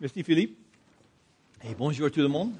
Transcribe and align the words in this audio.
Merci 0.00 0.22
Philippe. 0.22 0.56
Et 1.64 1.74
bonjour 1.76 2.08
tout 2.08 2.20
le 2.20 2.28
monde. 2.28 2.52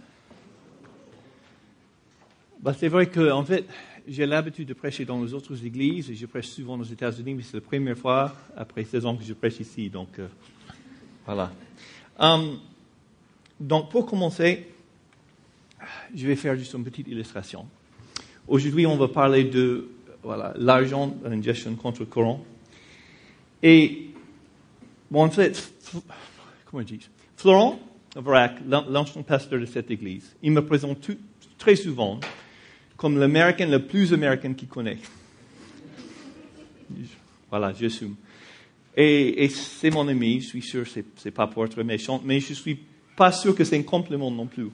Bah, 2.60 2.74
c'est 2.76 2.88
vrai 2.88 3.08
que, 3.08 3.30
en 3.30 3.44
fait, 3.44 3.64
j'ai 4.08 4.26
l'habitude 4.26 4.66
de 4.66 4.74
prêcher 4.74 5.04
dans 5.04 5.22
les 5.22 5.32
autres 5.32 5.64
églises 5.64 6.10
et 6.10 6.16
je 6.16 6.26
prêche 6.26 6.48
souvent 6.48 6.76
aux 6.80 6.82
États-Unis, 6.82 7.34
mais 7.34 7.44
c'est 7.44 7.58
la 7.58 7.60
première 7.60 7.96
fois 7.96 8.34
après 8.56 8.82
16 8.82 9.06
ans 9.06 9.16
que 9.16 9.22
je 9.22 9.34
prêche 9.34 9.60
ici. 9.60 9.88
Donc, 9.88 10.18
euh, 10.18 10.26
voilà. 11.24 11.52
Um, 12.18 12.58
donc, 13.60 13.88
pour 13.88 14.04
commencer, 14.04 14.66
je 16.12 16.26
vais 16.26 16.34
faire 16.34 16.56
juste 16.56 16.74
une 16.74 16.82
petite 16.82 17.06
illustration. 17.06 17.68
Aujourd'hui, 18.48 18.84
on 18.84 18.96
va 18.96 19.06
parler 19.06 19.44
de 19.44 19.88
l'argent, 20.56 21.16
une 21.24 21.44
gestion 21.44 21.76
contre 21.76 22.00
le 22.00 22.06
courant. 22.06 22.44
Et, 23.62 24.10
bon, 25.08 25.22
en 25.22 25.30
fait, 25.30 25.72
comment 26.66 26.82
je 26.82 26.94
dis? 26.94 27.08
Florent 27.38 27.78
Varac, 28.16 28.56
l'ancien 28.66 29.22
pasteur 29.22 29.60
de 29.60 29.66
cette 29.66 29.92
église, 29.92 30.34
il 30.42 30.50
me 30.50 30.64
présente 30.66 31.08
très 31.56 31.76
souvent 31.76 32.18
comme 32.96 33.16
l'Américain 33.16 33.66
le 33.66 33.86
plus 33.86 34.12
américain 34.12 34.54
qu'il 34.54 34.66
connaît. 34.66 34.98
Voilà, 37.48 37.72
j'assume. 37.72 38.16
Et, 38.96 39.44
et 39.44 39.48
c'est 39.50 39.90
mon 39.90 40.08
ami, 40.08 40.40
je 40.40 40.48
suis 40.48 40.62
sûr, 40.62 40.84
c'est, 40.88 41.04
c'est 41.14 41.30
pas 41.30 41.46
pour 41.46 41.64
être 41.64 41.80
méchant, 41.84 42.20
mais 42.24 42.40
je 42.40 42.54
suis 42.54 42.80
pas 43.16 43.30
sûr 43.30 43.54
que 43.54 43.62
c'est 43.62 43.78
un 43.78 43.82
compliment 43.82 44.32
non 44.32 44.46
plus. 44.46 44.70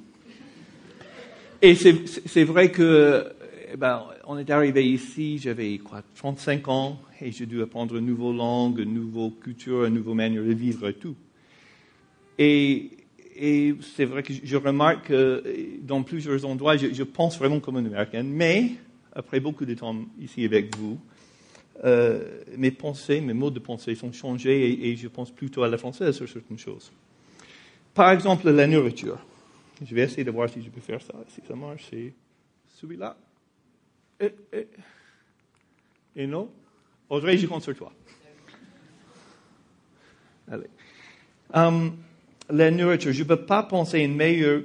Et 1.61 1.75
c'est, 1.75 2.45
vrai 2.45 2.71
que, 2.71 3.31
eh 3.75 3.77
ben, 3.77 4.05
est 4.39 4.51
arrivé 4.51 4.89
ici, 4.89 5.37
j'avais 5.37 5.77
quoi, 5.77 6.03
35 6.15 6.69
ans, 6.69 6.99
et 7.21 7.31
j'ai 7.31 7.45
dû 7.45 7.61
apprendre 7.61 7.97
une 7.97 8.07
nouvelle 8.07 8.37
langue, 8.37 8.79
une 8.79 8.95
nouvelle 8.95 9.33
culture, 9.39 9.85
une 9.85 9.95
nouvelle 9.95 10.15
manière 10.15 10.43
de 10.43 10.55
vivre 10.55 10.89
et 10.89 10.95
tout. 10.95 11.15
Et, 12.39 12.91
c'est 13.97 14.05
vrai 14.05 14.23
que 14.23 14.33
je 14.33 14.57
remarque 14.57 15.09
que 15.09 15.43
dans 15.83 16.03
plusieurs 16.03 16.45
endroits, 16.45 16.77
je, 16.77 17.03
pense 17.03 17.37
vraiment 17.39 17.61
comme 17.61 17.77
un 17.77 17.85
Américain, 17.85 18.23
mais 18.23 18.73
après 19.13 19.41
beaucoup 19.41 19.65
de 19.65 19.75
temps 19.75 19.97
ici 20.21 20.45
avec 20.45 20.77
vous, 20.77 21.01
euh, 21.85 22.43
mes 22.57 22.71
pensées, 22.71 23.21
mes 23.21 23.33
mots 23.33 23.51
de 23.51 23.59
pensée 23.59 23.97
sont 23.97 24.13
changés 24.13 24.71
et, 24.71 24.91
et, 24.91 24.97
je 24.97 25.09
pense 25.09 25.33
plutôt 25.33 25.65
à 25.65 25.69
la 25.69 25.77
française 25.77 26.15
sur 26.15 26.29
certaines 26.29 26.59
choses. 26.59 26.93
Par 27.93 28.11
exemple, 28.13 28.49
la 28.51 28.67
nourriture. 28.67 29.19
Je 29.85 29.93
vais 29.95 30.03
essayer 30.03 30.25
de 30.25 30.31
voir 30.31 30.49
si 30.49 30.63
je 30.63 30.71
peux 30.71 30.81
faire 30.81 31.03
ça. 31.03 31.15
Si 31.29 31.41
ça 31.47 31.57
marche, 31.57 31.87
c'est 31.91 32.13
celui-là. 32.77 33.17
Et, 34.21 34.33
et, 34.53 34.69
et 36.15 36.27
non? 36.27 36.49
Audrey, 37.09 37.37
je 37.37 37.47
compte 37.47 37.63
sur 37.63 37.75
toi. 37.75 37.93
Allez. 40.49 40.67
Um, 41.53 41.97
la 42.51 42.71
nourriture. 42.71 43.13
Je 43.13 43.23
ne 43.23 43.29
peux 43.29 43.45
pas 43.45 43.63
penser 43.63 44.03
à 44.03 44.05
un 44.05 44.09
meilleur, 44.09 44.63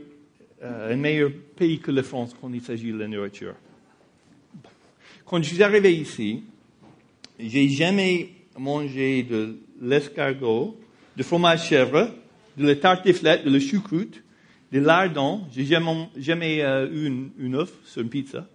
euh, 0.63 0.93
un 0.93 0.97
meilleur 0.97 1.31
pays 1.55 1.79
que 1.79 1.91
la 1.91 2.03
France 2.03 2.35
quand 2.39 2.51
il 2.53 2.61
s'agit 2.61 2.91
de 2.91 2.97
la 2.97 3.07
nourriture. 3.07 3.55
Quand 5.25 5.41
je 5.41 5.47
suis 5.53 5.63
arrivé 5.63 5.95
ici, 5.95 6.43
j'ai 7.39 7.69
jamais 7.69 8.29
mangé 8.57 9.23
de 9.23 9.57
l'escargot, 9.81 10.77
de 11.15 11.23
fromage 11.23 11.67
chèvre, 11.67 12.09
de 12.57 12.67
la 12.67 12.75
tartiflette, 12.75 13.45
de 13.45 13.51
la 13.51 13.59
choucroute, 13.59 14.21
de 14.71 14.79
lardons. 14.79 15.41
J'ai 15.53 15.65
jamais, 15.65 16.09
jamais 16.17 16.61
euh, 16.61 16.89
eu 16.91 17.05
une, 17.05 17.29
une 17.37 17.55
œuf 17.55 17.71
sur 17.85 18.01
une 18.01 18.09
pizza. 18.09 18.47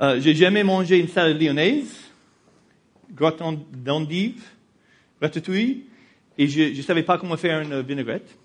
Euh, 0.00 0.20
j'ai 0.20 0.34
jamais 0.34 0.64
mangé 0.64 0.98
une 0.98 1.08
salade 1.08 1.40
lyonnaise, 1.40 1.94
gratin 3.14 3.58
d'endive, 3.72 4.42
ratatouille, 5.20 5.84
et 6.38 6.48
je 6.48 6.76
ne 6.76 6.82
savais 6.82 7.02
pas 7.02 7.18
comment 7.18 7.36
faire 7.36 7.60
une 7.60 7.80
vinaigrette. 7.82 8.36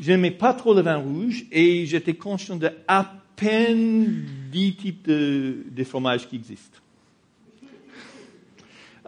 Je 0.00 0.10
n'aimais 0.10 0.32
pas 0.32 0.54
trop 0.54 0.74
le 0.74 0.82
vin 0.82 0.96
rouge 0.96 1.44
et 1.52 1.86
j'étais 1.86 2.14
conscient 2.14 2.56
de 2.56 2.70
à 2.88 3.12
peine 3.36 4.24
dix 4.50 4.74
types 4.76 5.06
de, 5.08 5.84
fromages 5.84 6.28
qui 6.28 6.36
existent. 6.36 6.78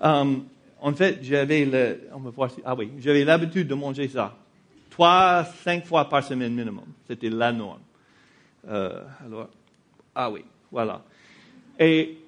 Um, 0.01 0.45
en 0.81 0.93
fait, 0.93 1.21
j'avais 1.23 1.99
on 2.13 2.21
va 2.21 2.31
voir 2.31 2.51
ah 2.65 2.75
oui, 2.75 2.91
j'avais 2.99 3.25
l'habitude 3.25 3.67
de 3.67 3.75
manger 3.75 4.09
ça. 4.09 4.37
Trois, 4.91 5.45
cinq 5.63 5.85
fois 5.85 6.09
par 6.09 6.23
semaine 6.23 6.55
minimum. 6.55 6.87
C'était 7.07 7.31
la 7.31 7.53
norme. 7.53 7.81
Euh, 8.69 9.03
alors, 9.25 9.49
ah 10.15 10.31
oui, 10.31 10.45
voilà. 10.71 11.03
Et 11.79 12.19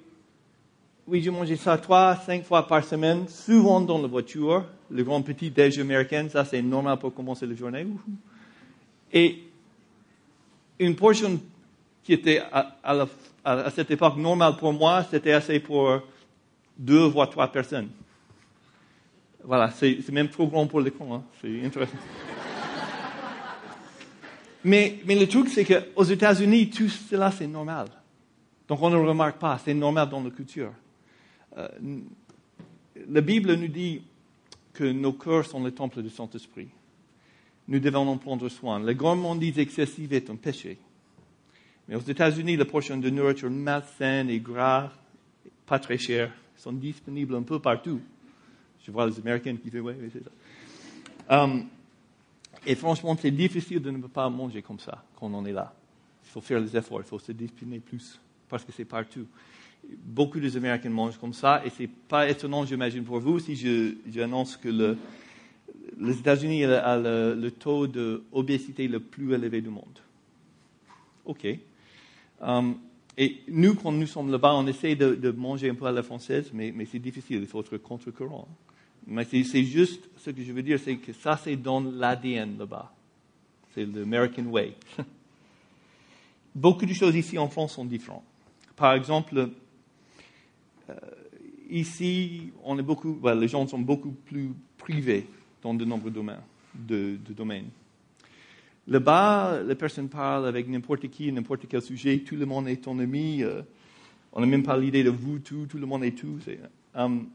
oui, 1.09 1.23
je 1.23 1.31
mangeais 1.31 1.55
ça 1.55 1.75
trois, 1.77 2.15
cinq 2.17 2.43
fois 2.43 2.67
par 2.67 2.83
semaine, 2.83 3.27
souvent 3.27 3.81
dans 3.81 3.99
la 3.99 4.07
voiture. 4.07 4.63
Le 4.91 5.03
grand 5.03 5.23
petit 5.23 5.49
déj 5.49 5.79
américain, 5.79 6.27
ça 6.29 6.45
c'est 6.45 6.61
normal 6.61 6.99
pour 6.99 7.13
commencer 7.15 7.47
la 7.47 7.55
journée. 7.55 7.87
Et 9.11 9.39
une 10.77 10.95
portion 10.95 11.41
qui 12.03 12.13
était 12.13 12.43
à, 12.51 13.07
cette 13.73 13.89
époque 13.89 14.17
normale 14.17 14.55
pour 14.57 14.71
moi, 14.71 15.03
c'était 15.09 15.31
assez 15.31 15.59
pour 15.59 15.99
deux 16.77 17.05
voire 17.05 17.29
trois 17.29 17.47
personnes. 17.51 17.89
Voilà, 19.43 19.71
c'est 19.71 20.07
même 20.11 20.29
trop 20.29 20.45
grand 20.45 20.67
pour 20.67 20.79
l'écran, 20.79 21.15
hein. 21.15 21.23
c'est 21.41 21.65
intéressant. 21.65 21.97
mais, 24.63 24.99
mais 25.05 25.15
le 25.15 25.27
truc, 25.27 25.49
c'est 25.49 25.65
qu'aux 25.65 26.03
États-Unis, 26.03 26.69
tout 26.69 26.89
cela, 26.89 27.31
c'est 27.31 27.47
normal. 27.47 27.87
Donc 28.67 28.79
on 28.79 28.91
ne 28.91 28.95
le 28.95 29.09
remarque 29.09 29.39
pas, 29.39 29.59
c'est 29.63 29.73
normal 29.73 30.07
dans 30.07 30.21
la 30.21 30.29
culture. 30.29 30.71
Euh, 31.57 31.67
la 33.07 33.21
Bible 33.21 33.53
nous 33.53 33.67
dit 33.67 34.01
que 34.73 34.83
nos 34.83 35.13
cœurs 35.13 35.45
sont 35.45 35.63
le 35.63 35.71
temple 35.71 36.01
du 36.01 36.09
Saint-Esprit. 36.09 36.69
Nous 37.67 37.79
devons 37.79 38.07
en 38.07 38.17
prendre 38.17 38.49
soin. 38.49 38.79
La 38.79 38.93
gourmandise 38.93 39.59
excessive 39.59 40.13
est 40.13 40.29
un 40.29 40.35
péché. 40.35 40.77
Mais 41.87 41.95
aux 41.95 42.01
États-Unis, 42.01 42.55
la 42.55 42.65
portion 42.65 42.97
de 42.97 43.09
nourriture 43.09 43.49
malsaine 43.49 44.29
et 44.29 44.39
gras, 44.39 44.91
pas 45.65 45.79
très 45.79 45.97
chère, 45.97 46.31
sont 46.55 46.73
disponibles 46.73 47.35
un 47.35 47.43
peu 47.43 47.59
partout. 47.59 47.99
Je 48.85 48.91
vois 48.91 49.07
les 49.07 49.17
Américains 49.19 49.55
qui 49.55 49.69
disent, 49.69 49.81
oui, 49.81 49.93
c'est 50.11 50.23
ça. 50.23 51.43
Um, 51.43 51.67
et 52.65 52.75
franchement, 52.75 53.15
c'est 53.19 53.31
difficile 53.31 53.81
de 53.81 53.91
ne 53.91 54.01
pas 54.07 54.29
manger 54.29 54.61
comme 54.61 54.79
ça 54.79 55.03
quand 55.15 55.31
on 55.33 55.45
est 55.45 55.51
là. 55.51 55.73
Il 56.25 56.29
faut 56.29 56.41
faire 56.41 56.59
les 56.59 56.75
efforts, 56.75 57.01
il 57.01 57.05
faut 57.05 57.19
se 57.19 57.31
discipliner 57.31 57.79
plus, 57.79 58.19
parce 58.47 58.63
que 58.63 58.71
c'est 58.71 58.85
partout 58.85 59.25
beaucoup 59.87 60.39
des 60.39 60.55
Américains 60.57 60.89
mangent 60.89 61.17
comme 61.17 61.33
ça, 61.33 61.61
et 61.65 61.69
ce 61.69 61.83
n'est 61.83 61.89
pas 62.07 62.29
étonnant, 62.29 62.65
j'imagine, 62.65 63.03
pour 63.03 63.19
vous 63.19 63.39
si 63.39 63.55
j'annonce 64.11 64.57
que 64.57 64.69
le, 64.69 64.97
les 65.99 66.17
États-Unis 66.19 66.65
ont 66.65 66.69
le, 66.69 67.49
taux 67.49 67.87
d'obésité 67.87 68.87
le 68.87 68.99
plus 68.99 69.33
élevé 69.33 69.61
du 69.61 69.69
monde. 69.69 69.99
OK. 71.25 71.47
Um, 72.41 72.75
et 73.17 73.41
nous, 73.49 73.75
quand 73.75 73.91
nous 73.91 74.07
sommes 74.07 74.31
là-bas, 74.31 74.55
on 74.55 74.65
essaie 74.67 74.95
de, 74.95 75.31
manger 75.31 75.69
un 75.69 75.75
peu 75.75 75.85
à 75.85 75.91
la 75.91 76.03
française, 76.03 76.51
mais, 76.53 76.71
mais 76.73 76.85
c'est 76.85 76.99
difficile, 76.99 77.41
il 77.41 77.47
faut 77.47 77.59
être 77.61 77.77
contre-courant. 77.77 78.47
Mais 79.07 79.25
c'est 79.25 79.63
juste, 79.63 80.09
ce 80.17 80.29
que 80.29 80.41
je 80.41 80.53
veux 80.53 80.63
dire, 80.63 80.79
c'est 80.79 80.95
que 80.97 81.13
ça, 81.13 81.39
c'est 81.43 81.55
dans 81.55 81.81
l'ADN 81.81 82.57
là-bas. 82.57 82.93
C'est 83.73 83.85
l'American 83.85 84.45
way. 84.45 84.73
Beaucoup 86.55 86.85
de 86.85 86.93
choses 86.93 87.15
ici 87.15 87.37
en 87.37 87.49
France 87.49 87.73
sont 87.73 87.85
différentes. 87.85 88.23
Par 88.75 88.93
exemple, 88.93 89.49
ici, 91.69 92.51
on 92.63 92.77
est 92.79 92.83
beaucoup, 92.83 93.19
les 93.35 93.47
gens 93.47 93.67
sont 93.67 93.79
beaucoup 93.79 94.11
plus 94.11 94.51
privés 94.77 95.27
dans 95.61 95.73
de 95.73 95.85
nombreux 95.85 96.11
domaines. 96.11 96.41
De. 96.73 97.17
Là-bas, 98.87 99.61
les 99.63 99.75
personnes 99.75 100.09
parlent 100.09 100.47
avec 100.47 100.67
n'importe 100.67 101.07
qui, 101.09 101.31
n'importe 101.31 101.67
quel 101.67 101.81
sujet, 101.81 102.19
tout 102.19 102.35
le 102.35 102.45
monde 102.45 102.67
est 102.67 102.77
ton 102.77 102.97
ami, 102.99 103.43
euh, 103.43 103.61
on 104.33 104.41
n'a 104.41 104.47
même 104.47 104.63
pas 104.63 104.77
l'idée 104.77 105.03
de 105.03 105.09
vous, 105.09 105.39
tout, 105.39 105.67
tout 105.69 105.77
le 105.77 105.85
monde 105.85 106.03
est 106.03 106.17
tout. 106.17 106.39
Um, 106.95 107.27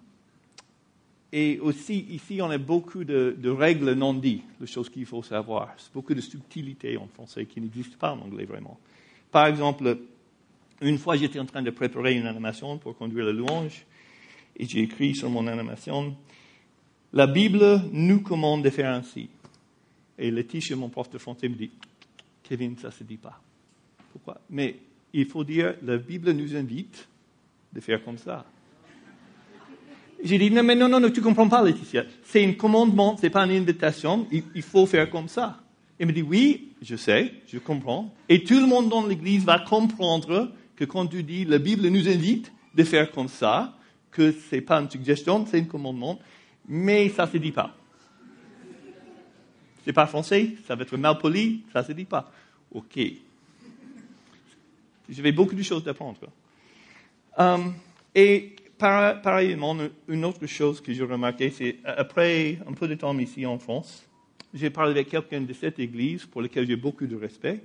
et 1.32 1.59
aussi, 1.59 2.06
ici, 2.10 2.41
on 2.41 2.50
a 2.50 2.59
beaucoup 2.59 3.03
de, 3.04 3.48
règles 3.48 3.93
non 3.93 4.14
dites, 4.14 4.44
les 4.60 4.66
choses 4.66 4.88
qu'il 4.88 5.06
faut 5.06 5.23
savoir. 5.23 5.75
Beaucoup 5.93 6.14
de 6.14 6.20
subtilités 6.20 6.96
en 6.96 7.08
français 7.08 7.44
qui 7.46 7.61
n'existent 7.61 7.99
pas 7.99 8.12
en 8.12 8.20
anglais 8.20 8.44
vraiment. 8.44 8.79
Par 9.32 9.46
exemple, 9.46 9.99
une 10.84 10.98
fois, 10.98 11.16
j'étais 11.16 11.38
en 11.38 11.46
train 11.46 11.62
de 11.62 11.70
préparer 11.70 12.14
une 12.14 12.26
animation 12.26 12.78
pour 12.78 12.96
conduire 12.96 13.25
la 13.26 13.32
louange, 13.32 13.84
et 14.56 14.66
j'ai 14.66 14.81
écrit 14.81 15.14
sur 15.14 15.31
mon 15.31 15.46
animation, 15.46 16.16
la 17.12 17.26
Bible 17.26 17.81
nous 17.92 18.20
commande 18.20 18.62
de 18.62 18.70
faire 18.70 18.90
ainsi. 18.90 19.28
Et 20.19 20.31
Laetitia, 20.31 20.76
mon 20.76 20.88
prof 20.88 21.10
de 21.10 21.19
français, 21.19 21.48
me 21.48 21.54
dit, 21.54 21.70
Kevin, 22.42 22.76
ça 22.76 22.88
ne 22.88 22.92
se 22.92 23.04
dit 23.04 23.16
pas. 23.16 23.40
Pourquoi 24.12 24.40
Mais 24.50 24.76
il 25.12 25.26
faut 25.26 25.42
dire, 25.42 25.75
la 25.82 25.96
Bible 25.96 26.32
nous 26.32 26.54
invite 26.54 27.08
de 27.72 27.81
faire 27.81 28.04
comme 28.04 28.19
ça. 28.19 28.44
J'ai 30.22 30.38
dit, 30.38 30.50
non, 30.50 30.62
mais 30.62 30.75
non, 30.75 30.88
non, 30.88 31.10
tu 31.10 31.20
ne 31.20 31.25
comprends 31.25 31.48
pas, 31.48 31.62
Laetitia. 31.62 32.04
C'est 32.25 32.44
un 32.44 32.52
commandement, 32.52 33.16
ce 33.16 33.22
n'est 33.22 33.31
pas 33.31 33.44
une 33.44 33.52
invitation, 33.52 34.26
il, 34.31 34.62
faut 34.62 34.86
faire 34.86 35.10
comme 35.10 35.28
ça. 35.28 35.60
Il 35.98 36.06
me 36.06 36.12
dit, 36.12 36.22
oui, 36.22 36.72
je 36.81 36.96
sais, 36.96 37.32
je 37.46 37.58
comprends. 37.58 38.12
Et 38.28 38.42
tout 38.42 38.58
le 38.58 38.66
monde 38.66 38.88
dans 38.88 39.06
l'église 39.06 39.44
va 39.44 39.58
comprendre 39.58 40.52
que 40.76 40.85
quand 40.85 41.06
tu 41.06 41.23
dis 41.23 41.44
la 41.44 41.59
Bible 41.59 41.87
nous 41.88 42.09
invite 42.09 42.53
de 42.75 42.85
faire 42.85 43.11
comme 43.11 43.29
ça, 43.29 43.76
que 44.11 44.32
ce 44.32 44.56
n'est 44.56 44.61
pas 44.61 44.81
une 44.81 44.91
suggestion, 44.91 45.44
c'est 45.47 45.59
un 45.59 45.65
commandement, 45.65 46.19
mais 46.69 47.09
ça 47.09 47.26
ne 47.26 47.32
se 47.32 47.37
dit 47.38 47.53
pas. 47.53 47.76
C'est 49.85 49.93
pas 49.93 50.06
français, 50.06 50.55
ça 50.67 50.75
va 50.75 50.82
être 50.82 50.97
mal 50.97 51.19
poli, 51.19 51.62
ça 51.73 51.82
se 51.82 51.93
dit 51.93 52.06
pas. 52.06 52.32
OK. 52.73 52.99
J'avais 55.09 55.32
beaucoup 55.32 55.55
de 55.55 55.62
choses 55.62 55.85
d'apprendre. 55.85 56.19
Um, 57.37 57.75
et 58.15 58.55
pareillement, 58.79 59.77
une 60.09 60.25
autre 60.25 60.47
chose 60.47 60.81
que 60.81 60.93
j'ai 60.93 61.03
remarqué, 61.03 61.50
c'est 61.50 61.77
après 61.85 62.59
un 62.67 62.73
peu 62.73 62.88
de 62.88 62.94
temps 62.94 63.17
ici 63.19 63.44
en 63.44 63.59
France, 63.59 64.06
j'ai 64.55 64.70
parlé 64.70 64.93
avec 64.93 65.09
quelqu'un 65.09 65.41
de 65.41 65.53
cette 65.53 65.79
église 65.79 66.25
pour 66.25 66.41
lequel 66.41 66.67
j'ai 66.67 66.77
beaucoup 66.77 67.06
de 67.06 67.17
respect. 67.17 67.61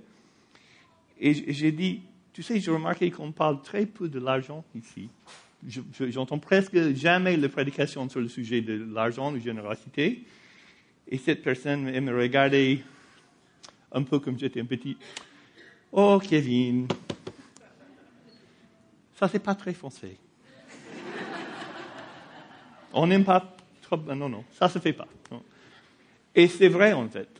Et 1.21 1.53
j'ai 1.53 1.71
dit, 1.71 2.01
tu 2.39 2.43
sais, 2.43 2.57
j'ai 2.61 2.71
remarqué 2.71 3.11
qu'on 3.11 3.33
parle 3.33 3.61
très 3.61 3.85
peu 3.85 4.07
de 4.07 4.17
l'argent 4.17 4.63
ici. 4.73 5.09
J'entends 5.99 6.39
presque 6.39 6.93
jamais 6.93 7.35
la 7.35 7.49
prédication 7.49 8.07
sur 8.07 8.21
le 8.21 8.29
sujet 8.29 8.61
de 8.61 8.87
l'argent, 8.93 9.33
de 9.33 9.39
générosité. 9.39 10.23
Et 11.09 11.17
cette 11.17 11.41
personne 11.41 11.83
me 11.83 12.17
regardait 12.17 12.79
un 13.91 14.03
peu 14.03 14.19
comme 14.19 14.39
j'étais 14.39 14.61
un 14.61 14.65
petit. 14.65 14.95
Oh, 15.91 16.17
Kevin, 16.23 16.87
ça 19.15 19.27
c'est 19.27 19.43
pas 19.43 19.55
très 19.55 19.73
français. 19.73 20.15
On 22.93 23.05
n'aime 23.05 23.25
pas 23.25 23.53
trop. 23.81 23.97
Non, 23.97 24.29
non, 24.29 24.45
ça 24.53 24.69
se 24.69 24.79
fait 24.79 24.93
pas. 24.93 25.09
Et 26.33 26.47
c'est 26.47 26.69
vrai 26.69 26.93
en 26.93 27.09
fait 27.09 27.38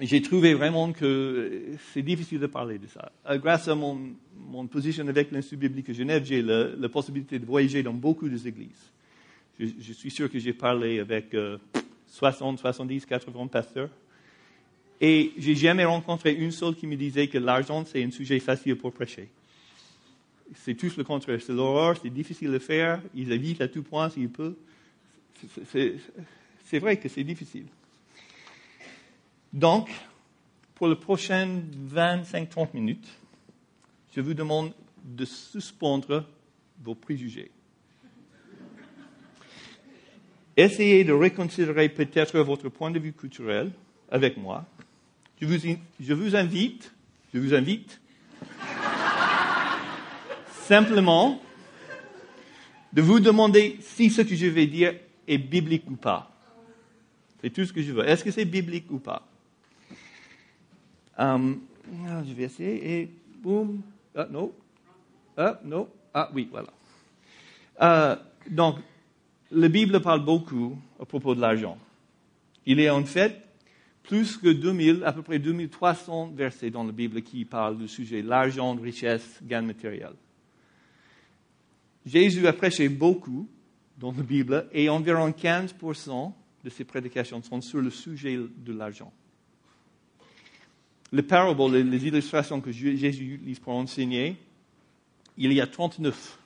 j'ai 0.00 0.22
trouvé 0.22 0.54
vraiment 0.54 0.92
que 0.92 1.62
c'est 1.92 2.02
difficile 2.02 2.40
de 2.40 2.46
parler 2.46 2.78
de 2.78 2.86
ça. 2.86 3.12
Euh, 3.28 3.38
grâce 3.38 3.68
à 3.68 3.74
mon, 3.74 4.00
mon 4.36 4.66
position 4.66 5.06
avec 5.06 5.30
l'Institut 5.30 5.56
biblique 5.56 5.88
de 5.88 5.92
Genève, 5.92 6.24
j'ai 6.24 6.42
la, 6.42 6.88
possibilité 6.88 7.38
de 7.38 7.46
voyager 7.46 7.82
dans 7.82 7.92
beaucoup 7.92 8.28
d'églises. 8.28 8.90
Je, 9.58 9.66
je 9.80 9.92
suis 9.92 10.10
sûr 10.10 10.30
que 10.30 10.38
j'ai 10.38 10.52
parlé 10.52 10.98
avec 10.98 11.34
60, 12.08 12.58
70, 12.58 13.06
80 13.06 13.46
pasteurs. 13.48 13.90
Et 15.00 15.32
j'ai 15.36 15.54
jamais 15.54 15.84
rencontré 15.84 16.32
une 16.32 16.52
seule 16.52 16.74
qui 16.74 16.86
me 16.86 16.96
disait 16.96 17.26
que 17.26 17.38
l'argent, 17.38 17.84
c'est 17.84 18.02
un 18.02 18.10
sujet 18.10 18.38
facile 18.38 18.76
pour 18.76 18.92
prêcher. 18.92 19.28
C'est 20.54 20.74
tout 20.74 20.90
le 20.96 21.04
contraire. 21.04 21.40
C'est 21.42 21.52
l'horreur, 21.52 21.96
c'est 22.00 22.10
difficile 22.10 22.52
de 22.52 22.58
faire. 22.58 23.02
Ils 23.14 23.32
évitent 23.32 23.60
à 23.60 23.68
tout 23.68 23.82
point 23.82 24.08
s'ils 24.10 24.28
peuvent. 24.28 24.54
C'est 25.62 26.78
vrai 26.78 26.96
que 26.96 27.08
c'est 27.08 27.24
difficile. 27.24 27.66
Donc, 29.54 29.88
pour 30.74 30.88
les 30.88 30.96
prochaines 30.96 31.70
25-30 31.94 32.70
minutes, 32.74 33.06
je 34.12 34.20
vous 34.20 34.34
demande 34.34 34.72
de 35.04 35.24
suspendre 35.24 36.24
vos 36.82 36.96
préjugés. 36.96 37.52
Essayez 40.56 41.04
de 41.04 41.12
reconsidérer 41.12 41.88
peut-être 41.88 42.36
votre 42.40 42.68
point 42.68 42.90
de 42.90 42.98
vue 42.98 43.12
culturel 43.12 43.70
avec 44.10 44.36
moi. 44.36 44.64
Je 45.40 45.46
vous, 45.46 45.76
je 46.00 46.14
vous 46.14 46.34
invite, 46.34 46.92
je 47.32 47.38
vous 47.38 47.54
invite 47.54 48.00
simplement 50.66 51.40
de 52.92 53.02
vous 53.02 53.20
demander 53.20 53.78
si 53.80 54.10
ce 54.10 54.22
que 54.22 54.34
je 54.34 54.46
vais 54.46 54.66
dire 54.66 54.94
est 55.28 55.38
biblique 55.38 55.88
ou 55.88 55.94
pas. 55.94 56.32
C'est 57.40 57.50
tout 57.50 57.64
ce 57.64 57.72
que 57.72 57.82
je 57.82 57.92
veux. 57.92 58.08
Est-ce 58.08 58.24
que 58.24 58.32
c'est 58.32 58.44
biblique 58.44 58.90
ou 58.90 58.98
pas? 58.98 59.28
Um, 61.18 61.60
je 62.26 62.32
vais 62.32 62.44
essayer 62.44 63.00
et 63.00 63.10
boum. 63.42 63.82
Ah, 64.14 64.26
non. 64.30 64.52
Ah, 65.36 65.60
non. 65.64 65.88
Ah, 66.12 66.30
oui, 66.34 66.48
voilà. 66.50 66.72
Euh, 67.82 68.16
donc, 68.48 68.76
la 69.50 69.68
Bible 69.68 70.00
parle 70.00 70.24
beaucoup 70.24 70.76
à 71.00 71.04
propos 71.04 71.34
de 71.34 71.40
l'argent. 71.40 71.78
Il 72.66 72.80
y 72.80 72.86
a 72.86 72.94
en 72.94 73.04
fait 73.04 73.42
plus 74.02 74.36
que 74.36 74.48
2000, 74.48 75.02
à 75.04 75.12
peu 75.12 75.22
près 75.22 75.38
2300 75.38 76.32
versets 76.34 76.70
dans 76.70 76.84
la 76.84 76.92
Bible 76.92 77.22
qui 77.22 77.44
parlent 77.44 77.78
du 77.78 77.88
sujet 77.88 78.22
l'argent, 78.22 78.74
richesse, 78.74 79.40
gain 79.42 79.62
matériel. 79.62 80.12
Jésus 82.04 82.46
a 82.46 82.52
prêché 82.52 82.88
beaucoup 82.88 83.48
dans 83.98 84.12
la 84.12 84.22
Bible 84.22 84.68
et 84.72 84.88
environ 84.88 85.30
15% 85.30 86.32
de 86.64 86.70
ses 86.70 86.84
prédications 86.84 87.42
sont 87.42 87.60
sur 87.60 87.80
le 87.80 87.90
sujet 87.90 88.36
de 88.36 88.72
l'argent 88.72 89.12
les 91.14 91.22
parables, 91.22 91.76
les, 91.76 92.06
illustrations 92.08 92.60
que 92.60 92.72
Jésus 92.72 93.34
utilise 93.34 93.60
pour 93.60 93.74
enseigner, 93.74 94.36
il 95.38 95.52
y 95.52 95.60
a 95.60 95.66
39. 95.66 96.38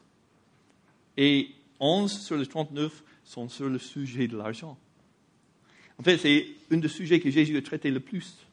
Et 1.17 1.49
11 1.81 2.12
sur 2.12 2.37
les 2.37 2.47
39 2.47 3.03
sont 3.25 3.49
sur 3.49 3.70
le 3.70 3.79
sujet 3.79 4.29
de 4.29 4.37
l'argent. 4.37 4.76
En 5.99 6.03
fait, 6.03 6.19
c'est 6.19 6.47
un 6.70 6.76
des 6.76 6.88
sujets 6.88 7.19
que 7.19 7.31
Jésus 7.31 7.56
a 7.56 7.62
traité 7.62 7.91
le 7.91 8.00
plus. 8.00 8.47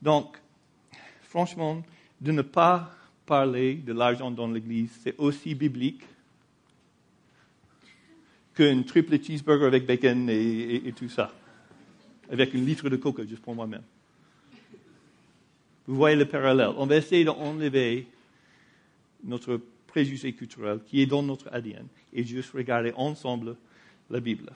Donc, 0.00 0.38
franchement, 1.22 1.82
de 2.22 2.32
ne 2.32 2.42
pas 2.42 2.90
parler 3.26 3.74
de 3.74 3.92
l'argent 3.92 4.30
dans 4.30 4.50
l'Église, 4.50 4.98
c'est 5.02 5.14
aussi 5.18 5.54
biblique 5.54 6.02
qu'un 8.54 8.82
triple 8.82 9.22
cheeseburger 9.22 9.66
avec 9.66 9.84
bacon 9.84 10.30
et, 10.30 10.76
et, 10.86 10.92
tout 10.92 11.08
ça, 11.10 11.34
avec 12.30 12.54
une 12.54 12.64
litre 12.64 12.88
de 12.88 12.96
coca, 12.96 13.26
juste 13.26 13.42
pour 13.42 13.54
moi-même. 13.54 13.82
Vous 15.86 15.96
voyez 15.96 16.16
le 16.16 16.26
parallèle. 16.26 16.70
On 16.76 16.86
va 16.86 16.96
essayer 16.96 17.24
d'enlever 17.24 18.06
notre 19.22 19.60
préjugé 19.86 20.32
culturel 20.32 20.80
qui 20.86 21.02
est 21.02 21.06
dans 21.06 21.22
notre 21.22 21.48
ADN 21.52 21.86
et 22.12 22.24
juste 22.24 22.52
regarder 22.52 22.92
ensemble 22.96 23.56
la 24.10 24.20
Bible. 24.20 24.50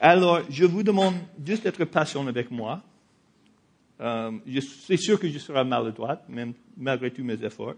Alors, 0.00 0.40
je 0.50 0.64
vous 0.64 0.82
demande 0.82 1.14
juste 1.44 1.64
d'être 1.64 1.84
patient 1.84 2.26
avec 2.26 2.50
moi. 2.50 2.82
Euh, 4.00 4.32
c'est 4.86 4.98
sûr 4.98 5.18
que 5.18 5.28
je 5.28 5.38
serai 5.38 5.64
maladroite, 5.64 6.28
même 6.28 6.52
malgré 6.76 7.10
tous 7.10 7.24
mes 7.24 7.42
efforts. 7.42 7.74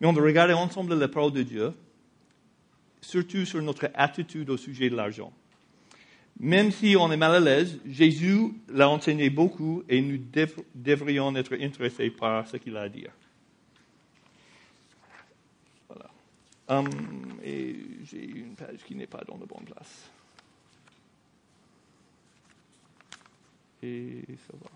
Mais 0.00 0.06
on 0.06 0.12
va 0.12 0.22
regarder 0.22 0.54
ensemble 0.54 0.94
la 0.94 1.08
parole 1.08 1.32
de 1.32 1.42
Dieu, 1.42 1.72
surtout 3.00 3.44
sur 3.44 3.60
notre 3.60 3.90
attitude 3.94 4.48
au 4.50 4.56
sujet 4.56 4.88
de 4.88 4.96
l'argent. 4.96 5.32
Même 6.40 6.70
si 6.70 6.96
on 6.96 7.10
est 7.10 7.16
mal 7.16 7.34
à 7.34 7.40
l'aise, 7.40 7.80
Jésus 7.84 8.54
l'a 8.68 8.88
enseigné 8.88 9.28
beaucoup 9.28 9.82
et 9.88 10.00
nous 10.00 10.18
devrions 10.74 11.34
être 11.34 11.54
intéressés 11.60 12.10
par 12.10 12.46
ce 12.46 12.56
qu'il 12.58 12.76
a 12.76 12.82
à 12.82 12.88
dire. 12.88 13.10
Voilà. 15.88 16.10
Hum, 16.68 16.88
et 17.42 17.76
j'ai 18.04 18.24
une 18.24 18.54
page 18.54 18.78
qui 18.86 18.94
n'est 18.94 19.08
pas 19.08 19.22
dans 19.26 19.36
la 19.36 19.46
bonne 19.46 19.64
place. 19.64 20.10
Et 23.82 24.22
ça 24.46 24.54
va. 24.60 24.70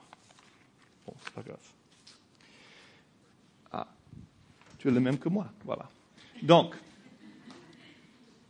Bon, 1.06 1.14
c'est 1.22 1.34
pas 1.34 1.42
grave. 1.42 1.72
Ah, 3.72 3.88
tu 4.78 4.88
es 4.88 4.90
le 4.90 5.00
même 5.00 5.18
que 5.18 5.28
moi. 5.28 5.46
Voilà. 5.64 5.88
Donc, 6.42 6.74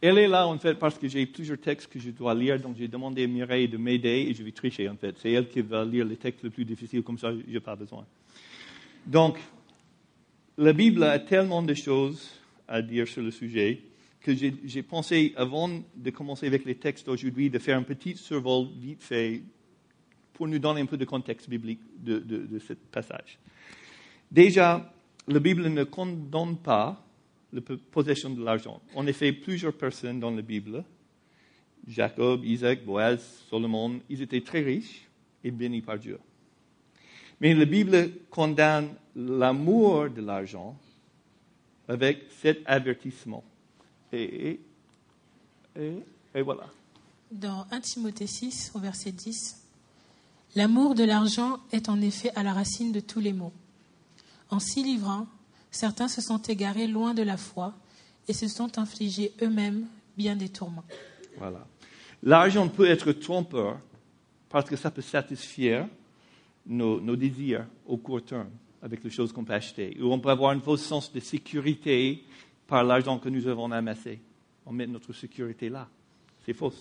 elle 0.03 0.19
est 0.19 0.27
là, 0.27 0.49
en 0.49 0.59
fait, 0.59 0.75
parce 0.75 0.99
que 0.99 1.07
j'ai 1.07 1.25
plusieurs 1.27 1.61
textes 1.61 1.91
que 1.91 2.01
je 2.01 2.11
dois 2.11 2.35
lire, 2.35 2.61
donc 2.61 2.77
j'ai 2.77 2.89
demandé 2.89 3.23
à 3.23 3.27
Mireille 3.29 3.69
de 3.69 3.77
m'aider 3.77 4.27
et 4.29 4.35
je 4.35 4.43
vais 4.43 4.51
tricher, 4.51 4.89
en 4.89 4.97
fait. 4.97 5.15
C'est 5.19 5.31
elle 5.31 5.49
qui 5.49 5.61
va 5.61 5.85
lire 5.85 6.05
les 6.05 6.17
textes 6.17 6.43
les 6.43 6.51
plus 6.51 6.65
difficiles, 6.65 7.05
comme 7.05 7.19
ça, 7.19 7.33
je 7.33 7.49
n'ai 7.49 7.61
pas 7.61 7.77
besoin. 7.77 8.05
Donc, 9.07 9.39
la 10.59 10.73
Bible 10.73 11.05
a 11.05 11.21
tellement 11.21 11.63
de 11.63 11.73
choses 11.73 12.31
à 12.67 12.83
dire 12.83 13.07
sur 13.07 13.23
le 13.23 13.31
sujet 13.31 13.81
que 14.21 14.33
j'ai 14.35 14.83
pensé, 14.83 15.33
avant 15.37 15.71
de 15.97 16.11
commencer 16.11 16.49
avec 16.49 16.65
les 16.65 16.75
textes 16.75 17.07
d'aujourd'hui, 17.07 17.49
de 17.49 17.59
faire 17.61 17.79
un 17.79 17.83
petit 17.83 18.17
survol 18.17 18.69
vite 18.81 19.03
fait 19.03 19.43
pour 20.33 20.49
nous 20.49 20.59
donner 20.59 20.81
un 20.81 20.87
peu 20.87 20.97
de 20.97 21.05
contexte 21.05 21.49
biblique 21.49 21.81
de, 21.99 22.19
de 22.19 22.59
ce 22.59 22.73
passage. 22.73 23.39
Déjà, 24.31 24.93
la 25.29 25.39
Bible 25.39 25.69
ne 25.69 25.85
condamne 25.85 26.57
pas 26.57 27.05
la 27.53 27.61
possession 27.91 28.31
de 28.31 28.43
l'argent. 28.43 28.81
En 28.95 29.07
effet, 29.07 29.33
plusieurs 29.33 29.75
personnes 29.75 30.21
dans 30.21 30.31
la 30.31 30.43
Bible, 30.43 30.85
Jacob, 31.87 32.45
Isaac, 32.45 32.85
Boaz, 32.85 33.21
Solomon, 33.51 34.01
ils 34.09 34.23
étaient 34.23 34.41
très 34.41 34.61
riches 34.61 35.09
et 35.45 35.51
bénis 35.51 35.83
par 35.83 35.99
Dieu. 35.99 36.19
Mais 37.41 37.55
la 37.55 37.65
Bible 37.65 38.11
condamne 38.31 38.95
l'amour 39.17 40.09
de 40.09 40.23
l'argent 40.23 40.77
avec 41.89 42.25
cet 42.41 42.61
avertissement. 42.67 43.43
Et, 44.13 44.61
et, 45.77 45.93
et, 46.35 46.43
voilà. 46.43 46.67
Dans 47.31 47.67
1 47.71 47.81
Timothée 47.81 48.27
6, 48.27 48.73
au 48.75 48.79
verset 48.79 49.11
10, 49.11 49.63
L'amour 50.55 50.95
de 50.95 51.05
l'argent 51.05 51.61
est 51.73 51.89
en 51.89 52.01
effet 52.03 52.31
à 52.37 52.43
la 52.43 52.53
racine 52.53 52.93
de 52.93 53.01
tous 53.01 53.21
les 53.21 53.33
maux. 53.33 53.55
En 54.51 54.61
s'y 54.61 54.83
livrant, 54.83 55.27
certains 55.73 56.07
se 56.07 56.21
sont 56.21 56.41
égarés 56.43 56.87
loin 56.87 57.15
de 57.15 57.23
la 57.23 57.37
foi 57.37 57.75
et 58.29 58.33
se 58.33 58.47
sont 58.47 58.79
infligés 58.79 59.33
eux-mêmes 59.43 59.87
bien 60.17 60.37
des 60.37 60.49
tourments. 60.49 60.85
Voilà. 61.39 61.67
L'argent 62.23 62.69
peut 62.69 62.87
être 62.87 63.11
trompeur 63.13 63.81
parce 64.49 64.69
que 64.69 64.77
ça 64.77 64.91
peut 64.91 65.03
satisfaire 65.03 65.89
nos, 66.67 67.17
désirs 67.17 67.67
au 67.87 67.97
court 67.97 68.23
terme 68.23 68.51
avec 68.81 69.03
les 69.03 69.11
choses 69.11 69.33
qu'on 69.33 69.45
peut 69.45 69.55
acheter. 69.55 69.97
Ou 70.01 70.13
on 70.13 70.21
peut 70.21 70.29
avoir 70.29 70.53
un 70.53 70.61
faux 70.61 70.77
sens 70.77 71.13
de 71.13 71.19
sécurité 71.19 72.23
par 72.69 72.85
l'argent 72.85 73.19
que 73.19 73.29
nous 73.29 73.49
avons 73.49 73.73
amassé. 73.73 74.21
On 74.67 74.73
met 74.73 74.87
notre 74.87 75.13
sécurité 75.13 75.69
là. 75.69 75.89
C'est 76.45 76.53
faux. 76.53 76.73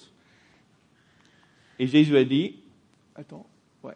Et 1.80 1.88
Jésus 1.88 2.16
a 2.18 2.24
dit, 2.24 2.58
attends, 3.16 3.48
ouais, 3.84 3.96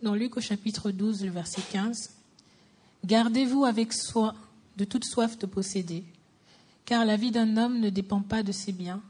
dans 0.00 0.14
Luc 0.14 0.36
au 0.36 0.40
chapitre 0.40 0.90
12, 0.90 1.24
le 1.24 1.30
verset 1.30 1.60
15. 1.72 2.17
Gardez-vous 3.04 3.64
avec 3.64 3.92
soin 3.92 4.34
de 4.76 4.84
toute 4.84 5.04
soif 5.04 5.38
de 5.38 5.46
posséder, 5.46 6.04
car 6.84 7.04
la 7.04 7.16
vie 7.16 7.30
d'un 7.30 7.56
homme 7.56 7.80
ne 7.80 7.90
dépend 7.90 8.20
pas 8.20 8.42
de 8.42 8.52
ses 8.52 8.72
biens, 8.72 9.02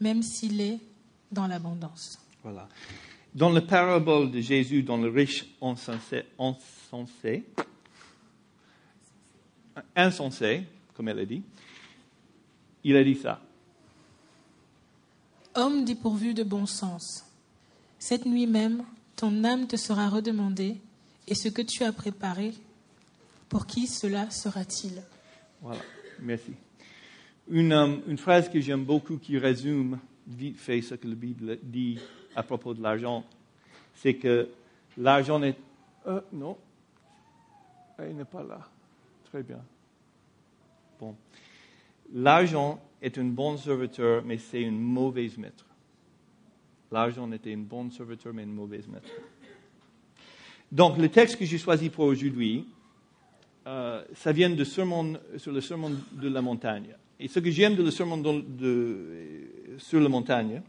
même 0.00 0.22
s'il 0.22 0.60
est 0.60 0.78
dans 1.30 1.46
l'abondance. 1.46 2.18
Voilà. 2.42 2.68
Dans 3.34 3.50
la 3.50 3.60
parabole 3.60 4.30
de 4.30 4.40
Jésus, 4.40 4.82
dans 4.82 4.96
le 4.96 5.08
riche 5.08 5.46
insensé, 5.62 6.24
insensé, 6.38 7.44
insensé, 9.94 10.64
comme 10.94 11.08
elle 11.08 11.20
a 11.20 11.26
dit, 11.26 11.42
il 12.82 12.96
a 12.96 13.04
dit 13.04 13.14
ça. 13.14 13.40
Homme 15.54 15.84
dépourvu 15.84 16.34
de 16.34 16.42
bon 16.42 16.66
sens, 16.66 17.24
cette 17.98 18.24
nuit 18.24 18.46
même, 18.46 18.82
ton 19.16 19.44
âme 19.44 19.66
te 19.66 19.76
sera 19.76 20.08
redemandée, 20.08 20.76
et 21.28 21.34
ce 21.34 21.48
que 21.48 21.62
tu 21.62 21.84
as 21.84 21.92
préparé, 21.92 22.54
pour 23.50 23.66
qui 23.66 23.86
cela 23.86 24.30
sera-t-il? 24.30 25.02
Voilà, 25.60 25.82
merci. 26.20 26.52
Une, 27.50 27.72
euh, 27.72 27.96
une 28.06 28.16
phrase 28.16 28.48
que 28.48 28.60
j'aime 28.60 28.84
beaucoup 28.84 29.18
qui 29.18 29.36
résume 29.36 29.98
vite 30.26 30.56
fait 30.56 30.80
ce 30.80 30.94
que 30.94 31.08
la 31.08 31.16
Bible 31.16 31.58
dit 31.62 31.98
à 32.36 32.44
propos 32.44 32.72
de 32.72 32.80
l'argent, 32.80 33.24
c'est 33.96 34.14
que 34.14 34.48
l'argent 34.96 35.40
n'est... 35.40 35.56
Euh, 36.06 36.20
non, 36.32 36.56
il 37.98 38.16
n'est 38.16 38.24
pas 38.24 38.44
là. 38.44 38.60
Très 39.24 39.42
bien. 39.42 39.60
Bon. 40.98 41.16
L'argent 42.14 42.80
est 43.02 43.18
un 43.18 43.24
bon 43.24 43.56
serviteur, 43.56 44.22
mais 44.24 44.38
c'est 44.38 44.62
une 44.62 44.78
mauvaise 44.80 45.36
maître. 45.36 45.66
L'argent 46.92 47.30
était 47.32 47.52
un 47.52 47.58
bon 47.58 47.90
serviteur, 47.90 48.32
mais 48.32 48.44
une 48.44 48.54
mauvaise 48.54 48.86
maître. 48.86 49.10
Donc, 50.70 50.98
le 50.98 51.08
texte 51.08 51.36
que 51.36 51.44
j'ai 51.44 51.58
choisi 51.58 51.90
pour 51.90 52.04
aujourd'hui, 52.04 52.66
euh, 53.66 54.02
ça 54.14 54.32
vient 54.32 54.50
de 54.50 54.64
sermon, 54.64 55.18
sur 55.36 55.52
le 55.52 55.60
sermon 55.60 55.92
de 56.12 56.28
la 56.28 56.42
montagne. 56.42 56.94
Et 57.18 57.28
ce 57.28 57.38
que 57.40 57.50
j'aime 57.50 57.76
de 57.76 57.82
le 57.82 57.90
sermon 57.90 58.22
sur 59.78 60.00
la 60.00 60.08
montagne, 60.08 60.62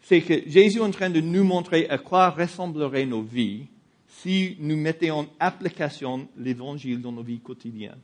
c'est 0.00 0.22
que 0.22 0.48
Jésus 0.48 0.78
est 0.78 0.82
en 0.82 0.90
train 0.90 1.10
de 1.10 1.20
nous 1.20 1.44
montrer 1.44 1.88
à 1.88 1.98
quoi 1.98 2.30
ressembleraient 2.30 3.06
nos 3.06 3.22
vies 3.22 3.66
si 4.08 4.56
nous 4.58 4.76
mettions 4.76 5.20
en 5.20 5.26
application 5.38 6.28
l'évangile 6.36 7.00
dans 7.00 7.12
nos 7.12 7.22
vies 7.22 7.40
quotidiennes. 7.40 8.00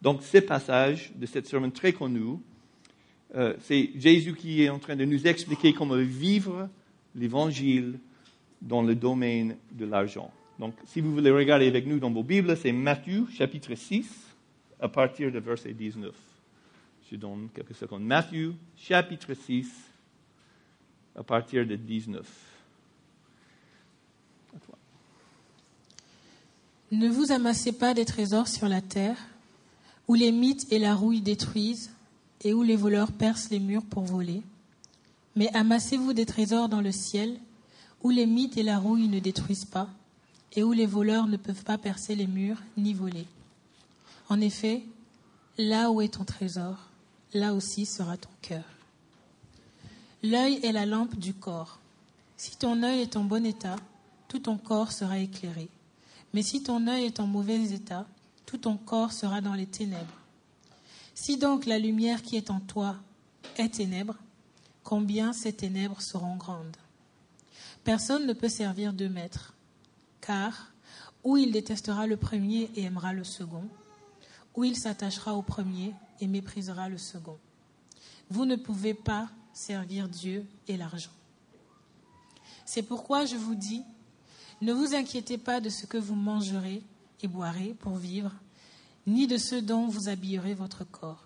Donc, 0.00 0.22
ce 0.22 0.38
passage 0.38 1.12
de 1.16 1.26
cette 1.26 1.46
sermon 1.46 1.70
très 1.70 1.92
connu, 1.92 2.38
euh, 3.34 3.54
c'est 3.60 3.90
Jésus 3.96 4.34
qui 4.34 4.62
est 4.62 4.68
en 4.68 4.78
train 4.78 4.96
de 4.96 5.04
nous 5.04 5.26
expliquer 5.26 5.72
comment 5.72 5.96
vivre 5.96 6.68
l'évangile 7.14 7.98
dans 8.62 8.82
le 8.82 8.94
domaine 8.94 9.56
de 9.72 9.84
l'argent. 9.84 10.30
Donc, 10.58 10.74
si 10.86 11.00
vous 11.00 11.12
voulez 11.12 11.30
regarder 11.30 11.68
avec 11.68 11.86
nous 11.86 12.00
dans 12.00 12.10
vos 12.10 12.24
Bibles, 12.24 12.56
c'est 12.56 12.72
Matthieu 12.72 13.26
chapitre 13.32 13.74
6 13.74 14.08
à 14.80 14.88
partir 14.88 15.30
de 15.30 15.38
verset 15.38 15.72
19. 15.72 16.12
Je 17.10 17.16
donne 17.16 17.48
quelques 17.54 17.74
secondes. 17.74 18.02
Matthieu 18.02 18.54
chapitre 18.76 19.34
6 19.34 19.70
à 21.14 21.22
partir 21.22 21.64
de 21.64 21.76
19. 21.76 22.26
Ne 26.90 27.08
vous 27.08 27.30
amassez 27.32 27.72
pas 27.72 27.94
des 27.94 28.04
trésors 28.04 28.48
sur 28.48 28.66
la 28.66 28.80
terre, 28.80 29.18
où 30.08 30.14
les 30.14 30.32
mythes 30.32 30.72
et 30.72 30.78
la 30.78 30.94
rouille 30.94 31.20
détruisent, 31.20 31.92
et 32.42 32.54
où 32.54 32.62
les 32.62 32.76
voleurs 32.76 33.12
percent 33.12 33.50
les 33.50 33.60
murs 33.60 33.84
pour 33.84 34.04
voler. 34.04 34.42
Mais 35.36 35.54
amassez-vous 35.54 36.14
des 36.14 36.26
trésors 36.26 36.68
dans 36.68 36.80
le 36.80 36.92
ciel, 36.92 37.38
où 38.02 38.10
les 38.10 38.26
mythes 38.26 38.56
et 38.56 38.62
la 38.62 38.78
rouille 38.78 39.08
ne 39.08 39.20
détruisent 39.20 39.66
pas, 39.66 39.88
et 40.54 40.62
où 40.62 40.72
les 40.72 40.86
voleurs 40.86 41.26
ne 41.26 41.36
peuvent 41.36 41.64
pas 41.64 41.78
percer 41.78 42.14
les 42.14 42.26
murs 42.26 42.60
ni 42.76 42.94
voler. 42.94 43.26
En 44.28 44.40
effet, 44.40 44.82
là 45.56 45.90
où 45.90 46.00
est 46.00 46.14
ton 46.14 46.24
trésor, 46.24 46.76
là 47.34 47.54
aussi 47.54 47.86
sera 47.86 48.16
ton 48.16 48.30
cœur. 48.42 48.64
L'œil 50.22 50.60
est 50.64 50.72
la 50.72 50.86
lampe 50.86 51.16
du 51.16 51.34
corps. 51.34 51.78
Si 52.36 52.56
ton 52.56 52.82
œil 52.82 53.00
est 53.00 53.16
en 53.16 53.24
bon 53.24 53.44
état, 53.46 53.76
tout 54.26 54.40
ton 54.40 54.58
corps 54.58 54.92
sera 54.92 55.18
éclairé. 55.18 55.68
Mais 56.34 56.42
si 56.42 56.62
ton 56.62 56.86
œil 56.86 57.04
est 57.04 57.20
en 57.20 57.26
mauvais 57.26 57.72
état, 57.72 58.06
tout 58.46 58.58
ton 58.58 58.76
corps 58.76 59.12
sera 59.12 59.40
dans 59.40 59.54
les 59.54 59.66
ténèbres. 59.66 60.06
Si 61.14 61.36
donc 61.36 61.66
la 61.66 61.78
lumière 61.78 62.22
qui 62.22 62.36
est 62.36 62.50
en 62.50 62.60
toi 62.60 62.96
est 63.56 63.74
ténèbre, 63.74 64.16
combien 64.84 65.32
ces 65.32 65.52
ténèbres 65.52 66.00
seront 66.00 66.36
grandes? 66.36 66.76
Personne 67.84 68.26
ne 68.26 68.32
peut 68.32 68.48
servir 68.48 68.92
deux 68.92 69.08
maîtres, 69.08 69.54
car 70.28 70.72
ou 71.24 71.38
il 71.38 71.52
détestera 71.52 72.06
le 72.06 72.18
premier 72.18 72.70
et 72.76 72.82
aimera 72.82 73.14
le 73.14 73.24
second, 73.24 73.64
ou 74.54 74.64
il 74.64 74.76
s'attachera 74.76 75.34
au 75.34 75.40
premier 75.40 75.94
et 76.20 76.26
méprisera 76.26 76.90
le 76.90 76.98
second. 76.98 77.38
Vous 78.28 78.44
ne 78.44 78.56
pouvez 78.56 78.92
pas 78.92 79.30
servir 79.54 80.06
Dieu 80.06 80.44
et 80.68 80.76
l'argent. 80.76 81.10
C'est 82.66 82.82
pourquoi 82.82 83.24
je 83.24 83.36
vous 83.36 83.54
dis, 83.54 83.82
ne 84.60 84.74
vous 84.74 84.94
inquiétez 84.94 85.38
pas 85.38 85.60
de 85.62 85.70
ce 85.70 85.86
que 85.86 85.96
vous 85.96 86.14
mangerez 86.14 86.82
et 87.22 87.26
boirez 87.26 87.74
pour 87.80 87.96
vivre, 87.96 88.32
ni 89.06 89.26
de 89.26 89.38
ce 89.38 89.54
dont 89.54 89.86
vous 89.88 90.10
habillerez 90.10 90.52
votre 90.52 90.84
corps. 90.84 91.24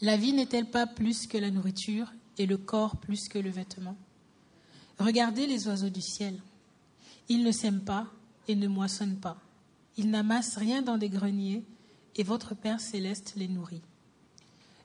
La 0.00 0.16
vie 0.16 0.32
n'est-elle 0.32 0.70
pas 0.70 0.86
plus 0.86 1.26
que 1.26 1.36
la 1.36 1.50
nourriture 1.50 2.10
et 2.38 2.46
le 2.46 2.56
corps 2.56 2.96
plus 2.96 3.28
que 3.28 3.38
le 3.38 3.50
vêtement? 3.50 3.96
Regardez 4.98 5.46
les 5.46 5.68
oiseaux 5.68 5.90
du 5.90 6.00
ciel. 6.00 6.40
Ils 7.28 7.42
ne 7.42 7.52
sèment 7.52 7.84
pas 7.84 8.06
et 8.48 8.54
ne 8.54 8.68
moissonnent 8.68 9.18
pas. 9.18 9.38
Ils 9.96 10.10
n'amassent 10.10 10.56
rien 10.56 10.82
dans 10.82 10.98
des 10.98 11.08
greniers 11.08 11.62
et 12.16 12.22
votre 12.22 12.54
Père 12.54 12.80
céleste 12.80 13.34
les 13.36 13.48
nourrit. 13.48 13.82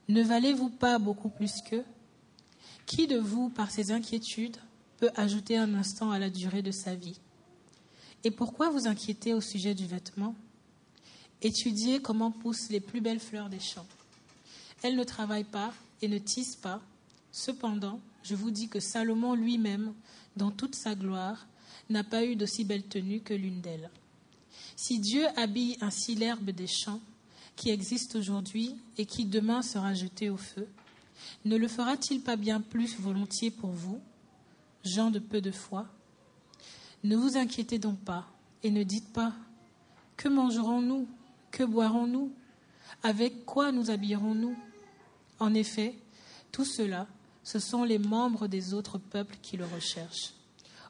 Ne 0.08 0.24
valez-vous 0.24 0.70
pas 0.70 1.00
beaucoup 1.00 1.30
plus 1.30 1.62
qu'eux? 1.62 1.86
Qui 2.86 3.08
de 3.08 3.18
vous, 3.18 3.50
par 3.50 3.70
ses 3.70 3.92
inquiétudes, 3.92 4.58
peut 4.98 5.12
ajouter 5.16 5.58
un 5.58 5.74
instant 5.76 6.12
à 6.12 6.20
la 6.20 6.30
durée 6.30 6.62
de 6.62 6.72
sa 6.72 6.96
vie? 6.96 7.20
Et 8.24 8.32
pourquoi 8.32 8.70
vous 8.70 8.88
inquiétez 8.88 9.34
au 9.34 9.42
sujet 9.42 9.76
du 9.76 9.86
vêtement? 9.86 10.36
Étudiez 11.42 12.02
comment 12.02 12.32
poussent 12.32 12.70
les 12.70 12.80
plus 12.80 13.00
belles 13.00 13.20
fleurs 13.20 13.50
des 13.50 13.60
champs. 13.60 13.86
Elles 14.82 14.96
ne 14.96 15.04
travaillent 15.04 15.44
pas 15.44 15.74
et 16.02 16.08
ne 16.08 16.18
tissent 16.18 16.56
pas. 16.56 16.82
Cependant, 17.32 18.00
je 18.24 18.36
vous 18.36 18.52
dis 18.52 18.68
que 18.68 18.80
Salomon 18.80 19.36
lui-même, 19.36 19.94
dans 20.36 20.52
toute 20.52 20.76
sa 20.76 20.96
gloire, 20.96 21.48
n'a 21.90 22.04
pas 22.04 22.26
eu 22.26 22.36
d'aussi 22.36 22.64
belle 22.64 22.84
tenue 22.84 23.22
que 23.22 23.34
l'une 23.34 23.62
d'elles. 23.62 23.90
Si 24.76 25.00
Dieu 25.00 25.26
habille 25.36 25.78
ainsi 25.82 26.16
l'herbe 26.16 26.52
des 26.52 26.68
champs, 26.68 27.02
qui 27.56 27.70
existe 27.70 28.16
aujourd'hui 28.16 28.76
et 28.98 29.06
qui 29.06 29.26
demain 29.26 29.62
sera 29.62 29.94
jeté 29.94 30.30
au 30.30 30.38
feu, 30.38 30.68
ne 31.44 31.58
le 31.58 31.68
fera-t-il 31.68 32.22
pas 32.22 32.38
bien 32.38 32.62
plus 32.62 32.98
volontiers 33.00 33.52
pour 33.52 33.72
vous, 33.72 34.00
gens 34.86 35.12
de 35.12 35.20
peu 35.20 35.42
de 35.42 35.52
foi? 35.52 35.86
Ne 37.04 37.18
vous 37.18 37.38
inquiétez 37.38 37.80
donc 37.80 38.00
pas 38.00 38.26
et 38.64 38.72
ne 38.72 38.84
dites 38.84 39.12
pas 39.12 39.34
Que 40.16 40.30
mangerons-nous? 40.30 41.08
Que 41.52 41.64
boirons-nous? 41.64 42.32
Avec 43.04 43.46
quoi 43.46 43.72
nous 43.72 43.90
habillerons-nous? 43.90 44.56
En 45.40 45.54
effet, 45.54 45.96
tout 46.52 46.66
cela, 46.66 47.08
ce 47.44 47.60
sont 47.60 47.84
les 47.84 48.00
membres 48.00 48.48
des 48.48 48.74
autres 48.74 48.98
peuples 48.98 49.38
qui 49.42 49.58
le 49.58 49.66
recherchent. 49.66 50.34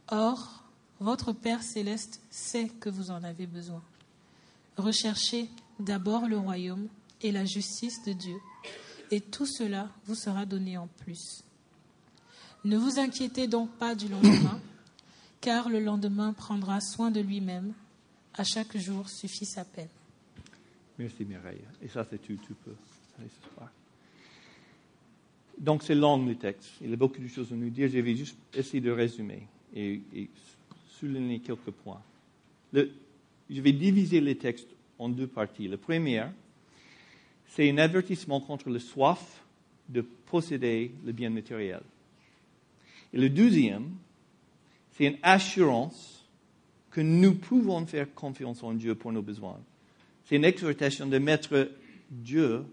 Or, 0.09 0.58
votre 0.99 1.31
Père 1.31 1.63
céleste 1.63 2.21
sait 2.29 2.69
que 2.79 2.89
vous 2.89 3.11
en 3.11 3.23
avez 3.23 3.47
besoin. 3.47 3.81
Recherchez 4.77 5.49
d'abord 5.79 6.27
le 6.27 6.37
royaume 6.37 6.87
et 7.21 7.31
la 7.31 7.45
justice 7.45 8.03
de 8.05 8.13
Dieu, 8.13 8.37
et 9.11 9.21
tout 9.21 9.45
cela 9.45 9.89
vous 10.05 10.15
sera 10.15 10.45
donné 10.45 10.77
en 10.77 10.87
plus. 10.87 11.43
Ne 12.65 12.77
vous 12.77 12.99
inquiétez 12.99 13.47
donc 13.47 13.69
pas 13.71 13.95
du 13.95 14.07
lendemain, 14.07 14.59
car 15.41 15.69
le 15.69 15.79
lendemain 15.79 16.33
prendra 16.33 16.81
soin 16.81 17.11
de 17.11 17.21
lui-même. 17.21 17.73
À 18.35 18.43
chaque 18.43 18.77
jour 18.77 19.09
suffit 19.09 19.45
sa 19.45 19.65
peine. 19.65 19.89
Merci 20.97 21.25
Mireille. 21.25 21.61
Et 21.81 21.87
ça, 21.87 22.05
c'est 22.09 22.19
tout, 22.19 22.37
tu 22.45 22.53
peux. 22.53 22.75
Allez, 23.17 23.29
ce 23.29 23.53
soir. 23.53 23.69
Donc, 25.57 25.83
c'est 25.83 25.95
long 25.95 26.23
le 26.25 26.35
texte. 26.35 26.69
Il 26.81 26.89
y 26.89 26.93
a 26.93 26.95
beaucoup 26.95 27.19
de 27.19 27.27
choses 27.27 27.51
à 27.51 27.55
nous 27.55 27.69
dire. 27.69 27.89
Je 27.89 27.99
vais 27.99 28.15
juste 28.15 28.37
essayer 28.53 28.79
de 28.79 28.91
résumer 28.91 29.45
et 29.75 30.01
souligner 30.99 31.39
quelques 31.39 31.71
points. 31.71 32.01
Je 32.73 33.61
vais 33.61 33.71
diviser 33.71 34.21
le 34.21 34.35
texte 34.35 34.67
en 34.97 35.09
deux 35.09 35.27
parties. 35.27 35.67
La 35.67 35.77
première, 35.77 36.31
c'est 37.47 37.69
un 37.69 37.77
avertissement 37.77 38.41
contre 38.41 38.69
le 38.69 38.79
soif 38.79 39.43
de 39.87 40.01
posséder 40.01 40.91
le 41.05 41.11
bien 41.11 41.29
matériel. 41.29 41.81
Et 43.13 43.17
le 43.17 43.29
deuxième, 43.29 43.91
c'est 44.91 45.05
une 45.05 45.17
assurance 45.23 46.27
que 46.91 47.01
nous 47.01 47.35
pouvons 47.35 47.85
faire 47.85 48.13
confiance 48.13 48.61
en 48.61 48.73
Dieu 48.73 48.93
pour 48.93 49.11
nos 49.11 49.21
besoins. 49.21 49.59
C'est 50.25 50.35
une 50.35 50.45
exhortation 50.45 51.07
de 51.07 51.17
mettre 51.17 51.71
Dieu 52.11 52.63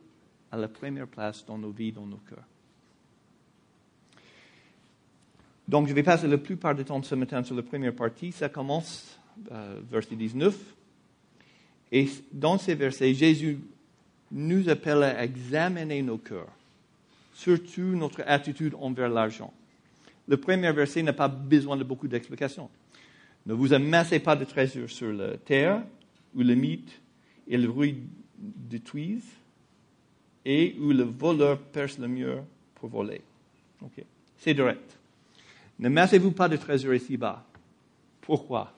à 0.51 0.57
la 0.57 0.69
première 0.69 1.07
place 1.07 1.45
dans 1.47 1.57
nos 1.59 1.71
vies, 1.71 1.93
dans 1.93 2.07
nos 2.07 2.21
cœurs. 2.29 2.45
Donc, 5.69 5.89
je 5.89 5.95
vais 5.95 6.03
passer 6.03 6.29
la 6.29 6.39
plupart 6.39 6.75
du 6.75 6.85
temps 6.85 7.03
ce 7.03 7.15
matin 7.15 7.43
sur 7.43 7.57
la 7.57 7.63
première 7.63 7.95
partie. 7.95 8.33
Ça 8.33 8.49
commence, 8.49 9.19
euh, 9.51 9.81
verset 9.91 10.15
19. 10.15 10.57
Et 11.93 12.09
dans 12.33 12.59
ces 12.59 12.75
versets, 12.75 13.15
Jésus 13.15 13.59
nous 14.31 14.69
appelle 14.69 15.03
à 15.03 15.25
examiner 15.25 16.03
nos 16.03 16.19
cœurs, 16.19 16.53
surtout 17.33 17.97
notre 17.97 18.23
attitude 18.27 18.75
envers 18.79 19.09
l'argent. 19.09 19.53
Le 20.29 20.37
premier 20.37 20.73
verset 20.73 21.03
n'a 21.03 21.13
pas 21.13 21.29
besoin 21.29 21.77
de 21.77 21.85
beaucoup 21.85 22.09
d'explications. 22.09 22.69
Ne 23.47 23.55
vous 23.55 23.73
amassez 23.73 24.19
pas 24.19 24.35
de 24.35 24.45
trésors 24.45 24.91
sur 24.91 25.13
la 25.13 25.37
terre, 25.37 25.83
où 26.35 26.41
le 26.43 26.55
mythe 26.55 27.01
et 27.47 27.57
le 27.57 27.69
bruit 27.69 27.97
détruisent, 28.37 29.33
et 30.45 30.77
où 30.81 30.91
le 30.91 31.05
voleur 31.05 31.59
perce 31.59 31.99
le 31.99 32.09
mur 32.09 32.45
pour 32.75 32.89
voler. 32.89 33.21
C'est 34.39 34.55
direct. 34.55 34.96
Ne 35.79 35.89
massez-vous 35.89 36.33
pas 36.33 36.49
de 36.49 36.57
trésors 36.57 36.95
ici-bas. 36.95 37.45
Pourquoi? 38.21 38.73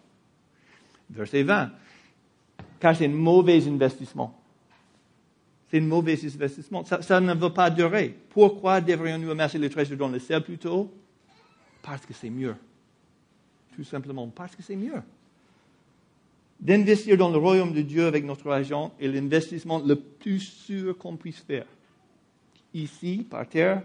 Verset 1.11 1.43
20. 1.43 1.71
Car 2.81 2.97
c'est 2.97 3.07
un 3.07 3.11
mauvais 3.11 3.67
investissement. 3.67 4.39
C'est 5.71 5.79
un 5.79 5.83
mauvais 5.83 6.19
investissement. 6.25 6.85
Ça, 6.85 7.21
ne 7.21 7.35
va 7.35 7.51
pas 7.51 7.71
durer. 7.71 8.17
Pourquoi 8.31 8.81
devrions-nous 8.81 9.31
amasser 9.31 9.59
les 9.59 9.71
trésors 9.71 9.97
dans 9.99 10.09
le 10.09 10.19
ciel 10.19 10.43
plutôt? 10.43 10.91
Parce 11.83 12.05
que 12.05 12.15
c'est 12.15 12.31
mieux. 12.31 12.57
Tout 13.77 13.85
simplement 13.85 14.27
parce 14.29 14.57
que 14.57 14.63
c'est 14.63 14.77
mieux. 14.77 15.03
D'investir 16.61 17.17
dans 17.17 17.31
le 17.31 17.39
royaume 17.39 17.73
de 17.73 17.83
Dieu 17.83 18.07
avec 18.07 18.25
notre 18.25 18.51
argent 18.51 18.93
est 19.01 19.07
l'investissement 19.07 19.79
le 19.79 19.95
plus 19.95 20.41
sûr 20.41 20.99
qu'on 20.99 21.17
puisse 21.17 21.39
faire. 21.39 21.67
Ici, 22.75 23.25
par 23.29 23.49
terre, 23.49 23.83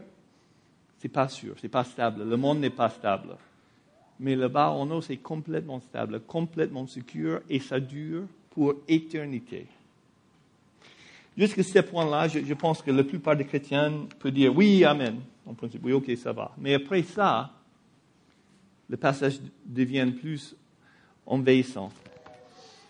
c'est 1.04 1.10
pas 1.10 1.28
sûr, 1.28 1.56
c'est 1.60 1.68
pas 1.68 1.84
stable. 1.84 2.24
Le 2.24 2.38
monde 2.38 2.62
n'est 2.62 2.70
pas 2.70 2.90
stable. 2.90 3.36
Mais 4.22 4.38
là-bas, 4.38 4.70
en 4.70 4.90
haut, 4.90 5.02
c'est 5.02 5.18
complètement 5.18 5.82
stable, 5.82 6.22
complètement 6.22 6.88
sûr 6.88 7.42
et 7.50 7.60
ça 7.60 7.78
dure 7.82 8.24
pour 8.52 8.76
éternité. 8.88 9.68
Jusqu'à 11.38 11.62
ce 11.62 11.80
point-là, 11.80 12.30
je, 12.30 12.40
je, 12.40 12.54
pense 12.54 12.82
que 12.82 12.90
la 12.90 13.04
plupart 13.04 13.36
des 13.36 13.44
chrétiens 13.44 14.08
peuvent 14.18 14.32
dire 14.32 14.56
oui, 14.56 14.86
Amen. 14.86 15.20
En 15.46 15.54
principe, 15.54 15.84
oui, 15.84 15.92
ok, 15.92 16.10
ça 16.16 16.32
va. 16.32 16.54
Mais 16.58 16.74
après 16.74 17.04
ça, 17.04 17.52
le 18.88 18.96
passage 18.96 19.42
devient 19.66 20.10
plus 20.18 20.56
envahissant. 21.26 21.92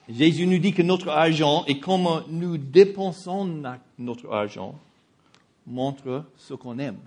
Jésus 0.08 0.46
nous 0.46 0.60
dit 0.60 0.74
que 0.74 0.84
notre 0.84 1.10
argent 1.10 1.66
et 1.66 1.80
comment 1.80 2.22
nous 2.28 2.60
dépensons 2.60 3.64
notre 3.98 4.32
argent 4.32 4.76
montre 5.66 6.26
ce 6.38 6.54
qu'on 6.54 6.78
aime 6.78 7.00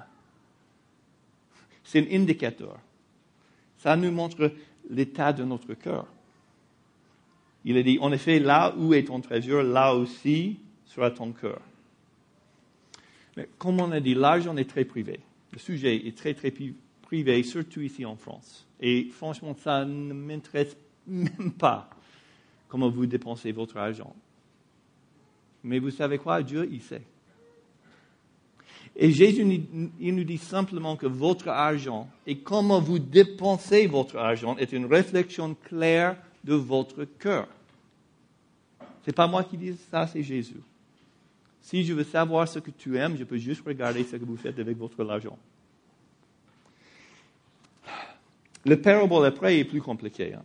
c'est 1.86 2.00
un 2.00 2.16
indicateur. 2.16 2.78
Ça 3.78 3.96
nous 3.96 4.10
montre 4.10 4.52
l'état 4.90 5.32
de 5.32 5.44
notre 5.44 5.74
cœur. 5.74 6.06
Il 7.64 7.76
a 7.76 7.82
dit, 7.82 7.98
en 8.00 8.12
effet, 8.12 8.38
là 8.38 8.74
où 8.76 8.92
est 8.92 9.04
ton 9.04 9.20
trésor, 9.20 9.62
là 9.62 9.94
aussi 9.94 10.58
sera 10.84 11.10
ton 11.10 11.32
cœur. 11.32 11.60
Mais 13.36 13.48
comme 13.58 13.80
on 13.80 13.90
a 13.92 14.00
dit, 14.00 14.14
l'argent 14.14 14.56
est 14.56 14.68
très 14.68 14.84
privé. 14.84 15.20
Le 15.52 15.58
sujet 15.58 16.06
est 16.06 16.16
très, 16.16 16.34
très 16.34 16.52
privé, 17.02 17.42
surtout 17.42 17.80
ici 17.80 18.04
en 18.04 18.16
France. 18.16 18.66
Et 18.80 19.08
franchement, 19.12 19.54
ça 19.58 19.84
ne 19.84 20.12
m'intéresse 20.12 20.76
même 21.06 21.52
pas 21.58 21.88
comment 22.68 22.90
vous 22.90 23.06
dépensez 23.06 23.52
votre 23.52 23.76
argent. 23.76 24.14
Mais 25.62 25.78
vous 25.78 25.90
savez 25.90 26.18
quoi? 26.18 26.42
Dieu, 26.42 26.68
il 26.70 26.82
sait. 26.82 27.02
Et 28.98 29.10
Jésus, 29.10 29.60
il 30.00 30.14
nous 30.14 30.24
dit 30.24 30.38
simplement 30.38 30.96
que 30.96 31.06
votre 31.06 31.48
argent 31.48 32.08
et 32.26 32.38
comment 32.38 32.80
vous 32.80 32.98
dépensez 32.98 33.86
votre 33.86 34.16
argent 34.16 34.56
est 34.56 34.72
une 34.72 34.86
réflexion 34.86 35.54
claire 35.54 36.16
de 36.44 36.54
votre 36.54 37.04
cœur. 37.04 37.47
Ce 38.80 39.10
n'est 39.10 39.14
pas 39.14 39.26
moi 39.26 39.44
qui 39.44 39.58
dis 39.58 39.76
ça, 39.90 40.06
c'est 40.06 40.23
Jésus. 40.23 40.60
Si 41.60 41.84
je 41.84 41.92
veux 41.92 42.04
savoir 42.04 42.49
ce 42.49 42.58
que 42.58 42.71
tu 42.71 42.97
aimes, 42.97 43.16
je 43.18 43.25
peux 43.25 43.36
juste 43.36 43.62
regarder 43.66 44.02
ce 44.04 44.16
que 44.16 44.25
vous 44.25 44.36
faites 44.36 44.58
avec 44.58 44.78
votre 44.78 45.04
argent. 45.08 45.36
Le 48.64 48.80
parable 48.80 49.26
après 49.26 49.58
est 49.58 49.64
plus 49.64 49.82
compliqué. 49.82 50.34
Hein. 50.34 50.42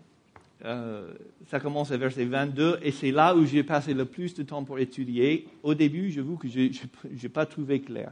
Euh, 0.66 1.14
ça 1.50 1.60
commence 1.60 1.92
à 1.92 1.98
verset 1.98 2.26
22 2.26 2.80
et 2.84 2.92
c'est 2.92 3.12
là 3.12 3.36
où 3.36 3.46
j'ai 3.46 3.64
passé 3.64 3.94
le 3.94 4.06
plus 4.06 4.34
de 4.36 4.44
temps 4.44 4.64
pour 4.64 4.78
étudier. 4.78 5.48
Au 5.64 5.74
début, 5.74 6.12
j'avoue 6.12 6.38
que 6.38 6.48
je 6.48 6.60
n'ai 6.60 7.30
pas 7.30 7.46
trouvé 7.46 7.82
clair. 7.82 8.12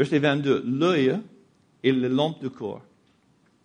Verset 0.00 0.18
22, 0.18 0.64
l'œil 0.64 1.20
est 1.84 1.92
la 1.92 2.08
lampe 2.08 2.40
du 2.40 2.48
corps. 2.48 2.80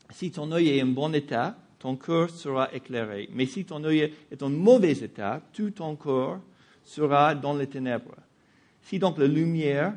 Si 0.10 0.32
ton 0.32 0.52
œil 0.52 0.68
est 0.68 0.84
en 0.84 0.88
bon 0.88 1.16
état, 1.16 1.56
ton 1.80 1.96
cœur 1.96 2.30
sera 2.30 2.74
éclairé. 2.74 3.30
Mais 3.32 3.46
si 3.46 3.64
ton 3.64 3.82
œil 3.86 4.12
est 4.30 4.44
en 4.44 4.50
mauvais 4.50 4.92
état, 4.92 5.42
tout 5.54 5.72
ton 5.72 5.96
corps 5.96 6.42
sera 6.84 7.36
dans 7.36 7.54
les 7.54 7.68
ténèbres. 7.68 8.18
Si 8.82 9.00
donc 9.00 9.18
la 9.18 9.28
lumière 9.28 9.94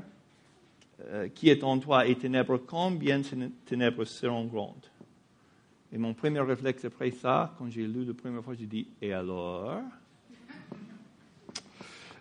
euh, 1.06 1.26
qui 1.26 1.48
est 1.50 1.64
en 1.64 1.76
toi 1.80 2.06
est 2.06 2.20
ténèbres, 2.20 2.58
combien 2.58 3.20
ces 3.24 3.36
ténèbres 3.66 4.04
seront 4.04 4.44
grandes? 4.44 4.86
Et 5.92 5.98
mon 5.98 6.14
premier 6.14 6.38
réflexe 6.38 6.84
après 6.84 7.10
ça, 7.10 7.52
quand 7.58 7.68
j'ai 7.68 7.84
lu 7.84 8.04
la 8.04 8.14
première 8.14 8.44
fois, 8.44 8.54
j'ai 8.54 8.66
dit, 8.66 8.86
et 9.02 9.12
alors 9.12 9.80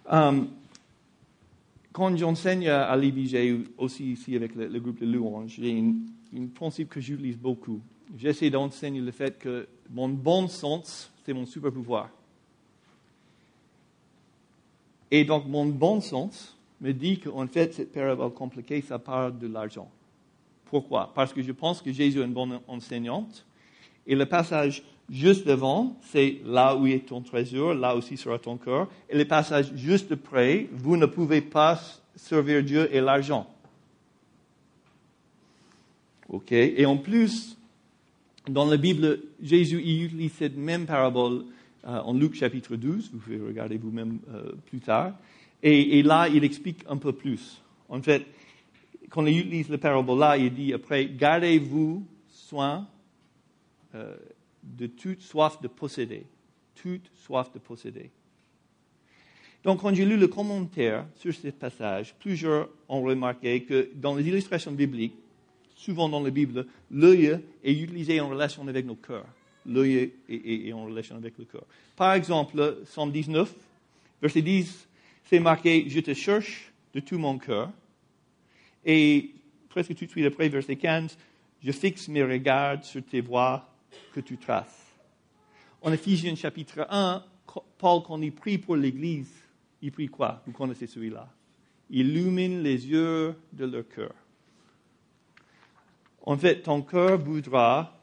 um, 0.10 0.48
quand 1.98 2.16
j'enseigne 2.16 2.70
à 2.70 2.96
j'ai 3.02 3.60
aussi 3.76 4.12
ici 4.12 4.36
avec 4.36 4.54
le, 4.54 4.80
groupe 4.80 5.00
de 5.00 5.08
louanges, 5.08 5.56
j'ai 5.60 5.80
un 5.80 6.46
principe 6.54 6.90
que 6.90 7.02
j'utilise 7.02 7.40
beaucoup. 7.40 7.82
J'essaie 8.16 8.52
d'enseigner 8.52 9.02
le 9.02 9.10
fait 9.10 9.40
que 9.40 9.68
mon 9.90 10.08
bon 10.08 10.48
sens, 10.48 11.12
c'est 11.26 11.34
mon 11.34 11.48
super 11.48 11.72
pouvoir. 11.72 12.12
Et 15.10 15.26
donc, 15.26 15.48
mon 15.48 15.66
bon 15.66 16.00
sens 16.00 16.56
me 16.82 16.94
dit 16.94 17.20
qu'en 17.20 17.48
fait, 17.48 17.74
cette 17.74 17.92
parabole 17.92 18.32
compliquée, 18.32 18.80
ça 18.82 19.00
parle 19.00 19.40
de 19.40 19.48
l'argent. 19.48 19.90
Pourquoi? 20.66 21.12
Parce 21.16 21.34
que 21.34 21.42
je 21.42 21.52
pense 21.52 21.82
que 21.82 21.92
Jésus 21.92 22.20
est 22.20 22.26
une 22.26 22.34
bonne 22.34 22.60
enseignante. 22.68 23.44
Et 24.06 24.14
le 24.14 24.28
passage 24.28 24.84
juste 25.10 25.48
devant, 25.48 25.98
c'est 26.02 26.42
là 26.46 26.76
où 26.76 26.86
est 26.88 27.08
ton 27.08 27.22
trésor, 27.22 27.74
là 27.74 27.96
aussi 27.96 28.18
sera 28.18 28.40
ton 28.40 28.58
cœur. 28.58 28.88
Et 29.10 29.18
le 29.18 29.26
passage 29.26 29.72
juste 29.76 30.12
après, 30.12 30.68
vous 30.72 30.98
ne 30.98 31.06
pouvez 31.06 31.42
pas 31.42 31.80
servir 32.16 32.64
Dieu 32.64 32.94
et 32.94 33.00
l'argent. 33.00 33.48
OK? 36.30 36.52
Et 36.52 36.86
en 36.86 36.98
plus, 36.98 37.58
dans 38.50 38.66
la 38.66 38.78
Bible, 38.78 39.20
Jésus 39.42 39.78
utilise 39.78 40.34
cette 40.34 40.58
même 40.58 40.86
parabole 40.86 41.46
euh, 41.86 42.00
en 42.00 42.14
Luc 42.14 42.36
chapitre 42.36 42.76
12, 42.76 43.12
vous 43.14 43.20
pouvez 43.20 43.40
regarder 43.40 43.78
vous-même 43.78 44.20
euh, 44.30 44.52
plus 44.66 44.80
tard. 44.80 45.14
Et, 45.64 46.00
et, 46.00 46.04
là, 46.04 46.28
il 46.28 46.44
explique 46.44 46.84
un 46.90 46.98
peu 46.98 47.14
plus. 47.14 47.62
En 47.90 48.02
fait, 48.02 48.26
quand 49.10 49.26
il 49.26 49.40
utilise 49.40 49.70
la 49.70 49.78
parabole 49.78 50.20
là, 50.20 50.38
il 50.38 50.54
dit 50.54 50.74
après, 50.74 51.06
gardez-vous 51.08 52.06
soin 52.30 52.88
euh, 53.96 54.16
de 54.76 54.88
toute 54.88 55.22
soif 55.22 55.62
de 55.62 55.68
posséder. 55.68 56.26
Toute 56.76 57.10
soif 57.16 57.52
de 57.54 57.60
posséder. 57.60 58.12
Donc, 59.64 59.82
quand 59.82 59.94
j'ai 59.94 60.06
lu 60.06 60.18
le 60.18 60.28
commentaire 60.28 61.06
sur 61.16 61.34
ce 61.34 61.48
passage, 61.50 62.14
plusieurs 62.20 62.70
ont 62.88 63.02
remarqué 63.02 63.64
que 63.64 63.90
dans 63.96 64.16
les 64.16 64.28
illustrations 64.28 64.72
bibliques, 64.72 65.16
souvent 65.76 66.10
dans 66.10 66.22
la 66.22 66.30
Bible, 66.30 66.66
l'œil 66.92 67.40
est 67.64 67.74
utilisé 67.74 68.20
en 68.22 68.30
relation 68.30 68.68
avec 68.68 68.86
nos 68.86 68.96
cœurs. 68.96 69.28
L'œil 69.66 70.14
est, 70.30 70.72
en 70.72 70.86
relation 70.86 71.18
avec 71.18 71.38
le 71.38 71.46
cœur. 71.46 71.66
Par 71.96 72.14
exemple, 72.14 72.78
Psalm 72.86 73.12
19, 73.12 73.54
verset 74.22 74.42
10, 74.42 74.88
c'est 75.26 75.40
marqué 75.40 75.86
Je 75.90 76.00
te 76.00 76.14
cherche 76.14 76.72
de 76.94 77.02
tout 77.02 77.18
mon 77.18 77.38
cœur. 77.38 77.70
Et 78.86 79.32
presque 79.68 79.94
tout 79.96 80.06
de 80.06 80.10
suite 80.10 80.26
après, 80.26 80.48
verset 80.48 80.78
15, 80.78 81.18
Je 81.62 81.72
fixe 81.72 82.08
mes 82.08 82.24
regards 82.24 82.86
sur 82.86 83.04
tes 83.04 83.20
voies 83.20 83.68
que 84.14 84.20
tu 84.20 84.38
traces. 84.38 84.86
En 85.82 85.92
Ephésiens 85.92 86.36
chapitre 86.36 86.88
1, 86.90 87.24
Paul, 87.78 88.02
quand 88.04 88.22
il 88.22 88.34
prie 88.34 88.58
pour 88.58 88.76
l'Église, 88.76 89.32
il 89.82 89.92
prie 89.92 90.08
quoi? 90.08 90.42
Vous 90.46 90.54
connaissez 90.54 90.88
celui-là. 90.88 91.30
Illumine 91.90 92.62
les 92.62 92.88
yeux 92.88 93.36
de 93.54 93.66
leur 93.66 93.88
cœur. 93.88 94.14
En 96.26 96.36
fait, 96.36 96.62
ton 96.62 96.82
cœur 96.82 97.18
voudra 97.18 97.98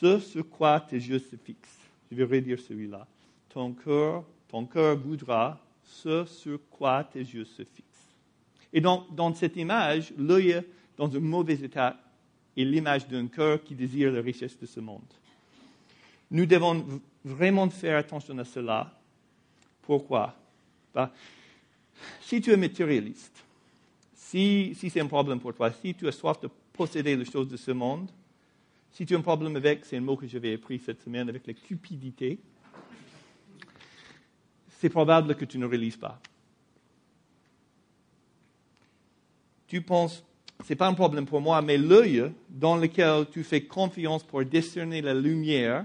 ce 0.00 0.18
sur 0.18 0.48
quoi 0.48 0.80
tes 0.80 0.96
yeux 0.96 1.18
se 1.18 1.36
fixent. 1.36 1.78
Je 2.10 2.16
vais 2.16 2.36
redire 2.36 2.58
celui-là. 2.58 3.06
Ton 3.50 3.72
cœur, 3.72 4.24
ton 4.48 4.64
cœur 4.64 4.96
voudra 4.96 5.60
ce 5.82 6.24
sur 6.24 6.60
quoi 6.70 7.04
tes 7.04 7.20
yeux 7.20 7.44
se 7.44 7.64
fixent. 7.64 8.16
Et 8.72 8.80
donc, 8.80 9.14
dans 9.14 9.34
cette 9.34 9.56
image, 9.56 10.12
l'œil 10.16 10.62
dans 10.96 11.14
un 11.14 11.20
mauvais 11.20 11.54
état 11.54 11.98
est 12.62 12.64
l'image 12.64 13.06
d'un 13.06 13.26
cœur 13.26 13.62
qui 13.62 13.74
désire 13.74 14.12
la 14.12 14.20
richesse 14.20 14.58
de 14.58 14.66
ce 14.66 14.80
monde. 14.80 15.00
Nous 16.30 16.46
devons 16.46 17.00
vraiment 17.24 17.68
faire 17.70 17.98
attention 17.98 18.36
à 18.38 18.44
cela. 18.44 18.92
Pourquoi? 19.82 20.34
Bah, 20.94 21.12
Si 22.20 22.40
tu 22.40 22.50
es 22.52 22.56
matérialiste, 22.56 23.44
si, 24.14 24.74
si 24.74 24.90
c'est 24.90 25.00
un 25.00 25.06
problème 25.06 25.40
pour 25.40 25.54
toi, 25.54 25.72
si 25.72 25.94
tu 25.94 26.06
as 26.06 26.12
soif 26.12 26.40
de 26.40 26.48
posséder 26.78 27.16
les 27.16 27.24
choses 27.24 27.48
de 27.48 27.56
ce 27.56 27.72
monde. 27.72 28.08
Si 28.92 29.04
tu 29.04 29.14
as 29.14 29.18
un 29.18 29.22
problème 29.22 29.56
avec, 29.56 29.84
c'est 29.84 29.96
un 29.96 30.00
mot 30.00 30.16
que 30.16 30.28
j'avais 30.28 30.54
appris 30.54 30.78
cette 30.78 31.02
semaine, 31.02 31.28
avec 31.28 31.44
la 31.46 31.52
cupidité, 31.52 32.38
c'est 34.78 34.88
probable 34.88 35.34
que 35.34 35.44
tu 35.44 35.58
ne 35.58 35.66
réalises 35.66 35.96
pas. 35.96 36.20
Tu 39.66 39.82
penses, 39.82 40.24
ce 40.64 40.72
n'est 40.72 40.76
pas 40.76 40.88
un 40.88 40.94
problème 40.94 41.26
pour 41.26 41.40
moi, 41.40 41.62
mais 41.62 41.78
l'œil 41.78 42.32
dans 42.48 42.76
lequel 42.76 43.26
tu 43.30 43.44
fais 43.44 43.62
confiance 43.62 44.22
pour 44.24 44.44
discerner 44.44 45.00
la 45.00 45.14
lumière 45.14 45.84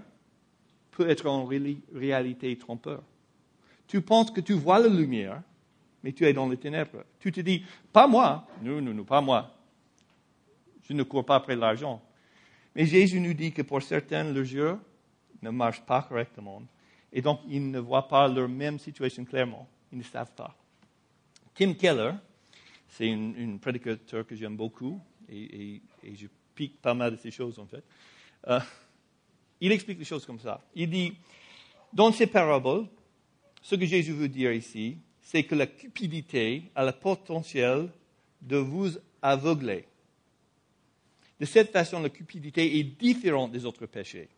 peut 0.91 1.09
être 1.09 1.27
en 1.27 1.47
réalité 1.93 2.57
trompeur. 2.57 3.01
Tu 3.87 4.01
penses 4.01 4.31
que 4.31 4.41
tu 4.41 4.53
vois 4.53 4.79
la 4.79 4.87
lumière, 4.87 5.41
mais 6.03 6.11
tu 6.11 6.25
es 6.25 6.33
dans 6.33 6.49
les 6.49 6.57
ténèbres. 6.57 7.03
Tu 7.19 7.31
te 7.31 7.41
dis, 7.41 7.63
pas 7.91 8.07
moi. 8.07 8.47
Non, 8.61 8.81
non, 8.81 8.93
non, 8.93 9.03
pas 9.03 9.21
moi. 9.21 9.55
Je 10.87 10.93
ne 10.93 11.03
cours 11.03 11.25
pas 11.25 11.35
après 11.35 11.55
l'argent. 11.55 12.01
Mais 12.75 12.85
Jésus 12.85 13.19
nous 13.19 13.33
dit 13.33 13.51
que 13.51 13.61
pour 13.61 13.81
certains, 13.81 14.23
le 14.23 14.43
jeu 14.43 14.77
ne 15.41 15.49
marche 15.49 15.81
pas 15.81 16.01
correctement. 16.01 16.63
Et 17.11 17.21
donc, 17.21 17.41
ils 17.47 17.69
ne 17.69 17.79
voient 17.79 18.07
pas 18.07 18.27
leur 18.27 18.49
même 18.49 18.79
situation 18.79 19.23
clairement. 19.23 19.67
Ils 19.91 19.99
ne 19.99 20.03
savent 20.03 20.33
pas. 20.35 20.55
Tim 21.53 21.73
Keller, 21.73 22.13
c'est 22.97 23.11
un 23.11 23.57
prédicateur 23.57 24.25
que 24.25 24.35
j'aime 24.35 24.55
beaucoup, 24.55 25.01
et, 25.29 25.81
je 26.03 26.27
pique 26.53 26.79
pas 26.81 26.93
mal 26.93 27.11
de 27.11 27.17
ces 27.17 27.31
choses 27.31 27.57
en 27.57 27.65
fait. 27.65 27.83
Euh, 28.47 28.59
il 29.59 29.71
explique 29.71 29.99
les 29.99 30.05
choses 30.05 30.25
comme 30.25 30.39
ça. 30.39 30.61
Il 30.75 30.89
dit, 30.89 31.13
dans 31.91 32.11
ces 32.11 32.27
paraboles, 32.27 32.85
ce 33.61 33.75
que 33.75 33.85
Jésus 33.85 34.13
veut 34.13 34.27
dire 34.27 34.51
ici, 34.51 34.97
c'est 35.21 35.43
que 35.43 35.55
la 35.55 35.65
cupidité 35.65 36.63
a 36.75 36.85
le 36.85 36.91
potentiel 36.91 37.89
de 38.41 38.57
vous 38.57 38.91
aveugler. 39.21 39.85
De 41.39 41.45
cette 41.45 41.71
façon, 41.71 42.01
la 42.01 42.09
cupidité 42.09 42.77
est 42.77 42.83
différente 42.83 43.51
des 43.51 43.65
autres 43.65 43.85
péchés. 43.85 44.29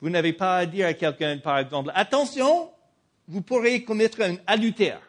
Vous 0.00 0.10
n'avez 0.10 0.32
pas 0.32 0.58
à 0.58 0.66
dire 0.66 0.86
à 0.86 0.94
quelqu'un, 0.94 1.38
par 1.38 1.58
exemple, 1.58 1.90
attention, 1.94 2.70
vous 3.28 3.42
pourrez 3.42 3.84
commettre 3.84 4.20
un 4.20 4.36
adultère. 4.46 5.00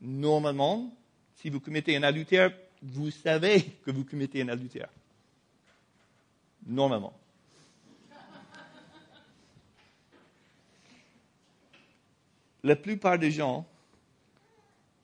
Normalement, 0.00 0.94
si 1.36 1.50
vous 1.50 1.60
commettez 1.60 1.96
un 1.96 2.02
adultère, 2.02 2.52
vous 2.82 3.10
savez 3.10 3.62
que 3.84 3.90
vous 3.90 4.04
commettez 4.04 4.42
un 4.42 4.48
adultère. 4.48 4.88
Normalement. 6.66 7.18
La 12.62 12.76
plupart 12.76 13.18
des 13.18 13.30
gens 13.30 13.66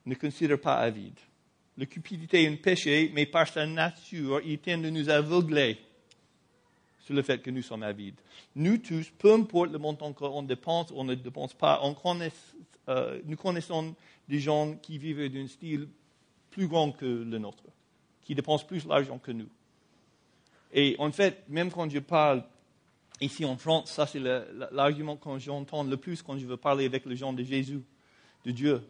ne 0.07 0.15
considèrent 0.15 0.61
pas 0.61 0.77
avide. 0.77 1.19
La 1.77 1.87
cupidité 1.87 2.43
est 2.43 2.49
un 2.49 2.57
péché, 2.57 3.11
mais 3.15 3.27
par 3.27 3.49
sa 3.49 3.67
nature, 3.67 4.41
il 4.45 4.59
tend 4.59 4.79
de 4.79 4.91
nous 4.91 5.09
aveugler 5.09 5.79
sur 7.05 7.15
le 7.15 7.23
fait 7.23 7.39
que 7.43 7.51
nous 7.51 7.61
sommes 7.61 7.83
avides. 7.83 8.19
Nous 8.57 8.79
tous, 8.79 9.11
peu 9.19 9.35
importe 9.35 9.71
le 9.71 9.79
montant 9.79 10.13
qu'on 10.15 10.43
dépense 10.43 10.91
ou 10.91 11.05
ne 11.05 11.15
dépense 11.15 11.53
pas, 11.53 11.83
euh, 12.89 13.21
nous 13.27 13.37
connaissons 13.37 13.95
des 14.27 14.41
gens 14.41 14.75
qui 14.77 14.97
vivent 14.97 15.31
d'un 15.31 15.47
style 15.47 15.87
plus 16.51 16.67
grand 16.67 16.93
que 16.93 17.05
le 17.05 17.39
nôtre, 17.39 17.65
qui 18.23 18.35
dépensent 18.35 18.65
plus 18.65 18.87
d'argent 18.87 19.19
que 19.19 19.33
nous. 19.33 19.49
Et 20.73 20.97
en 20.99 21.13
fait, 21.13 21.45
même 21.49 21.71
quand 21.71 21.91
je 21.91 21.99
parle 21.99 22.43
ici 23.21 23.45
en 23.45 23.59
France, 23.59 23.93
ça 23.93 24.07
c'est 24.07 24.21
l'argument 24.73 25.17
que 25.17 25.39
j'entends 25.39 25.85
le 25.85 25.99
plus 25.99 26.23
quand 26.23 26.39
je 26.39 26.47
veux 26.47 26.57
parler 26.57 26.87
avec 26.87 27.05
les 27.05 27.17
gens 27.17 27.35
de 27.35 27.43
Jésus, 27.43 27.83
de 28.47 28.51
Dieu. 28.51 28.83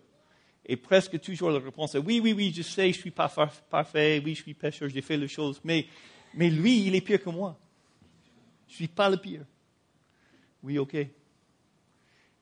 Et 0.66 0.76
presque 0.76 1.20
toujours 1.20 1.50
la 1.50 1.58
réponse 1.58 1.96
est 1.96 1.98
oui, 1.98 2.20
oui, 2.22 2.32
oui, 2.32 2.52
je 2.54 2.62
sais, 2.62 2.92
je 2.92 2.96
ne 2.96 3.02
suis 3.02 3.10
pas 3.10 3.28
parfait, 3.68 4.22
oui, 4.24 4.36
je 4.36 4.42
suis 4.42 4.54
pécheur, 4.54 4.88
j'ai 4.88 5.02
fait 5.02 5.16
les 5.16 5.28
choses, 5.28 5.60
mais, 5.64 5.86
mais 6.32 6.48
lui, 6.48 6.86
il 6.86 6.94
est 6.94 7.00
pire 7.00 7.20
que 7.20 7.28
moi. 7.28 7.58
Je 8.68 8.72
ne 8.72 8.76
suis 8.76 8.88
pas 8.88 9.10
le 9.10 9.16
pire. 9.16 9.44
Oui, 10.62 10.78
ok. 10.78 10.96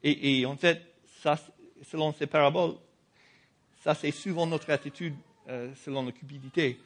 Et, 0.04 0.46
en 0.46 0.56
fait, 0.56 0.82
ça, 1.22 1.38
selon 1.82 2.12
ces 2.12 2.26
paraboles, 2.26 2.74
ça 3.82 3.94
c'est 3.94 4.11
souvent 4.11 4.46
notre 4.46 4.70
attitude 4.70 5.14
euh, 5.48 5.72
selon 5.76 6.04
la 6.04 6.12
cupidité. 6.12 6.78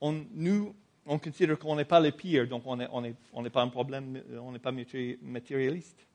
On, 0.00 0.24
nous, 0.32 0.74
on 1.06 1.18
considère 1.18 1.58
qu'on 1.58 1.76
n'est 1.76 1.84
pas 1.84 2.00
le 2.00 2.10
pire, 2.10 2.48
donc 2.48 2.62
on 2.66 2.76
n'est 2.76 3.50
pas 3.50 3.62
un 3.62 3.68
problème, 3.68 4.22
on 4.40 4.52
n'est 4.52 4.58
pas 4.58 4.72
matérialiste. 4.72 6.06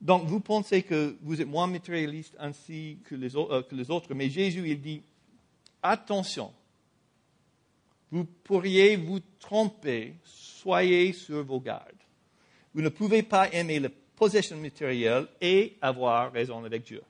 Donc 0.00 0.26
vous 0.26 0.40
pensez 0.40 0.82
que 0.82 1.16
vous 1.22 1.40
êtes 1.40 1.48
moins 1.48 1.66
matérialiste 1.66 2.36
ainsi 2.38 2.98
que 3.04 3.14
les, 3.14 3.36
euh, 3.36 3.62
que 3.62 3.74
les 3.74 3.90
autres, 3.90 4.12
mais 4.14 4.28
Jésus, 4.28 4.68
il 4.68 4.80
dit, 4.80 5.02
attention, 5.82 6.52
vous 8.10 8.24
pourriez 8.24 8.96
vous 8.96 9.20
tromper, 9.40 10.14
soyez 10.24 11.12
sur 11.12 11.42
vos 11.44 11.60
gardes. 11.60 11.92
Vous 12.74 12.82
ne 12.82 12.88
pouvez 12.88 13.22
pas 13.22 13.50
aimer 13.52 13.80
la 13.80 13.88
possession 14.16 14.56
matérielle 14.56 15.26
et 15.40 15.76
avoir 15.80 16.32
raison 16.32 16.64
avec 16.64 16.84
Dieu. 16.84 17.02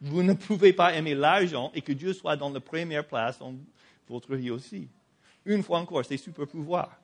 Vous 0.00 0.22
ne 0.22 0.32
pouvez 0.32 0.72
pas 0.72 0.94
aimer 0.94 1.14
l'argent 1.14 1.70
et 1.74 1.80
que 1.80 1.92
Dieu 1.92 2.12
soit 2.12 2.36
dans 2.36 2.50
la 2.50 2.60
première 2.60 3.06
place 3.06 3.38
dans 3.38 3.54
votre 4.08 4.34
vie 4.34 4.50
aussi. 4.50 4.88
Une 5.44 5.62
fois 5.62 5.78
encore, 5.78 6.04
c'est 6.04 6.16
super 6.16 6.46
pouvoir. 6.46 6.98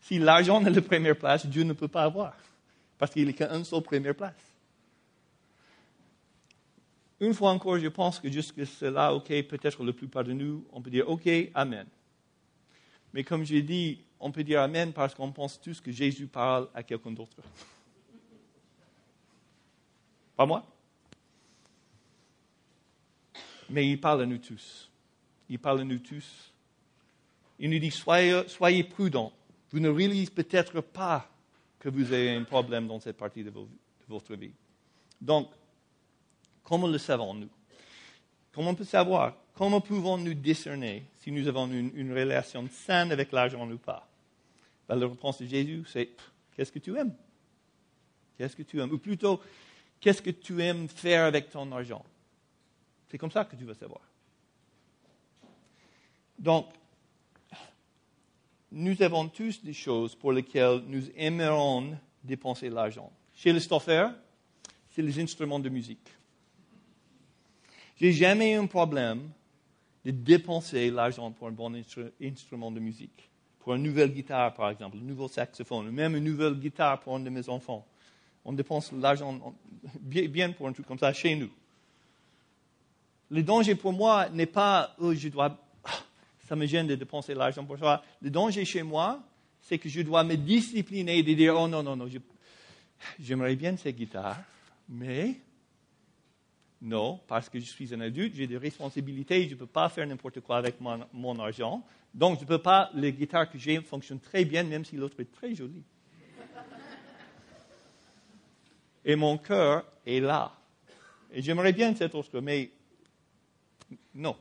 Si 0.00 0.18
l'argent 0.18 0.64
est 0.64 0.70
la 0.70 0.82
première 0.82 1.16
place, 1.16 1.46
Dieu 1.46 1.64
ne 1.64 1.72
peut 1.72 1.88
pas 1.88 2.04
avoir. 2.04 2.36
Parce 2.98 3.12
qu'il 3.12 3.28
a 3.28 3.32
qu'une 3.32 3.64
seule 3.64 3.82
première 3.82 4.14
place. 4.14 4.34
Une 7.20 7.34
fois 7.34 7.50
encore, 7.50 7.78
je 7.78 7.88
pense 7.88 8.20
que 8.20 8.30
jusque 8.30 8.64
cela, 8.64 9.12
ok, 9.12 9.28
peut-être 9.48 9.82
la 9.84 9.92
plupart 9.92 10.24
de 10.24 10.32
nous, 10.32 10.64
on 10.72 10.80
peut 10.80 10.90
dire 10.90 11.08
ok, 11.08 11.28
Amen. 11.54 11.86
Mais 13.12 13.24
comme 13.24 13.44
j'ai 13.44 13.62
dit, 13.62 14.00
on 14.20 14.30
peut 14.30 14.44
dire 14.44 14.60
Amen 14.60 14.92
parce 14.92 15.14
qu'on 15.14 15.32
pense 15.32 15.60
tous 15.60 15.80
que 15.80 15.92
Jésus 15.92 16.26
parle 16.26 16.68
à 16.74 16.82
quelqu'un 16.82 17.12
d'autre. 17.12 17.36
Pas 20.36 20.46
moi. 20.46 20.64
Mais 23.70 23.88
il 23.88 24.00
parle 24.00 24.22
à 24.22 24.26
nous 24.26 24.38
tous. 24.38 24.90
Il 25.48 25.58
parle 25.58 25.80
à 25.80 25.84
nous 25.84 25.98
tous 25.98 26.52
il 27.58 27.70
nous 27.70 27.78
dit, 27.78 27.90
soyez, 27.90 28.84
prudents. 28.84 29.32
Vous 29.70 29.80
ne 29.80 29.88
réalisez 29.88 30.30
peut-être 30.30 30.80
pas 30.80 31.28
que 31.78 31.88
vous 31.88 32.12
avez 32.12 32.30
un 32.30 32.44
problème 32.44 32.86
dans 32.86 33.00
cette 33.00 33.16
partie 33.16 33.42
de, 33.42 33.52
votre 34.08 34.34
vie. 34.34 34.52
Donc, 35.20 35.50
comment 36.62 36.86
le 36.86 36.98
savons-nous? 36.98 37.48
Comment 38.52 38.70
on 38.70 38.74
peut 38.74 38.84
savoir? 38.84 39.34
Comment 39.58 39.80
pouvons-nous 39.80 40.34
discerner 40.34 41.02
si 41.20 41.32
nous 41.32 41.48
avons 41.48 41.66
une, 41.66 42.12
relation 42.12 42.68
saine 42.70 43.10
avec 43.10 43.32
l'argent 43.32 43.68
ou 43.68 43.76
pas? 43.76 44.08
Ben, 44.88 44.94
La 44.94 45.08
réponse 45.08 45.42
de 45.42 45.46
Jésus, 45.46 45.82
c'est 45.88 46.10
qu'est-ce 46.54 46.70
que 46.70 46.78
tu 46.78 46.96
aimes? 46.96 47.12
Qu'est-ce 48.36 48.54
que 48.54 48.62
tu 48.62 48.80
aimes? 48.80 48.92
Ou 48.92 48.98
plutôt, 48.98 49.40
qu'est-ce 50.00 50.22
que 50.22 50.30
tu 50.30 50.62
aimes 50.62 50.86
faire 50.86 51.24
avec 51.24 51.50
ton 51.50 51.72
argent? 51.72 52.04
C'est 53.10 53.18
comme 53.18 53.32
ça 53.32 53.44
que 53.46 53.56
tu 53.56 53.64
vas 53.64 53.74
savoir. 53.74 54.00
Donc, 56.38 56.68
nous 58.70 59.02
avons 59.02 59.26
tous 59.26 59.64
des 59.64 59.72
choses 59.72 60.14
pour 60.14 60.30
lesquelles 60.30 60.84
nous 60.86 61.02
aimerions 61.16 61.98
dépenser 62.22 62.70
l'argent. 62.70 63.10
Chez 63.34 63.52
les 63.52 63.58
Stoffer, 63.58 64.06
c'est 64.92 65.02
les 65.02 65.18
instruments 65.18 65.58
de 65.58 65.68
musique. 65.68 66.08
J'ai 67.96 68.12
jamais 68.12 68.52
eu 68.52 68.58
un 68.58 68.66
problème 68.66 69.32
de 70.04 70.10
dépenser 70.10 70.90
l'argent 70.90 71.30
pour 71.30 71.48
un 71.48 71.52
bon 71.52 71.74
instrument 72.22 72.70
de 72.70 72.80
musique. 72.80 73.28
Pour 73.60 73.74
une 73.74 73.82
nouvelle 73.82 74.12
guitare, 74.12 74.54
par 74.54 74.70
exemple, 74.70 74.96
un 74.96 75.04
nouveau 75.04 75.28
saxophone, 75.28 75.90
même 75.90 76.16
une 76.16 76.24
nouvelle 76.24 76.54
guitare 76.54 77.00
pour 77.00 77.16
un 77.16 77.20
de 77.20 77.30
mes 77.30 77.48
enfants. 77.48 77.86
On 78.44 78.52
dépense 78.52 78.92
l'argent 78.92 79.54
bien 80.00 80.52
pour 80.52 80.68
un 80.68 80.72
truc 80.72 80.86
comme 80.86 80.98
ça 80.98 81.12
chez 81.12 81.34
nous. 81.34 81.50
Le 83.30 83.42
danger 83.42 83.74
pour 83.74 83.92
moi 83.92 84.28
n'est 84.30 84.46
pas, 84.46 84.94
oh, 84.98 85.12
je 85.12 85.28
dois 85.28 85.58
ça 86.48 86.56
me 86.56 86.64
gêne 86.66 86.86
de 86.86 86.94
dépenser 86.94 87.34
l'argent 87.34 87.64
pour 87.64 87.78
ça. 87.78 88.02
Le 88.22 88.30
danger 88.30 88.64
chez 88.64 88.82
moi, 88.82 89.20
c'est 89.60 89.78
que 89.78 89.88
je 89.88 90.00
dois 90.00 90.24
me 90.24 90.36
discipliner 90.36 91.18
et 91.18 91.22
dire, 91.22 91.54
oh 91.58 91.68
non, 91.68 91.82
non, 91.82 91.94
non, 91.94 92.08
j'aimerais 93.20 93.54
bien 93.54 93.76
cette 93.76 93.96
guitare, 93.96 94.38
mais 94.88 95.34
non, 96.80 97.20
parce 97.26 97.48
que 97.48 97.58
je 97.58 97.64
suis 97.64 97.92
un 97.92 98.00
adulte, 98.00 98.34
j'ai 98.34 98.46
des 98.46 98.56
responsabilités, 98.56 99.44
je 99.48 99.54
ne 99.54 99.58
peux 99.58 99.66
pas 99.66 99.88
faire 99.88 100.06
n'importe 100.06 100.40
quoi 100.40 100.58
avec 100.58 100.76
mon, 100.80 101.38
argent. 101.40 101.84
Donc, 102.14 102.38
je 102.38 102.44
ne 102.44 102.48
peux 102.48 102.62
pas, 102.62 102.90
les 102.94 103.12
guitares 103.12 103.50
que 103.50 103.58
j'ai 103.58 103.80
fonctionnent 103.80 104.20
très 104.20 104.44
bien, 104.44 104.62
même 104.62 104.84
si 104.84 104.96
l'autre 104.96 105.20
est 105.20 105.32
très 105.32 105.54
jolie. 105.54 105.82
Et 109.04 109.16
mon 109.16 109.38
cœur 109.38 109.84
est 110.06 110.20
là. 110.20 110.52
Et 111.32 111.42
j'aimerais 111.42 111.72
bien 111.72 111.94
cette 111.94 112.14
autre, 112.14 112.40
mais 112.40 112.70
non 114.14 114.36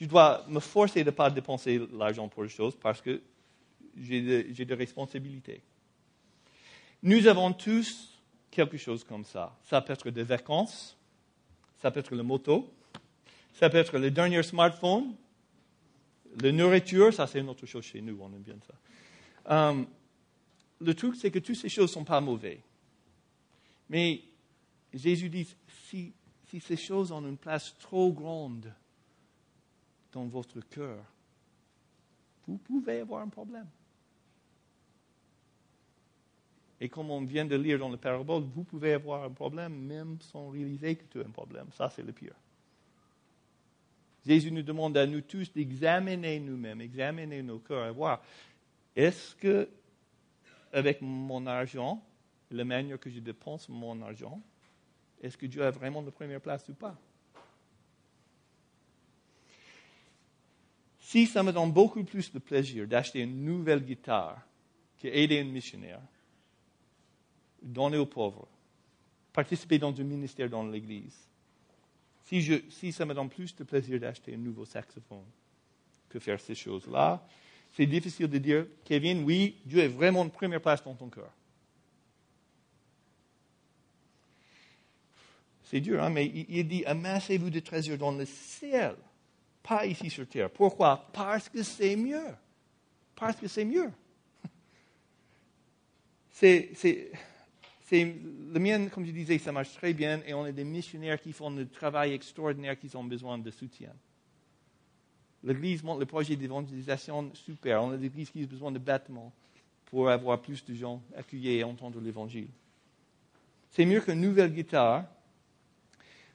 je 0.00 0.06
dois 0.06 0.44
me 0.48 0.60
forcer 0.60 1.00
de 1.04 1.10
ne 1.10 1.14
pas 1.14 1.30
dépenser 1.30 1.80
l'argent 1.92 2.26
pour 2.28 2.42
les 2.42 2.48
choses 2.48 2.74
parce 2.74 3.02
que 3.02 3.20
j'ai 3.96 4.64
des 4.64 4.74
responsabilités. 4.74 5.60
Nous 7.02 7.26
avons 7.26 7.52
tous 7.52 8.19
quelque 8.50 8.76
chose 8.76 9.04
comme 9.04 9.24
ça. 9.24 9.56
Ça 9.64 9.80
peut 9.80 9.92
être 9.92 10.10
des 10.10 10.22
vacances, 10.22 10.96
ça 11.80 11.90
peut 11.90 12.00
être 12.00 12.14
la 12.14 12.22
moto, 12.22 12.72
ça 13.54 13.70
peut 13.70 13.78
être 13.78 13.98
le 13.98 14.10
dernier 14.10 14.42
smartphone, 14.42 15.14
La 16.40 16.52
nourriture, 16.52 17.12
ça 17.12 17.26
c'est 17.26 17.40
une 17.40 17.48
autre 17.48 17.66
chose 17.66 17.84
chez 17.84 18.00
nous, 18.00 18.18
on 18.20 18.32
aime 18.32 18.42
bien 18.42 18.58
ça. 18.66 18.74
Euh, 19.52 19.84
le 20.80 20.94
truc, 20.94 21.16
c'est 21.16 21.30
que 21.30 21.40
toutes 21.40 21.56
ces 21.56 21.68
choses 21.68 21.90
ne 21.90 21.94
sont 21.94 22.04
pas 22.04 22.20
mauvaises. 22.20 22.60
Mais 23.88 24.22
Jésus 24.94 25.28
dit, 25.28 25.48
si 25.90 26.12
ces 26.60 26.76
choses 26.76 27.12
ont 27.12 27.26
une 27.26 27.36
place 27.36 27.76
trop 27.78 28.12
grande 28.12 28.72
dans 30.12 30.26
votre 30.26 30.60
cœur, 30.60 31.04
vous 32.46 32.58
pouvez 32.58 33.00
avoir 33.00 33.22
un 33.22 33.28
problème. 33.28 33.68
Et 36.80 36.88
comme 36.88 37.10
on 37.10 37.22
vient 37.24 37.44
de 37.44 37.56
lire 37.56 37.78
dans 37.78 37.90
la 37.90 37.98
parabole, 37.98 38.42
vous 38.42 38.64
pouvez 38.64 38.94
avoir 38.94 39.24
un 39.24 39.30
problème 39.30 39.74
même 39.74 40.18
sans 40.20 40.48
réaliser 40.48 40.96
que 40.96 41.04
tu 41.04 41.20
as 41.20 41.26
un 41.26 41.30
problème. 41.30 41.66
Ça, 41.76 41.90
c'est 41.90 42.02
le 42.02 42.12
pire. 42.12 42.34
Jésus 44.26 44.50
nous 44.50 44.62
demande 44.62 44.96
à 44.96 45.06
nous 45.06 45.20
tous 45.20 45.52
d'examiner 45.52 46.40
nous-mêmes, 46.40 46.80
examiner 46.80 47.42
nos 47.42 47.58
cœurs 47.58 47.88
et 47.88 47.92
voir 47.92 48.22
est-ce 48.96 49.34
que, 49.36 49.68
avec 50.72 51.00
mon 51.00 51.46
argent, 51.46 52.02
la 52.50 52.64
manière 52.64 52.98
que 52.98 53.10
je 53.10 53.20
dépense 53.20 53.68
mon 53.68 54.00
argent, 54.02 54.40
est-ce 55.22 55.36
que 55.36 55.46
Dieu 55.46 55.64
a 55.64 55.70
vraiment 55.70 56.02
la 56.02 56.10
première 56.10 56.40
place 56.40 56.68
ou 56.68 56.74
pas? 56.74 56.96
Si 60.98 61.26
ça 61.26 61.42
me 61.42 61.52
donne 61.52 61.72
beaucoup 61.72 62.04
plus 62.04 62.32
de 62.32 62.38
plaisir 62.38 62.86
d'acheter 62.86 63.20
une 63.20 63.44
nouvelle 63.44 63.84
guitare 63.84 64.40
qu'aider 64.98 65.40
un 65.40 65.44
missionnaire, 65.44 66.00
donner 67.62 67.98
aux 67.98 68.06
pauvres, 68.06 68.48
participer 69.32 69.78
dans 69.78 69.98
un 69.98 70.04
ministère 70.04 70.48
dans 70.48 70.66
l'Église, 70.66 71.16
si, 72.24 72.40
je, 72.42 72.54
si 72.70 72.92
ça 72.92 73.04
me 73.04 73.14
donne 73.14 73.28
plus 73.28 73.54
de 73.56 73.64
plaisir 73.64 73.98
d'acheter 73.98 74.34
un 74.34 74.38
nouveau 74.38 74.64
saxophone 74.64 75.24
que 76.08 76.18
faire 76.18 76.40
ces 76.40 76.54
choses-là, 76.54 77.26
c'est 77.72 77.86
difficile 77.86 78.28
de 78.28 78.38
dire, 78.38 78.66
Kevin, 78.84 79.24
oui, 79.24 79.56
Dieu 79.64 79.80
est 79.80 79.88
vraiment 79.88 80.20
en 80.20 80.28
première 80.28 80.60
place 80.60 80.82
dans 80.82 80.94
ton 80.94 81.08
cœur. 81.08 81.30
C'est 85.64 85.80
dur, 85.80 86.02
hein, 86.02 86.10
mais 86.10 86.26
il 86.26 86.66
dit, 86.66 86.84
amassez-vous 86.84 87.50
de 87.50 87.60
trésors 87.60 87.96
dans 87.96 88.12
le 88.12 88.24
ciel 88.24 88.96
pas 89.62 89.86
ici 89.86 90.10
sur 90.10 90.26
terre. 90.26 90.50
Pourquoi? 90.50 91.08
Parce 91.12 91.48
que 91.48 91.62
c'est 91.62 91.96
mieux. 91.96 92.34
Parce 93.14 93.36
que 93.36 93.48
c'est 93.48 93.64
mieux. 93.64 93.90
C'est, 96.32 97.12
le 97.90 98.58
mien, 98.58 98.86
comme 98.88 99.04
je 99.04 99.10
disais, 99.10 99.38
ça 99.38 99.52
marche 99.52 99.72
très 99.74 99.92
bien 99.92 100.20
et 100.26 100.34
on 100.34 100.44
a 100.44 100.52
des 100.52 100.64
missionnaires 100.64 101.20
qui 101.20 101.32
font 101.32 101.56
un 101.56 101.64
travail 101.64 102.12
extraordinaire 102.12 102.78
qui 102.78 102.94
ont 102.96 103.04
besoin 103.04 103.38
de 103.38 103.50
soutien. 103.50 103.92
L'Église 105.42 105.82
montre 105.82 106.00
le 106.00 106.06
projet 106.06 106.36
d'évangélisation 106.36 107.30
super. 107.34 107.82
On 107.82 107.92
a 107.92 107.96
des 107.96 108.06
églises 108.06 108.30
qui 108.30 108.44
ont 108.44 108.46
besoin 108.46 108.70
de 108.70 108.78
bâtiments 108.78 109.32
pour 109.86 110.10
avoir 110.10 110.40
plus 110.40 110.64
de 110.64 110.74
gens 110.74 111.02
accueillis 111.16 111.56
et 111.56 111.64
entendre 111.64 112.00
l'Évangile. 112.00 112.48
C'est 113.70 113.84
mieux 113.84 114.00
qu'une 114.00 114.20
nouvelle 114.20 114.52
guitare 114.52 115.04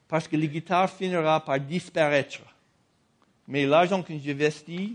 parce 0.08 0.26
que 0.28 0.36
la 0.36 0.46
guitare 0.46 0.90
finira 0.90 1.44
par 1.44 1.60
disparaître. 1.60 2.40
Mais 3.48 3.64
l'argent 3.66 4.02
que 4.02 4.16
j'investis 4.18 4.90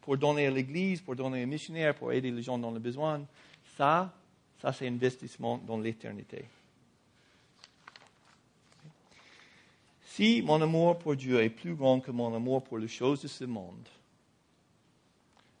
pour 0.00 0.16
donner 0.16 0.46
à 0.46 0.50
l'Église, 0.50 1.00
pour 1.00 1.16
donner 1.16 1.44
aux 1.44 1.46
missionnaires, 1.46 1.94
pour 1.94 2.12
aider 2.12 2.30
les 2.30 2.42
gens 2.42 2.58
dans 2.58 2.70
le 2.70 2.78
besoin, 2.78 3.26
ça, 3.76 4.12
ça 4.60 4.72
c'est 4.72 4.88
investissement 4.88 5.58
dans 5.58 5.78
l'éternité. 5.78 6.44
Si 10.02 10.42
mon 10.42 10.60
amour 10.60 10.98
pour 10.98 11.14
Dieu 11.14 11.40
est 11.40 11.50
plus 11.50 11.74
grand 11.74 12.00
que 12.00 12.10
mon 12.10 12.34
amour 12.34 12.64
pour 12.64 12.78
les 12.78 12.88
choses 12.88 13.22
de 13.22 13.28
ce 13.28 13.44
monde, 13.44 13.88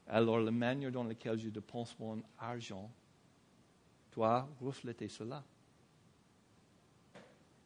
alors 0.08 0.40
la 0.40 0.50
manière 0.50 0.90
dans 0.90 1.04
laquelle 1.04 1.38
je 1.38 1.48
dépense 1.48 1.94
mon 2.00 2.20
argent 2.38 2.90
doit 4.14 4.48
refléter 4.60 5.08
cela. 5.08 5.44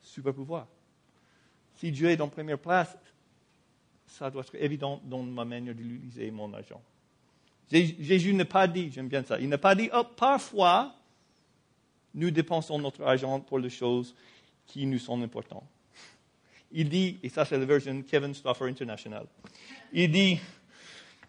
Super 0.03 0.35
pouvoir. 0.35 0.67
Si 1.77 1.91
Dieu 1.91 2.11
est 2.11 2.21
en 2.21 2.29
première 2.29 2.59
place, 2.59 2.97
ça 4.07 4.31
doit 4.31 4.43
être 4.43 4.55
évident 4.57 5.01
dans 5.05 5.23
ma 5.23 5.45
manière 5.45 5.75
d'utiliser 5.75 6.31
mon 6.31 6.53
argent. 6.53 6.83
Jésus 7.71 8.35
n'a 8.35 8.45
pas 8.45 8.69
dit, 8.69 8.91
j'aime 8.91 9.09
bien 9.09 9.25
ça, 9.25 9.41
il 9.41 9.49
n'a 9.49 9.57
pas 9.57 9.75
dit, 9.75 9.89
oh, 9.95 10.05
parfois, 10.05 10.95
nous 12.15 12.31
dépensons 12.31 12.79
notre 12.79 13.03
argent 13.03 13.41
pour 13.41 13.59
les 13.59 13.71
choses 13.71 14.15
qui 14.67 14.87
nous 14.87 14.99
sont 14.99 15.21
importantes. 15.23 15.67
Il 16.71 16.89
dit, 16.89 17.19
et 17.23 17.29
ça 17.29 17.45
c'est 17.45 17.59
la 17.59 17.65
version 17.65 18.03
Kevin 18.03 18.35
Stoffer 18.35 18.65
International, 18.65 19.27
il 19.93 20.11
dit, 20.11 20.41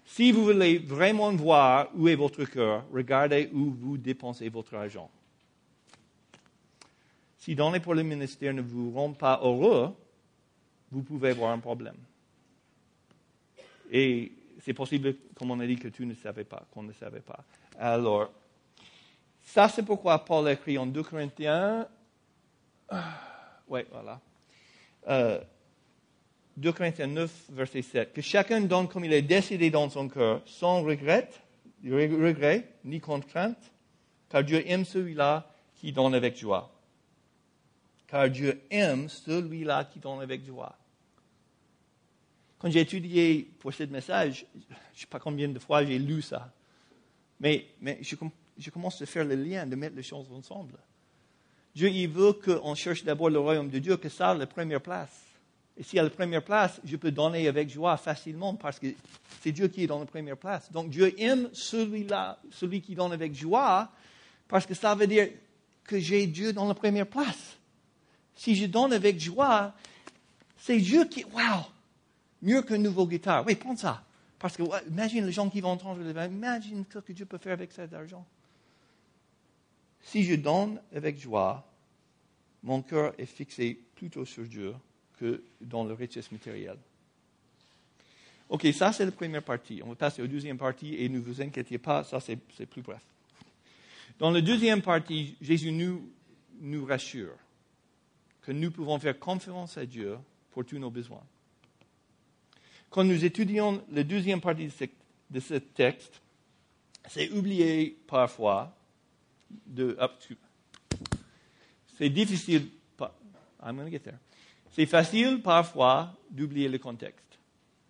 si 0.05 0.31
vous 0.31 0.45
voulez 0.45 0.77
vraiment 0.77 1.31
voir 1.33 1.89
où 1.95 2.07
est 2.07 2.15
votre 2.15 2.45
cœur, 2.45 2.85
regardez 2.93 3.49
où 3.51 3.71
vous 3.71 3.97
dépensez 3.97 4.47
votre 4.49 4.75
argent. 4.75 5.09
Si 7.39 7.55
donner 7.55 7.79
pour 7.79 7.93
le 7.93 8.03
ministère 8.03 8.53
ne 8.53 8.61
vous 8.61 8.91
rend 8.91 9.11
pas 9.11 9.41
heureux, 9.43 9.93
vous 10.91 11.01
pouvez 11.01 11.31
avoir 11.31 11.51
un 11.51 11.59
problème. 11.59 11.97
Et 13.91 14.31
c'est 14.61 14.73
possible, 14.73 15.15
comme 15.35 15.51
on 15.51 15.59
a 15.59 15.67
dit, 15.67 15.75
que 15.75 15.89
tu 15.89 16.05
ne 16.05 16.13
savais 16.13 16.45
pas, 16.45 16.65
qu'on 16.71 16.83
ne 16.83 16.93
savait 16.93 17.19
pas. 17.19 17.43
Alors, 17.77 18.31
ça 19.53 19.69
c'est 19.69 19.83
pourquoi 19.83 20.25
Paul 20.25 20.49
écrit 20.49 20.79
en 20.79 20.87
2 20.87 21.03
Corinthiens, 21.03 21.87
oui, 23.67 23.81
voilà, 23.91 24.19
2 25.05 25.09
euh, 25.09 26.71
Corinthiens 26.71 27.05
9, 27.05 27.31
verset 27.51 27.83
7, 27.83 28.13
que 28.13 28.21
chacun 28.23 28.61
donne 28.61 28.87
comme 28.87 29.05
il 29.05 29.13
est 29.13 29.21
décidé 29.21 29.69
dans 29.69 29.87
son 29.91 30.09
cœur, 30.09 30.41
sans 30.47 30.81
regret, 30.81 31.29
regret 31.83 32.67
ni 32.83 32.99
contrainte, 32.99 33.71
car 34.27 34.43
Dieu 34.43 34.67
aime 34.67 34.85
celui-là 34.85 35.47
qui 35.75 35.91
donne 35.91 36.15
avec 36.15 36.35
joie. 36.35 36.73
Car 38.07 38.31
Dieu 38.31 38.59
aime 38.71 39.07
celui-là 39.07 39.85
qui 39.85 39.99
donne 39.99 40.21
avec 40.21 40.43
joie. 40.43 40.75
Quand 42.57 42.71
j'ai 42.71 42.79
étudié 42.79 43.51
pour 43.59 43.71
ce 43.71 43.83
message, 43.83 44.47
je 44.55 44.73
ne 44.73 44.99
sais 44.99 45.05
pas 45.05 45.19
combien 45.19 45.47
de 45.47 45.59
fois 45.59 45.85
j'ai 45.85 45.99
lu 45.99 46.23
ça, 46.23 46.51
mais, 47.39 47.67
mais 47.79 47.99
je, 48.01 48.15
je, 48.57 48.69
commence 48.69 49.01
à 49.01 49.05
faire 49.05 49.25
le 49.25 49.35
lien, 49.35 49.65
de 49.65 49.75
mettre 49.75 49.95
les 49.95 50.03
choses 50.03 50.27
ensemble. 50.31 50.73
Dieu, 51.75 51.89
il 51.89 52.07
veut 52.07 52.33
qu'on 52.33 52.75
cherche 52.75 53.03
d'abord 53.03 53.29
le 53.29 53.39
royaume 53.39 53.69
de 53.69 53.79
Dieu, 53.79 53.97
que 53.97 54.09
ça 54.09 54.29
a 54.29 54.33
la 54.35 54.45
première 54.45 54.81
place. 54.81 55.23
Et 55.75 55.83
si 55.83 55.97
a 55.97 56.03
la 56.03 56.09
première 56.09 56.43
place, 56.43 56.79
je 56.83 56.95
peux 56.97 57.11
donner 57.11 57.47
avec 57.47 57.69
joie 57.69 57.97
facilement 57.97 58.53
parce 58.53 58.77
que 58.77 58.87
c'est 59.41 59.51
Dieu 59.51 59.67
qui 59.67 59.83
est 59.83 59.87
dans 59.87 59.99
la 59.99 60.05
première 60.05 60.37
place. 60.37 60.71
Donc 60.71 60.89
Dieu 60.89 61.19
aime 61.19 61.49
celui-là, 61.51 62.39
celui 62.51 62.81
qui 62.81 62.93
donne 62.93 63.11
avec 63.11 63.33
joie, 63.33 63.89
parce 64.47 64.67
que 64.67 64.75
ça 64.75 64.93
veut 64.93 65.07
dire 65.07 65.29
que 65.83 65.99
j'ai 65.99 66.27
Dieu 66.27 66.53
dans 66.53 66.67
la 66.67 66.75
première 66.75 67.07
place. 67.07 67.57
Si 68.35 68.55
je 68.55 68.67
donne 68.67 68.93
avec 68.93 69.19
joie, 69.19 69.73
c'est 70.57 70.77
Dieu 70.77 71.05
qui, 71.05 71.23
wow, 71.23 71.65
mieux 72.43 72.61
qu'une 72.61 72.83
nouvelle 72.83 73.07
guitare. 73.07 73.43
Oui, 73.47 73.55
prends 73.55 73.75
ça. 73.75 74.03
Parce 74.37 74.55
que, 74.55 74.63
imagine 74.89 75.25
les 75.25 75.31
gens 75.31 75.49
qui 75.49 75.61
vont 75.61 75.71
entendre, 75.71 76.01
imagine 76.25 76.83
ce 76.91 76.99
que 76.99 77.13
Dieu 77.13 77.25
peut 77.25 77.37
faire 77.37 77.53
avec 77.53 77.71
cet 77.71 77.93
argent. 77.93 78.25
Si 80.03 80.23
je 80.23 80.35
donne 80.35 80.81
avec 80.93 81.19
joie, 81.19 81.65
mon 82.61 82.81
cœur 82.81 83.13
est 83.17 83.25
fixé 83.25 83.79
plutôt 83.95 84.25
sur 84.25 84.43
Dieu 84.43 84.73
que 85.17 85.43
dans 85.61 85.83
le 85.83 85.93
richesse 85.93 86.31
matérielle. 86.31 86.77
Ok, 88.49 88.67
ça 88.73 88.91
c'est 88.91 89.05
la 89.05 89.11
première 89.11 89.43
partie. 89.43 89.81
On 89.83 89.89
va 89.89 89.95
passer 89.95 90.21
à 90.21 90.25
la 90.25 90.31
deuxième 90.31 90.57
partie 90.57 90.95
et 90.95 91.09
ne 91.09 91.19
vous 91.19 91.41
inquiétez 91.41 91.77
pas, 91.77 92.03
ça 92.03 92.19
c'est 92.19 92.35
plus 92.35 92.81
bref. 92.81 93.01
Dans 94.19 94.29
la 94.29 94.41
deuxième 94.41 94.81
partie, 94.81 95.35
Jésus 95.41 95.71
nous, 95.71 96.07
nous 96.59 96.85
rassure 96.85 97.35
que 98.41 98.51
nous 98.51 98.69
pouvons 98.69 98.99
faire 98.99 99.17
confiance 99.17 99.77
à 99.77 99.85
Dieu 99.85 100.17
pour 100.51 100.65
tous 100.65 100.77
nos 100.77 100.91
besoins 100.91 101.23
quand 102.93 103.03
nous 103.03 103.25
étudions 103.25 103.83
la 103.91 104.03
deuxième 104.03 104.39
partie 104.39 104.69
de 105.31 105.39
ce, 105.39 105.55
texte, 105.55 106.21
c'est 107.09 107.31
oublié 107.31 107.97
parfois 108.05 108.71
de. 109.65 109.97
C'est 111.97 112.09
difficile. 112.09 112.67
I'm 113.65 113.77
going 113.77 113.85
to 113.85 113.91
get 113.91 113.99
there. 113.99 114.17
C'est 114.71 114.85
facile 114.85 115.41
parfois 115.41 116.13
d'oublier 116.29 116.67
le 116.67 116.77
contexte. 116.79 117.39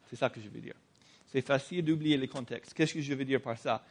C'est 0.10 0.15
ça 0.15 0.30
que 0.30 0.39
je 0.39 0.47
veux 0.49 0.60
dire. 0.60 0.76
C'est 1.32 1.41
facile 1.41 1.84
d'oublier 1.84 2.17
le 2.17 2.28
contexte. 2.28 2.73
Qu'est-ce 2.73 2.93
que 2.93 3.02
je 3.02 3.13
veux 3.13 3.26
dire 3.26 3.41
par 3.41 3.58
ça? 3.58 3.84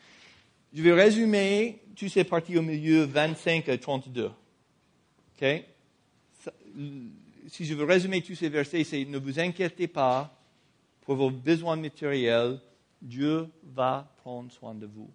Je 0.72 0.82
vais 0.82 0.92
résumer 0.92 1.80
toutes 1.96 2.10
ces 2.10 2.24
parties 2.24 2.56
au 2.56 2.62
milieu 2.62 3.04
25 3.04 3.68
à 3.68 3.78
32. 3.78 4.26
OK? 4.26 5.64
Si 7.48 7.64
je 7.64 7.74
veux 7.74 7.84
résumer 7.84 8.22
tous 8.22 8.36
ces 8.36 8.48
versets, 8.48 8.84
c'est 8.84 9.04
ne 9.04 9.18
vous 9.18 9.40
inquiétez 9.40 9.88
pas 9.88 10.38
pour 11.02 11.16
vos 11.16 11.30
besoins 11.30 11.76
matériels, 11.76 12.60
Dieu 13.00 13.48
va 13.64 14.08
prendre 14.18 14.52
soin 14.52 14.74
de 14.74 14.86
vous. 14.86 15.10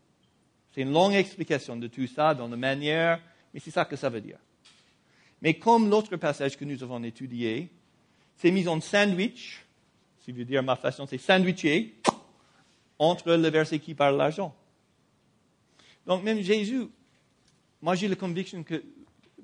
C'est 0.77 0.83
une 0.83 0.93
longue 0.93 1.15
explication 1.15 1.75
de 1.75 1.87
tout 1.87 2.05
ça 2.05 2.35
dans 2.35 2.47
la 2.47 2.55
manière, 2.55 3.19
mais 3.51 3.59
c'est 3.59 3.71
ça 3.71 3.83
que 3.83 3.95
ça 3.95 4.09
veut 4.09 4.21
dire. 4.21 4.37
Mais 5.41 5.55
comme 5.55 5.89
l'autre 5.89 6.15
passage 6.17 6.55
que 6.55 6.65
nous 6.65 6.83
avons 6.83 7.03
étudié, 7.03 7.71
c'est 8.35 8.51
mis 8.51 8.67
en 8.67 8.79
sandwich, 8.79 9.65
si 10.19 10.31
je 10.31 10.37
veux 10.37 10.45
dire 10.45 10.61
ma 10.61 10.75
façon, 10.75 11.07
c'est 11.07 11.17
sandwiché 11.17 11.95
entre 12.99 13.33
le 13.33 13.49
verset 13.49 13.79
qui 13.79 13.95
parle 13.95 14.13
de 14.13 14.17
l'argent. 14.19 14.55
Donc 16.05 16.21
même 16.21 16.41
Jésus, 16.41 16.89
moi 17.81 17.95
j'ai 17.95 18.07
la 18.07 18.15
conviction 18.15 18.61
que, 18.61 18.83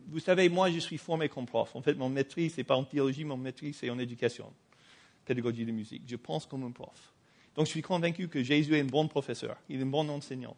vous 0.10 0.20
savez, 0.20 0.50
moi 0.50 0.70
je 0.70 0.78
suis 0.78 1.00
formé 1.00 1.30
comme 1.30 1.48
prof. 1.48 1.76
En 1.76 1.82
fait, 1.82 1.96
mon 1.96 2.10
maîtrise, 2.10 2.54
c'est 2.54 2.64
pas 2.64 2.76
en 2.76 2.84
théologie, 2.84 3.24
mon 3.24 3.38
maîtrise, 3.38 3.78
c'est 3.80 3.90
en 3.90 3.98
éducation, 3.98 4.54
pédagogie 5.26 5.66
de 5.66 5.72
musique. 5.72 6.04
Je 6.06 6.16
pense 6.16 6.46
comme 6.46 6.64
un 6.64 6.70
prof. 6.70 7.12
Donc 7.56 7.66
je 7.66 7.72
suis 7.72 7.82
convaincu 7.82 8.28
que 8.28 8.44
Jésus 8.44 8.76
est 8.76 8.82
un 8.82 8.86
bon 8.86 9.08
professeur, 9.08 9.58
il 9.68 9.80
est 9.80 9.84
un 9.84 9.88
bon 9.88 10.08
enseignant. 10.10 10.56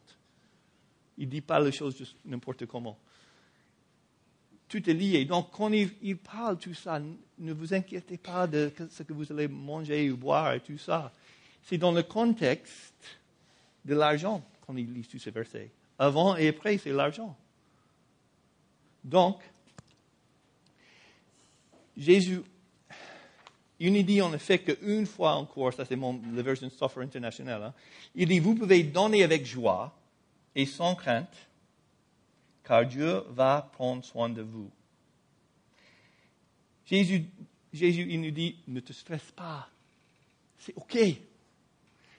Il 1.17 1.25
ne 1.27 1.31
dit 1.31 1.41
pas 1.41 1.59
les 1.59 1.71
choses 1.71 2.15
n'importe 2.25 2.65
comment. 2.65 2.97
Tout 4.67 4.89
est 4.89 4.93
lié. 4.93 5.25
Donc 5.25 5.51
quand 5.51 5.71
il, 5.71 5.91
il, 6.01 6.17
parle 6.17 6.57
tout 6.57 6.73
ça, 6.73 6.99
ne 7.37 7.53
vous 7.53 7.73
inquiétez 7.73 8.17
pas 8.17 8.47
de 8.47 8.71
ce 8.89 9.03
que 9.03 9.13
vous 9.13 9.31
allez 9.31 9.47
manger 9.47 10.11
ou 10.11 10.17
boire 10.17 10.53
et 10.53 10.59
tout 10.59 10.77
ça. 10.77 11.11
C'est 11.63 11.77
dans 11.77 11.91
le 11.91 12.03
contexte 12.03 13.19
de 13.83 13.95
l'argent 13.95 14.43
qu'on 14.65 14.73
lit 14.73 15.07
tous 15.09 15.19
ces 15.19 15.31
versets. 15.31 15.71
Avant 15.97 16.35
et 16.35 16.49
après, 16.49 16.77
c'est 16.77 16.91
l'argent. 16.91 17.37
Donc, 19.03 19.39
Jésus, 21.95 22.41
il 23.79 23.93
nous 23.93 24.03
dit 24.03 24.21
en 24.21 24.33
effet 24.33 24.59
qu'une 24.59 25.05
fois 25.05 25.35
encore, 25.35 25.73
ça 25.73 25.85
c'est 25.85 25.95
mon, 25.95 26.19
la 26.33 26.41
version 26.41 26.69
Software 26.69 27.05
International, 27.05 27.63
hein, 27.63 27.73
il 28.15 28.27
dit, 28.27 28.39
vous 28.39 28.55
pouvez 28.55 28.83
donner 28.83 29.23
avec 29.23 29.45
joie 29.45 29.95
et 30.55 30.65
sans 30.65 30.95
crainte, 30.95 31.35
car 32.63 32.85
Dieu 32.85 33.21
va 33.29 33.69
prendre 33.73 34.03
soin 34.03 34.29
de 34.29 34.41
vous. 34.41 34.71
Jésus, 36.85 37.25
Jésus, 37.73 38.07
il 38.09 38.21
nous 38.21 38.31
dit, 38.31 38.57
ne 38.67 38.79
te 38.79 38.93
stresse 38.93 39.31
pas. 39.35 39.69
C'est 40.59 40.75
OK. 40.75 40.97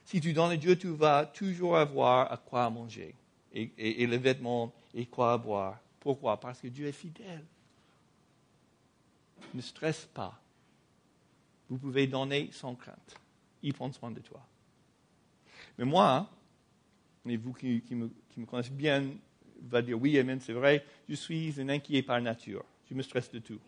Si 0.04 0.20
tu 0.20 0.32
donnes 0.32 0.52
à 0.52 0.56
Dieu, 0.56 0.78
tu 0.78 0.88
vas 0.88 1.26
toujours 1.26 1.76
avoir 1.76 2.30
à 2.30 2.36
quoi 2.36 2.68
manger 2.70 3.14
et, 3.52 3.72
et, 3.76 4.06
les 4.06 4.18
vêtements 4.18 4.72
et 4.94 5.06
quoi 5.06 5.36
boire. 5.38 5.80
Pourquoi? 5.98 6.38
Parce 6.38 6.60
que 6.60 6.68
Dieu 6.68 6.86
est 6.86 6.92
fidèle. 6.92 7.44
Ne 9.54 9.60
stresse 9.60 10.06
pas. 10.12 10.38
Vous 11.68 11.78
pouvez 11.78 12.06
donner 12.06 12.50
sans 12.52 12.74
crainte. 12.74 13.16
Il 13.62 13.74
prend 13.74 13.90
soin 13.92 14.10
de 14.10 14.20
toi. 14.20 14.44
Mais 15.78 15.84
moi, 15.84 16.28
et 17.28 17.36
vous 17.36 17.52
qui, 17.52 17.82
me, 17.90 18.10
qui 18.36 18.40
me, 18.40 18.46
connaissez 18.46 18.70
bien, 18.70 19.02
va 19.62 19.80
dire 19.80 19.98
oui, 19.98 20.18
amen, 20.18 20.38
c'est 20.40 20.52
vrai, 20.52 20.84
je 21.08 21.14
suis 21.14 21.54
un 21.58 21.70
inquiet 21.70 22.02
par 22.02 22.20
nature. 22.20 22.64
Je 22.88 22.94
me 22.94 23.02
stresse 23.02 23.30
de 23.32 23.38
tout. 23.38 23.58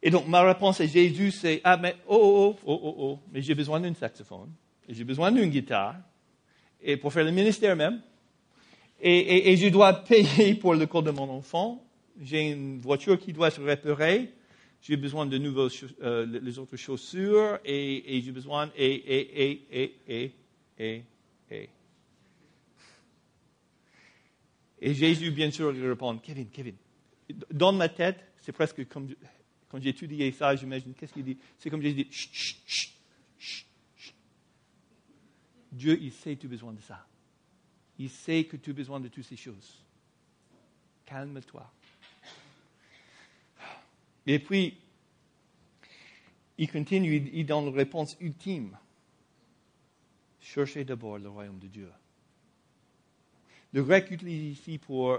Et 0.00 0.10
donc, 0.10 0.28
ma 0.28 0.42
réponse 0.42 0.80
à 0.80 0.86
Jésus, 0.86 1.32
c'est 1.32 1.60
Ah, 1.64 1.76
mais 1.76 1.96
oh, 2.06 2.56
oh, 2.56 2.60
oh, 2.64 2.80
oh, 2.82 2.94
oh, 2.98 3.18
mais 3.32 3.42
j'ai 3.42 3.56
besoin 3.56 3.80
d'un 3.80 3.92
saxophone, 3.94 4.50
et 4.88 4.94
j'ai 4.94 5.04
besoin 5.04 5.32
d'une 5.32 5.50
guitare, 5.50 5.96
et 6.80 6.96
pour 6.96 7.12
faire 7.12 7.24
le 7.24 7.32
ministère 7.32 7.74
même, 7.74 8.00
et, 9.00 9.56
je 9.56 9.68
dois 9.68 9.92
payer 9.92 10.54
pour 10.54 10.74
le 10.74 10.86
cours 10.86 11.02
de 11.02 11.10
mon 11.10 11.28
enfant. 11.28 11.84
J'ai 12.20 12.50
une 12.50 12.80
voiture 12.80 13.18
qui 13.18 13.32
doit 13.32 13.50
se 13.50 13.60
réparer. 13.60 14.32
J'ai 14.80 14.96
besoin 14.96 15.26
de 15.26 15.38
nouvelles 15.38 15.70
euh, 16.02 16.26
les 16.40 16.58
autres 16.58 16.76
chaussures 16.76 17.58
et, 17.64 18.20
j'ai 18.24 18.32
besoin 18.32 18.70
et 18.76 18.86
et 18.86 19.42
et 19.42 19.66
et 19.72 19.94
et 20.08 20.32
et 20.78 21.04
et. 21.50 21.68
Et 24.80 24.94
Jésus, 24.94 25.30
bien 25.30 25.50
sûr, 25.50 25.72
lui 25.72 25.86
répond 25.88 26.16
Kevin, 26.18 26.48
Kevin. 26.50 26.76
Dans 27.50 27.72
ma 27.72 27.88
tête, 27.88 28.32
c'est 28.38 28.52
presque 28.52 28.86
comme 28.88 29.14
quand 29.68 29.84
étudié 29.84 30.32
ça, 30.32 30.56
j'imagine 30.56 30.94
qu'est-ce 30.94 31.12
qu'il 31.12 31.24
dit? 31.24 31.38
C'est 31.58 31.68
comme 31.68 31.82
Jésus 31.82 32.04
dit 32.04 32.08
chut, 32.10 32.32
chut, 32.32 32.90
chut, 33.36 33.66
chut. 33.96 34.14
Dieu, 35.70 35.98
il 36.00 36.12
sait 36.12 36.36
que 36.36 36.40
tu 36.40 36.46
as 36.46 36.50
besoin 36.50 36.72
de 36.72 36.80
ça. 36.80 37.06
Il 37.98 38.08
sait 38.08 38.44
que 38.44 38.56
tu 38.56 38.70
as 38.70 38.72
besoin 38.72 39.00
de 39.00 39.08
toutes 39.08 39.24
ces 39.24 39.36
choses. 39.36 39.84
Calme-toi. 41.04 41.70
Et 44.26 44.38
puis, 44.38 44.78
il 46.56 46.70
continue, 46.70 47.30
il 47.32 47.44
donne 47.44 47.66
la 47.66 47.72
réponse 47.72 48.16
ultime. 48.20 48.76
Cherchez 50.40 50.84
d'abord 50.84 51.18
le 51.18 51.28
royaume 51.28 51.58
de 51.58 51.66
Dieu. 51.66 51.90
Le 53.72 53.82
grec 53.82 54.10
utilisé 54.10 54.46
ici 54.46 54.78
pour 54.78 55.18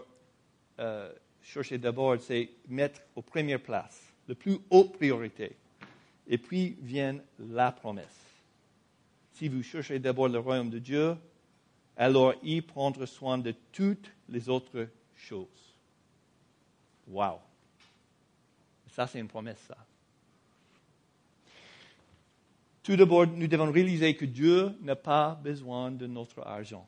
euh, 0.80 1.14
chercher 1.44 1.78
d'abord, 1.78 2.18
c'est 2.20 2.50
mettre 2.68 3.02
aux 3.16 3.22
premières 3.22 3.62
places, 3.62 4.02
la 4.28 4.36
plus 4.36 4.58
haute 4.70 4.94
priorité. 4.94 5.56
Et 6.28 6.38
puis 6.38 6.78
vient 6.82 7.20
la 7.40 7.72
promesse. 7.72 8.06
Si 9.34 9.48
vous 9.48 9.64
cherchez 9.64 10.00
d'abord 10.00 10.28
le 10.28 10.40
royaume 10.40 10.70
de 10.70 10.80
Dieu, 10.80 11.16
alors 11.98 12.34
il 12.44 12.64
prendra 12.64 13.06
soin 13.06 13.38
de 13.38 13.54
toutes 13.72 14.12
les 14.30 14.50
autres 14.50 14.88
choses. 15.16 15.76
Wow! 17.08 17.40
Ça, 18.92 19.08
c'est 19.08 19.20
une 19.20 19.28
promesse, 19.28 19.60
ça. 19.68 19.78
Tout 22.84 22.96
d'abord, 22.96 23.28
nous 23.28 23.48
devons 23.48 23.72
réaliser 23.72 24.16
que 24.16 24.26
Dieu 24.26 24.72
n'a 24.82 24.96
pas 24.96 25.36
besoin 25.36 25.92
de 25.92 26.08
notre 26.08 26.42
argent. 26.46 26.88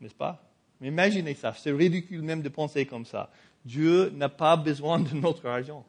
N'est-ce 0.00 0.14
pas? 0.14 0.49
Mais 0.80 0.88
imaginez 0.88 1.34
ça, 1.34 1.54
c'est 1.54 1.72
ridicule 1.72 2.22
même 2.22 2.42
de 2.42 2.48
penser 2.48 2.86
comme 2.86 3.04
ça. 3.04 3.30
Dieu 3.64 4.10
n'a 4.10 4.28
pas 4.28 4.56
besoin 4.56 5.00
de 5.00 5.14
notre 5.14 5.46
argent. 5.46 5.86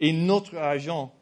Et 0.00 0.12
notre 0.12 0.56
argent, 0.56 1.14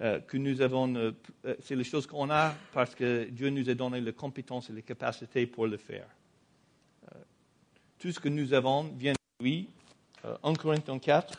euh, 0.00 0.20
que 0.20 0.38
nous 0.38 0.62
avons, 0.62 0.94
euh, 0.94 1.12
euh, 1.44 1.54
c'est 1.60 1.76
les 1.76 1.84
choses 1.84 2.06
qu'on 2.06 2.30
a 2.30 2.54
parce 2.72 2.94
que 2.94 3.24
Dieu 3.24 3.50
nous 3.50 3.68
a 3.68 3.74
donné 3.74 4.00
les 4.00 4.12
compétences 4.12 4.70
et 4.70 4.72
les 4.72 4.82
capacités 4.82 5.46
pour 5.46 5.66
le 5.66 5.76
faire. 5.76 6.06
tout 7.98 8.12
ce 8.12 8.18
que 8.18 8.30
nous 8.30 8.54
avons 8.54 8.84
vient 8.96 9.12
de 9.12 9.44
lui. 9.44 9.68
1 10.42 10.54
Corinthiens 10.54 10.98
4. 10.98 11.38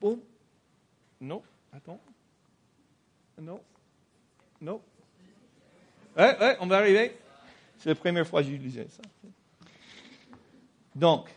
Bon. 0.00 0.20
Non. 1.20 1.42
Attends. 1.72 2.00
Non. 3.40 3.60
Non. 4.60 4.80
Ouais, 6.16 6.38
ouais, 6.38 6.56
on 6.60 6.66
va 6.68 6.76
arriver. 6.76 7.16
C'est 7.82 7.88
la 7.88 7.94
première 7.96 8.24
fois 8.24 8.42
que 8.42 8.48
j'ai 8.48 8.54
utilisé 8.54 8.86
ça. 8.88 9.02
Donc, 10.94 11.34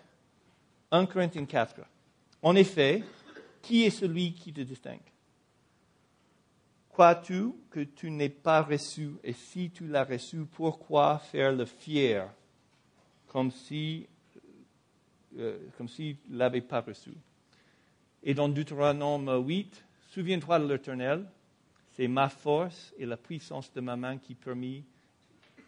1 0.92 1.08
Corinthiens 1.08 1.44
4. 1.44 1.82
En 2.44 2.56
effet, 2.56 3.04
qui 3.64 3.84
est 3.84 3.90
celui 3.90 4.32
qui 4.32 4.54
te 4.54 4.62
distingue? 4.62 5.00
Crois-tu 6.90 7.52
que 7.72 7.80
tu 7.80 8.12
n'es 8.12 8.30
pas 8.30 8.62
reçu? 8.62 9.16
Et 9.24 9.34
si 9.34 9.72
tu 9.72 9.88
l'as 9.88 10.04
reçu, 10.04 10.46
pourquoi 10.46 11.18
faire 11.18 11.52
le 11.52 11.66
fier? 11.66 12.30
Comme 13.26 13.50
si 13.50 14.08
euh, 15.40 15.58
comme 15.80 15.90
s'il 15.90 16.18
ne 16.30 16.38
l'avait 16.38 16.62
pas 16.62 16.82
reçu. 16.82 17.12
Et 18.22 18.36
dans 18.36 18.50
Deutéronome 18.50 19.44
8, 19.48 19.84
souviens-toi 20.12 20.60
de 20.60 20.72
l'Éternel, 20.72 21.26
c'est 21.94 22.08
ma 22.08 22.30
force 22.30 22.94
et 23.00 23.08
la 23.08 23.18
puissance 23.18 23.74
de 23.74 23.82
ma 23.82 23.96
main 23.96 24.20
qui 24.20 24.36
permet 24.36 24.84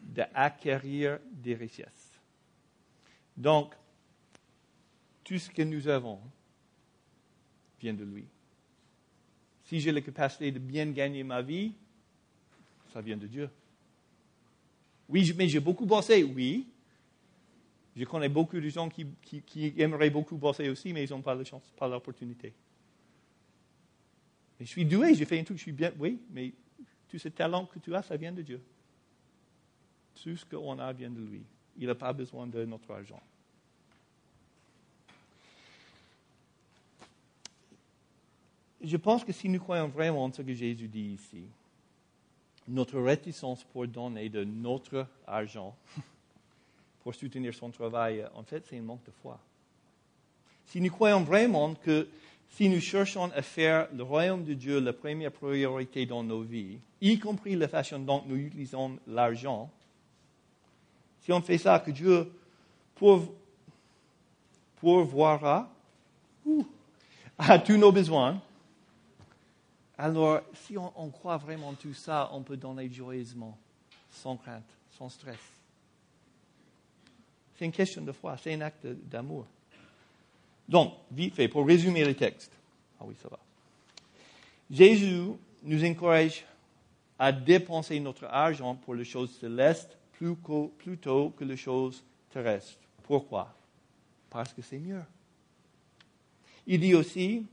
d'acquérir 0.08 1.20
des 1.32 1.56
richesses. 1.56 2.12
Donc, 3.36 3.76
tout 5.24 5.38
ce 5.38 5.50
que 5.50 5.62
nous 5.62 5.88
avons 5.88 6.20
vient 7.80 7.94
de 7.94 8.04
lui. 8.04 8.26
Si 9.66 9.80
j'ai 9.80 9.92
la 9.92 10.02
capacité 10.02 10.52
de 10.52 10.60
bien 10.60 10.90
gagner 10.92 11.24
ma 11.24 11.42
vie, 11.42 11.74
ça 12.94 13.02
vient 13.02 13.18
de 13.18 13.28
Dieu. 13.28 13.50
Oui, 15.10 15.34
mais 15.38 15.48
j'ai 15.48 15.60
beaucoup 15.60 15.86
bossé, 15.86 16.24
oui. 16.24 16.68
Je 17.96 18.06
connais 18.06 18.30
beaucoup 18.30 18.60
de 18.60 18.70
gens 18.70 18.90
qui, 18.90 19.74
aimeraient 19.78 20.10
beaucoup 20.10 20.38
bosser 20.38 20.70
aussi, 20.70 20.94
mais 20.94 21.04
ils 21.04 21.10
n'ont 21.10 21.22
pas 21.22 21.36
la 21.36 21.44
chance, 21.44 21.74
pas 21.76 21.88
l'opportunité. 21.88 22.54
Je 24.60 24.66
suis 24.66 24.86
doué, 24.86 25.14
j'ai 25.14 25.26
fait 25.26 25.40
un 25.40 25.44
truc, 25.44 25.58
je 25.58 25.64
suis 25.64 25.72
bien, 25.72 25.92
oui, 26.00 26.20
mais 26.32 26.54
tout 27.08 27.20
ce 27.20 27.28
talent 27.30 27.66
que 27.66 27.80
tu 27.80 27.94
as, 27.96 28.04
ça 28.04 28.16
vient 28.16 28.32
de 28.32 28.42
Dieu. 28.42 28.62
Tout 30.24 30.36
ce 30.36 30.46
qu'on 30.46 30.80
a 30.80 30.92
vient 30.94 31.10
de 31.10 31.22
lui. 31.22 31.44
Il 31.78 31.88
n'a 31.88 31.96
pas 31.96 32.14
besoin 32.14 32.48
de 32.48 32.66
notre 32.66 32.92
argent. 32.92 33.22
je 38.82 38.98
pense 38.98 39.24
que 39.24 39.34
si 39.34 39.50
nous 39.50 39.60
croyons 39.60 39.88
vraiment 39.88 40.24
en 40.24 40.32
ce 40.32 40.42
que 40.42 40.54
Jésus 40.54 40.88
dit 40.88 41.14
ici, 41.14 41.44
notre 42.68 43.00
réticence 43.00 43.64
pour 43.66 43.88
donner 43.88 44.30
de 44.30 44.44
notre 44.44 45.08
argent 45.26 45.76
pour 47.04 47.16
soutenir 47.16 47.54
son 47.54 47.70
travail, 47.70 48.26
en 48.36 48.44
fait, 48.44 48.66
c'est 48.66 48.78
un 48.78 48.82
manque 48.82 49.04
de 49.06 49.12
foi. 49.22 49.40
Si 50.66 50.82
nous 50.82 50.92
croyons 50.92 51.24
vraiment 51.24 51.76
que 51.76 52.08
si 52.50 52.70
nous 52.70 52.80
cherchons 52.80 53.32
à 53.36 53.42
faire 53.42 53.90
le 53.94 54.04
royaume 54.04 54.44
de 54.44 54.54
Dieu 54.54 54.80
la 54.80 54.94
première 54.94 55.32
priorité 55.32 56.06
dans 56.06 56.24
nos 56.24 56.42
vies, 56.42 56.80
y 57.02 57.20
compris 57.20 57.56
la 57.56 57.68
façon 57.68 58.00
dont 58.00 58.24
nous 58.26 58.38
utilisons 58.38 58.98
l'argent, 59.08 59.70
si 61.28 61.34
on 61.34 61.42
fait 61.42 61.58
ça, 61.58 61.78
que 61.78 61.92
Dieu 61.92 62.32
pourvoira 64.78 65.70
à 67.38 67.60
tous 67.60 67.76
nos 67.76 67.92
besoins, 67.92 68.42
Alors, 69.98 70.40
si 70.54 70.78
on, 70.78 71.10
croit 71.10 71.36
vraiment 71.36 71.74
tout 71.74 71.94
ça, 71.94 72.30
on 72.32 72.44
peut 72.44 72.56
donner 72.56 72.90
joyeusement, 72.90 73.58
sans 74.10 74.38
crainte, 74.38 74.70
sans 74.98 75.10
stress. 75.10 75.36
C'est 77.58 77.66
une 77.66 77.74
question 77.74 78.04
de 78.04 78.14
foi, 78.14 78.38
c'est 78.38 78.54
un 78.54 78.62
acte 78.62 78.86
d'amour. 78.86 79.46
Donc, 80.70 80.94
vite 81.12 81.36
fait, 81.36 81.50
pour 81.50 81.68
résumer 81.68 82.06
le 82.06 82.14
texte. 82.14 82.54
Ah 83.02 83.04
oui, 83.06 83.16
ça 83.22 83.28
va. 83.28 83.40
Jésus 84.72 85.34
nous 85.62 85.84
encourage 85.84 86.46
à 87.20 87.34
dépenser 87.34 88.00
notre 88.00 88.28
argent 88.28 88.76
pour 88.76 88.96
les 88.96 89.04
choses 89.04 89.38
célestes 89.38 89.98
plutôt 90.18 91.30
que 91.32 91.44
les 91.44 91.58
choses 91.58 92.04
terrestres. 92.30 92.80
Pourquoi? 93.04 93.56
Parce 94.30 94.54
que 94.54 94.62
c'est 94.62 94.80
mieux. 94.80 95.04
Il 96.66 96.80
dit 96.80 96.96
aussi 96.96 97.46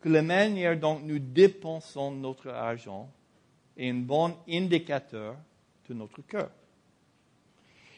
que 0.00 0.08
la 0.08 0.22
manière 0.22 0.78
dont 0.78 0.98
nous 0.98 1.18
dépensons 1.18 2.10
notre 2.10 2.48
argent 2.48 3.10
est 3.76 3.90
un 3.90 3.94
bon 3.94 4.36
indicateur 4.48 5.36
de 5.88 5.94
notre 5.94 6.22
cœur. 6.22 6.50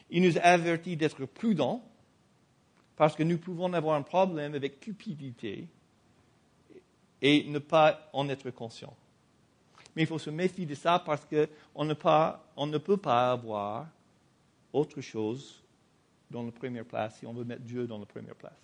Il 0.09 0.23
nous 0.23 0.37
avertit 0.37 0.97
d'être 0.97 1.25
prudents 1.25 1.83
parce 2.95 3.15
que 3.15 3.23
nous 3.23 3.37
pouvons 3.37 3.73
avoir 3.73 3.95
un 3.95 4.03
problème 4.03 4.53
avec 4.53 4.79
cupidité 4.79 5.67
et 7.21 7.43
ne 7.45 7.59
pas 7.59 8.09
en 8.13 8.29
être 8.29 8.51
conscient. 8.51 8.95
Mais 9.95 10.03
il 10.03 10.07
faut 10.07 10.19
se 10.19 10.29
méfier 10.29 10.65
de 10.65 10.75
ça 10.75 10.99
parce 10.99 11.25
qu'on 11.25 11.85
ne, 11.85 12.77
peut 12.77 12.97
pas 12.97 13.31
avoir 13.31 13.87
autre 14.75 15.01
chose 15.01 15.63
dans 16.29 16.43
la 16.43 16.51
première 16.51 16.85
place 16.85 17.17
si 17.19 17.25
on 17.25 17.33
veut 17.33 17.45
mettre 17.45 17.63
Dieu 17.63 17.87
dans 17.87 17.97
la 17.97 18.05
première 18.05 18.35
place. 18.35 18.59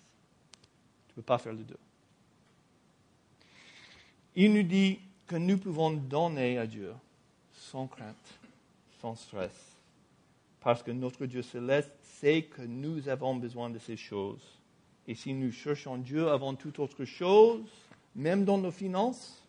Tu 1.08 1.12
ne 1.12 1.14
peux 1.16 1.22
pas 1.22 1.38
faire 1.38 1.52
les 1.52 1.64
deux. 1.64 1.78
Il 4.34 4.52
nous 4.52 4.62
dit 4.62 4.98
que 5.26 5.36
nous 5.36 5.58
pouvons 5.58 5.90
donner 5.90 6.58
à 6.58 6.66
Dieu 6.66 6.92
sans 7.52 7.86
crainte, 7.86 8.38
sans 9.00 9.14
stress, 9.14 9.76
parce 10.60 10.82
que 10.82 10.90
notre 10.90 11.26
Dieu 11.26 11.42
céleste 11.42 11.92
sait 12.02 12.42
que 12.42 12.62
nous 12.62 13.08
avons 13.08 13.36
besoin 13.36 13.70
de 13.70 13.78
ces 13.78 13.96
choses. 13.96 14.58
Et 15.06 15.14
si 15.14 15.34
nous 15.34 15.50
cherchons 15.50 15.98
Dieu 15.98 16.28
avant 16.28 16.54
toute 16.54 16.78
autre 16.78 17.04
chose, 17.04 17.68
même 18.14 18.44
dans 18.44 18.58
nos 18.58 18.70
finances, 18.70 19.42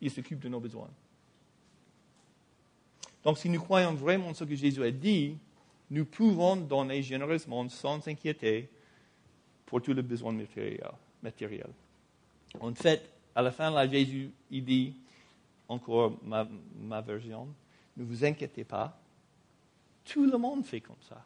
il 0.00 0.10
s'occupe 0.10 0.40
de 0.40 0.48
nos 0.48 0.60
besoins. 0.60 0.90
Donc 3.24 3.38
si 3.38 3.48
nous 3.48 3.60
croyons 3.60 3.94
vraiment 3.94 4.34
ce 4.34 4.44
que 4.44 4.54
Jésus 4.54 4.82
a 4.84 4.90
dit, 4.90 5.38
nous 5.90 6.04
pouvons 6.04 6.56
donner 6.56 7.02
généreusement 7.02 7.68
sans 7.68 8.00
s'inquiéter 8.00 8.68
pour 9.64 9.80
tous 9.80 9.94
les 9.94 10.02
besoins 10.02 10.36
matériels. 11.22 11.72
En 12.60 12.74
fait, 12.74 13.10
à 13.34 13.42
la 13.42 13.50
fin, 13.50 13.70
là, 13.70 13.88
Jésus, 13.88 14.30
il 14.50 14.64
dit, 14.64 14.94
encore 15.68 16.16
ma, 16.22 16.46
ma 16.78 17.00
version, 17.00 17.48
ne 17.96 18.04
vous 18.04 18.24
inquiétez 18.24 18.64
pas, 18.64 18.96
tout 20.04 20.26
le 20.26 20.36
monde 20.36 20.64
fait 20.64 20.80
comme 20.80 21.00
ça. 21.08 21.24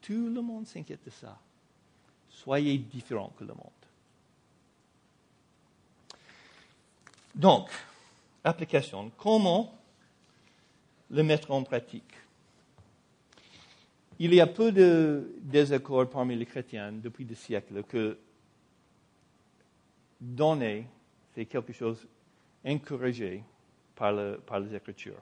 Tout 0.00 0.28
le 0.28 0.40
monde 0.40 0.66
s'inquiète 0.66 1.04
de 1.04 1.10
ça. 1.10 1.38
Soyez 2.28 2.78
différents 2.78 3.32
que 3.36 3.44
le 3.44 3.54
monde. 3.54 3.70
Donc, 7.34 7.68
application. 8.44 9.10
Comment 9.18 9.74
le 11.10 11.22
mettre 11.22 11.50
en 11.50 11.62
pratique 11.62 12.14
Il 14.18 14.34
y 14.34 14.40
a 14.40 14.46
peu 14.46 14.72
de 14.72 15.34
désaccords 15.40 16.08
parmi 16.08 16.36
les 16.36 16.46
chrétiens 16.46 16.92
depuis 16.92 17.24
des 17.24 17.34
siècles 17.34 17.82
que 17.84 18.18
donner, 20.20 20.86
c'est 21.34 21.44
quelque 21.44 21.72
chose 21.72 22.06
encouragé 22.64 23.42
par, 23.94 24.38
par 24.46 24.60
les 24.60 24.74
Écritures. 24.74 25.20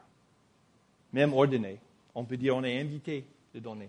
Même 1.13 1.33
ordonné. 1.33 1.79
On 2.15 2.25
peut 2.25 2.37
dire 2.37 2.57
on 2.57 2.65
est 2.65 2.81
invité 2.81 3.25
de 3.55 3.61
donner. 3.61 3.89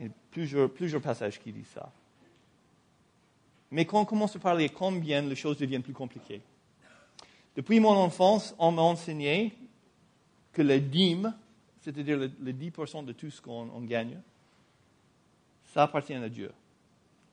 A 0.00 0.04
plusieurs, 0.30 0.70
plusieurs 0.70 1.02
passages 1.02 1.40
qui 1.40 1.52
disent 1.52 1.66
ça. 1.74 1.90
Mais 3.70 3.84
quand 3.84 4.00
on 4.00 4.04
commence 4.04 4.36
à 4.36 4.38
parler 4.38 4.68
combien, 4.68 5.22
les 5.22 5.34
choses 5.34 5.58
deviennent 5.58 5.82
plus 5.82 5.92
compliquées. 5.92 6.40
Depuis 7.56 7.80
mon 7.80 7.90
enfance, 7.90 8.54
on 8.58 8.70
m'a 8.70 8.82
enseigné 8.82 9.52
que 10.56 10.62
la 10.62 10.78
dîme, 10.78 11.36
c'est-à-dire 11.82 12.16
le, 12.16 12.28
10% 12.28 13.04
de 13.04 13.12
tout 13.12 13.30
ce 13.30 13.42
qu'on 13.42 13.82
gagne, 13.82 14.18
ça 15.74 15.82
appartient 15.82 16.14
à 16.14 16.28
Dieu. 16.30 16.50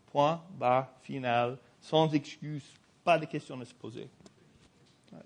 Point, 0.07 0.43
barre, 0.59 0.89
final, 1.03 1.57
sans 1.79 2.13
excuse, 2.13 2.65
pas 3.01 3.17
de 3.17 3.25
questions 3.25 3.57
à 3.61 3.63
se 3.63 3.73
poser. 3.73 4.09
Ah, 5.13 5.21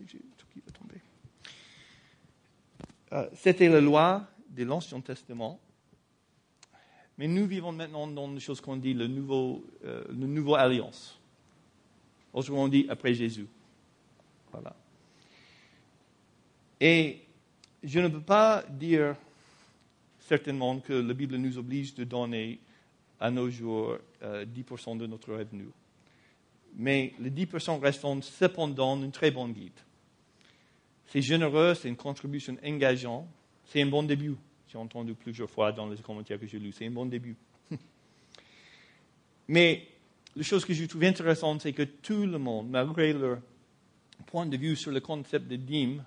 euh, 3.14 3.30
c'était 3.34 3.68
la 3.68 3.82
loi 3.82 4.28
de 4.52 4.64
l'Ancien 4.64 5.02
Testament 5.02 5.60
mais 7.18 7.28
nous 7.28 7.48
vivons 7.48 7.72
maintenant 7.72 8.06
dans 8.06 8.28
une 8.28 8.40
chose 8.40 8.62
qu'on 8.62 8.78
dit 8.78 8.94
le 8.94 9.08
nouveau, 9.08 9.66
euh, 9.84 10.04
le 10.10 10.28
nouveau 10.28 10.54
alliance. 10.54 11.20
Autrement 12.32 12.68
dit 12.68 12.86
après 12.90 13.16
Jésus. 13.16 13.48
Voilà. 14.52 14.76
Et 16.80 17.27
je 17.88 18.00
ne 18.02 18.10
peux 18.10 18.22
pas 18.22 18.64
dire 18.70 19.16
certainement 20.20 20.80
que 20.80 20.92
la 20.92 21.14
Bible 21.14 21.38
nous 21.38 21.58
oblige 21.58 21.96
de 21.96 22.04
donner 22.04 22.60
à 23.18 23.32
nos 23.32 23.50
jours 23.50 23.98
10% 24.22 24.24
euh, 24.24 24.96
de 25.00 25.08
notre 25.08 25.34
revenu. 25.34 25.70
Mais 26.76 27.14
les 27.20 27.32
10% 27.32 27.80
restent 27.80 28.06
cependant 28.24 29.02
une 29.02 29.12
très 29.12 29.32
bonne 29.32 29.54
guide. 29.54 29.80
C'est 31.08 31.22
généreux, 31.22 31.74
c'est 31.76 31.88
une 31.88 31.96
contribution 31.96 32.58
engageante, 32.64 33.26
c'est 33.66 33.82
un 33.82 33.86
bon 33.86 34.04
début. 34.04 34.36
J'ai 34.68 34.78
entendu 34.78 35.14
plusieurs 35.16 35.50
fois 35.50 35.72
dans 35.72 35.88
les 35.88 35.98
commentaires 35.98 36.38
que 36.38 36.46
j'ai 36.46 36.60
lus. 36.60 36.74
C'est 36.74 36.86
un 36.86 36.92
bon 36.92 37.06
début. 37.06 37.38
Mais 39.48 39.88
la 40.36 40.44
chose 40.44 40.66
que 40.66 40.74
je 40.74 40.84
trouve 40.84 41.06
intéressante, 41.06 41.62
c'est 41.62 41.72
que 41.72 41.84
tout 41.84 42.26
le 42.26 42.38
monde, 42.38 42.70
malgré 42.70 43.14
leur 43.14 43.40
point 44.26 44.46
de 44.46 44.58
vue 44.58 44.76
sur 44.76 44.92
le 44.92 45.00
concept 45.00 45.48
de 45.48 45.56
dîme, 45.56 46.04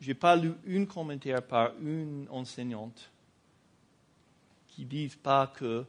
je 0.00 0.08
n'ai 0.08 0.14
pas 0.14 0.36
lu 0.36 0.52
un 0.68 0.84
commentaire 0.84 1.42
par 1.42 1.72
une 1.80 2.26
enseignante 2.30 3.10
qui 4.68 4.82
ne 4.84 4.88
dise 4.88 5.16
pas 5.16 5.46
que 5.48 5.84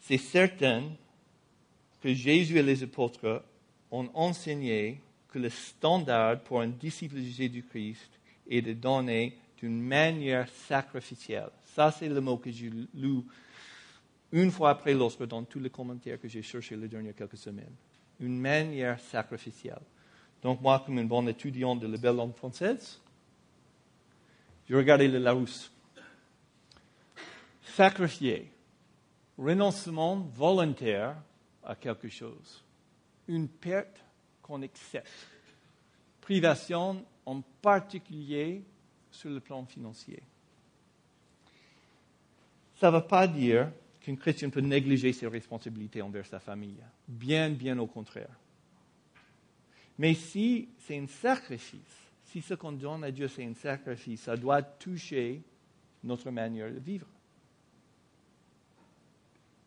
c'est 0.00 0.18
certain 0.18 0.84
que 2.02 2.12
Jésus 2.12 2.58
et 2.58 2.62
les 2.62 2.82
apôtres 2.82 3.44
ont 3.90 4.08
enseigné 4.14 5.00
que 5.28 5.38
le 5.38 5.50
standard 5.50 6.40
pour 6.40 6.60
un 6.60 6.68
disciple 6.68 7.16
de 7.16 7.22
Jésus-Christ 7.22 8.10
est 8.48 8.62
de 8.62 8.72
donner 8.72 9.36
d'une 9.58 9.80
manière 9.80 10.48
sacrificielle. 10.48 11.50
Ça, 11.64 11.92
c'est 11.92 12.08
le 12.08 12.20
mot 12.20 12.36
que 12.36 12.50
j'ai 12.50 12.70
lu 12.94 13.22
une 14.32 14.50
fois 14.50 14.70
après 14.70 14.94
l'autre 14.94 15.26
dans 15.26 15.44
tous 15.44 15.58
les 15.58 15.70
commentaires 15.70 16.20
que 16.20 16.28
j'ai 16.28 16.42
cherchés 16.42 16.76
les 16.76 16.88
dernières 16.88 17.14
quelques 17.14 17.36
semaines. 17.36 17.74
Une 18.20 18.38
manière 18.38 18.98
sacrificielle. 19.00 19.80
Donc, 20.42 20.60
moi, 20.60 20.82
comme 20.84 20.98
un 20.98 21.04
bon 21.04 21.26
étudiant 21.28 21.74
de 21.74 21.86
la 21.86 21.96
belle 21.96 22.16
langue 22.16 22.34
française, 22.34 23.00
j'ai 24.68 24.74
regardé 24.74 25.08
le 25.08 25.18
Larousse. 25.18 25.72
Sacrifier, 27.62 28.50
renoncement 29.36 30.16
volontaire 30.16 31.16
à 31.64 31.74
quelque 31.74 32.08
chose, 32.08 32.64
une 33.26 33.48
perte 33.48 34.04
qu'on 34.42 34.62
accepte, 34.62 35.10
privation 36.20 37.04
en 37.26 37.40
particulier 37.62 38.62
sur 39.10 39.30
le 39.30 39.40
plan 39.40 39.64
financier. 39.64 40.22
Ça 42.76 42.90
ne 42.90 42.96
veut 42.96 43.06
pas 43.06 43.26
dire 43.26 43.70
qu'un 44.00 44.16
chrétien 44.16 44.50
peut 44.50 44.60
négliger 44.60 45.12
ses 45.12 45.26
responsabilités 45.26 46.00
envers 46.00 46.26
sa 46.26 46.38
famille. 46.38 46.82
Bien, 47.06 47.50
bien 47.50 47.78
au 47.78 47.86
contraire. 47.86 48.30
Mais 49.98 50.14
si 50.14 50.68
c'est 50.78 50.98
un 50.98 51.06
sacrifice, 51.06 51.80
si 52.24 52.40
ce 52.40 52.54
qu'on 52.54 52.72
donne 52.72 53.04
à 53.04 53.10
Dieu 53.10 53.28
c'est 53.28 53.44
un 53.44 53.54
sacrifice, 53.54 54.22
ça 54.22 54.36
doit 54.36 54.62
toucher 54.62 55.42
notre 56.04 56.30
manière 56.30 56.72
de 56.72 56.78
vivre. 56.78 57.06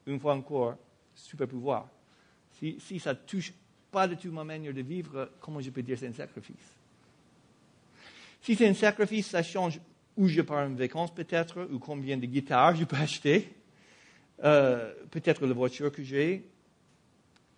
Une 0.05 0.19
fois 0.19 0.35
encore, 0.35 0.77
super 1.13 1.47
pouvoir. 1.47 1.87
Si, 2.57 2.77
si 2.79 2.99
ça 2.99 3.13
ne 3.13 3.19
touche 3.19 3.53
pas 3.91 4.07
du 4.07 4.15
tout 4.15 4.31
ma 4.31 4.43
manière 4.43 4.73
de 4.73 4.81
vivre, 4.81 5.31
comment 5.39 5.59
je 5.59 5.69
peux 5.69 5.83
dire 5.83 5.97
c'est 5.99 6.07
un 6.07 6.13
sacrifice? 6.13 6.75
Si 8.41 8.55
c'est 8.55 8.67
un 8.67 8.73
sacrifice, 8.73 9.27
ça 9.27 9.43
change 9.43 9.79
où 10.17 10.27
je 10.27 10.41
pars 10.41 10.67
en 10.67 10.73
vacances 10.73 11.13
peut-être, 11.13 11.67
ou 11.71 11.79
combien 11.79 12.17
de 12.17 12.25
guitares 12.25 12.75
je 12.75 12.85
peux 12.85 12.95
acheter, 12.97 13.53
euh, 14.43 14.93
peut-être 15.11 15.45
la 15.45 15.53
voiture 15.53 15.91
que 15.91 16.03
j'ai. 16.03 16.47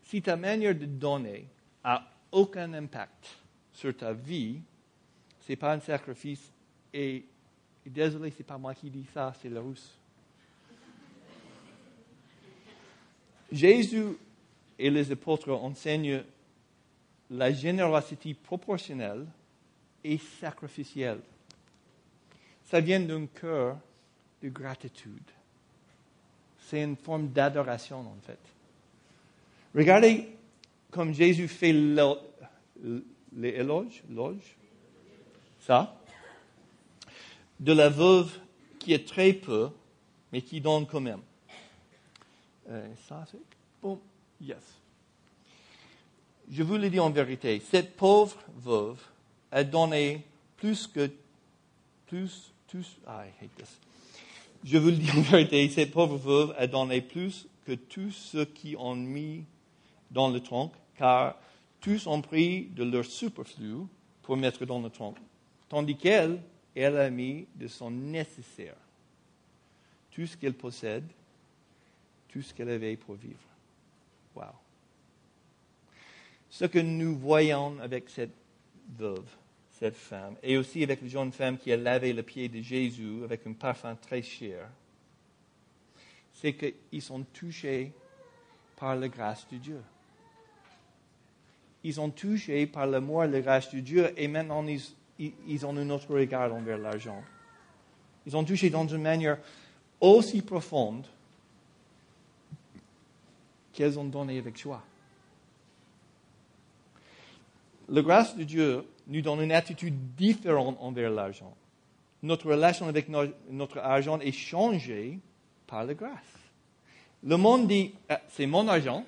Si 0.04 0.22
ta 0.22 0.36
manière 0.36 0.76
de 0.76 0.86
donner 0.86 1.48
a 1.84 2.13
aucun 2.34 2.74
impact 2.74 3.38
sur 3.72 3.96
ta 3.96 4.12
vie, 4.12 4.60
ce 5.42 5.52
n'est 5.52 5.56
pas 5.56 5.74
un 5.74 5.80
sacrifice. 5.80 6.52
Et, 6.94 7.24
désolé, 7.86 8.32
ce 8.32 8.40
n'est 8.40 8.44
pas 8.44 8.58
moi 8.58 8.74
qui 8.74 8.90
dis 8.90 9.06
ça, 9.14 9.34
c'est 9.42 9.50
la 9.50 9.62
rousse. 9.62 9.98
Jésus 13.52 14.18
et 14.80 14.90
les 14.90 15.12
apôtres 15.12 15.52
enseignent 15.52 16.24
la 17.30 17.52
générosité 17.54 18.34
proportionnelle 18.34 19.26
et 20.04 20.18
sacrificielle. 20.18 21.20
Ça 22.66 22.80
vient 22.80 23.00
d'un 23.00 23.28
cœur 23.28 23.78
de 24.42 24.50
gratitude. 24.50 25.30
C'est 26.60 26.82
une 26.82 26.96
forme 26.96 27.30
d'adoration, 27.30 28.00
en 28.00 28.18
fait. 28.26 28.40
Regardez 29.76 30.28
comme 30.94 31.14
Jésus 31.14 31.48
fait 31.48 31.74
les 31.74 33.50
éloges, 33.50 34.04
ça, 35.60 36.00
de 37.60 37.74
la 37.74 37.90
veuve 37.90 38.32
qui 38.78 38.94
est 38.94 39.08
très 39.08 39.34
peu, 39.34 39.70
mais 40.32 40.42
qui 40.42 40.62
donne 40.62 40.86
quand 40.86 41.02
même. 41.02 41.22
Euh, 42.70 42.88
ça, 43.08 43.26
c'est 43.30 43.40
bon, 43.82 44.00
yes. 44.40 44.58
Je 46.52 46.62
vous 46.62 46.78
le 46.78 46.90
dis 46.90 47.00
en 47.00 47.10
vérité, 47.10 47.62
cette 47.72 47.96
pauvre 47.96 48.38
veuve 48.58 49.02
a 49.52 49.64
donné 49.64 50.24
plus 50.58 50.88
que 50.88 51.10
plus, 52.06 52.54
tous, 52.68 52.98
ah, 53.08 53.24
I 53.26 53.44
hate 53.44 53.56
this. 53.56 53.80
Je 54.64 54.78
vous 54.78 54.90
le 54.90 54.98
dis 54.98 55.10
en 55.12 55.22
vérité, 55.22 55.68
cette 55.70 55.92
pauvre 55.92 56.18
veuve 56.18 56.54
a 56.58 56.68
donné 56.68 57.02
plus 57.02 57.48
que 57.66 57.74
tous 57.74 58.12
ceux 58.12 58.46
qui 58.46 58.76
ont 58.78 58.96
mis 58.96 59.46
dans 60.12 60.30
le 60.30 60.40
tronc, 60.40 60.72
car 60.98 61.38
tous 61.80 62.08
ont 62.08 62.22
pris 62.22 62.66
de 62.68 62.84
leur 62.84 63.06
superflu 63.06 63.86
pour 64.22 64.38
mettre 64.38 64.66
dans 64.66 64.82
le 64.82 64.90
tronc, 64.90 65.16
tandis 65.68 65.98
qu'elle, 65.98 66.42
elle 66.76 66.98
a 66.98 67.10
mis 67.10 67.48
de 67.56 67.68
son 67.68 67.92
nécessaire, 67.92 68.76
tout 70.12 70.26
ce 70.26 70.38
qu'elle 70.38 70.54
possède, 70.54 71.06
tout 72.30 72.42
ce 72.42 72.54
qu'elle 72.54 72.70
avait 72.70 72.96
pour 72.96 73.16
vivre. 73.16 73.38
Wow. 74.36 74.46
Ce 76.50 76.66
que 76.66 76.80
nous 76.80 77.16
voyons 77.18 77.80
avec 77.80 78.10
cette 78.10 78.34
veuve, 78.98 79.30
cette 79.72 79.96
femme, 79.96 80.36
et 80.42 80.58
aussi 80.58 80.84
avec 80.84 81.02
la 81.02 81.08
jeune 81.08 81.32
femme 81.32 81.58
qui 81.58 81.72
a 81.72 81.78
lavé 81.78 82.14
le 82.14 82.24
pied 82.24 82.48
de 82.48 82.62
Jésus 82.62 83.24
avec 83.24 83.46
un 83.46 83.54
parfum 83.54 83.96
très 83.96 84.22
cher, 84.22 84.70
c'est 86.32 86.54
qu'ils 86.54 87.02
sont 87.02 87.24
touchés 87.24 87.92
par 88.78 88.96
la 88.96 89.08
grâce 89.08 89.48
de 89.52 89.58
Dieu. 89.58 89.82
Ils 91.84 91.94
sont 91.96 92.10
touchés 92.10 92.66
par 92.66 92.88
l'amour 92.88 93.26
et 93.26 93.28
la 93.28 93.42
grâce 93.42 93.74
de 93.74 93.80
Dieu 93.80 94.14
et 94.16 94.28
maintenant 94.28 94.66
ils, 95.20 95.66
ont 95.66 95.78
un 95.78 95.90
autre 95.90 96.14
regard 96.14 96.54
envers 96.54 96.78
l'argent. 96.78 97.22
Ils 98.26 98.32
sont 98.32 98.44
touchés 98.44 98.70
dans 98.70 98.88
une 98.88 99.02
manière 99.02 99.38
aussi 100.00 100.42
profonde 100.42 101.06
qu'elles 103.74 104.00
ont 104.00 104.06
donné 104.06 104.38
avec 104.38 104.58
joie. 104.58 104.84
La 107.90 108.02
grâce 108.02 108.36
de 108.36 108.44
Dieu 108.44 108.86
nous 109.08 109.22
donne 109.22 109.42
une 109.42 109.52
attitude 109.52 110.16
différente 110.16 110.78
envers 110.80 111.10
l'argent. 111.10 111.54
Notre 112.22 112.48
relation 112.48 112.88
avec 112.88 113.10
notre 113.10 113.80
argent 113.80 114.20
est 114.22 114.32
changée 114.32 115.20
par 115.68 115.84
la 115.84 115.94
grâce. 115.94 116.14
Le 117.24 117.36
monde 117.36 117.68
dit, 117.68 117.94
ah, 118.08 118.22
c'est 118.30 118.46
mon 118.46 118.68
argent 118.68 119.06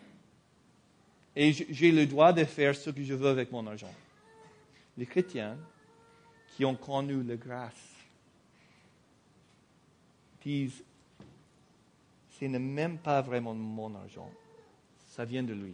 et 1.36 1.52
j'ai 1.52 1.92
le 1.92 2.06
droit 2.06 2.32
de 2.32 2.44
faire 2.46 2.76
ce 2.76 2.90
que 2.90 3.04
je 3.04 3.14
veux 3.14 3.28
avec 3.28 3.52
mon 3.52 3.68
argent. 3.68 3.94
Les 4.98 5.06
chrétiens 5.06 5.58
qui 6.56 6.64
ont 6.64 6.76
connu 6.76 7.22
la 7.24 7.36
grâce 7.36 7.74
disent, 10.42 10.84
ce 12.40 12.46
n'est 12.46 12.60
même 12.60 12.98
pas 13.00 13.22
vraiment 13.22 13.54
mon 13.54 13.94
argent, 13.96 14.32
ça 15.10 15.26
vient 15.26 15.44
de 15.44 15.54
lui. 15.54 15.74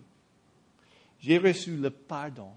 J'ai 1.20 1.38
reçu 1.38 1.76
le 1.78 1.90
pardon 1.90 2.52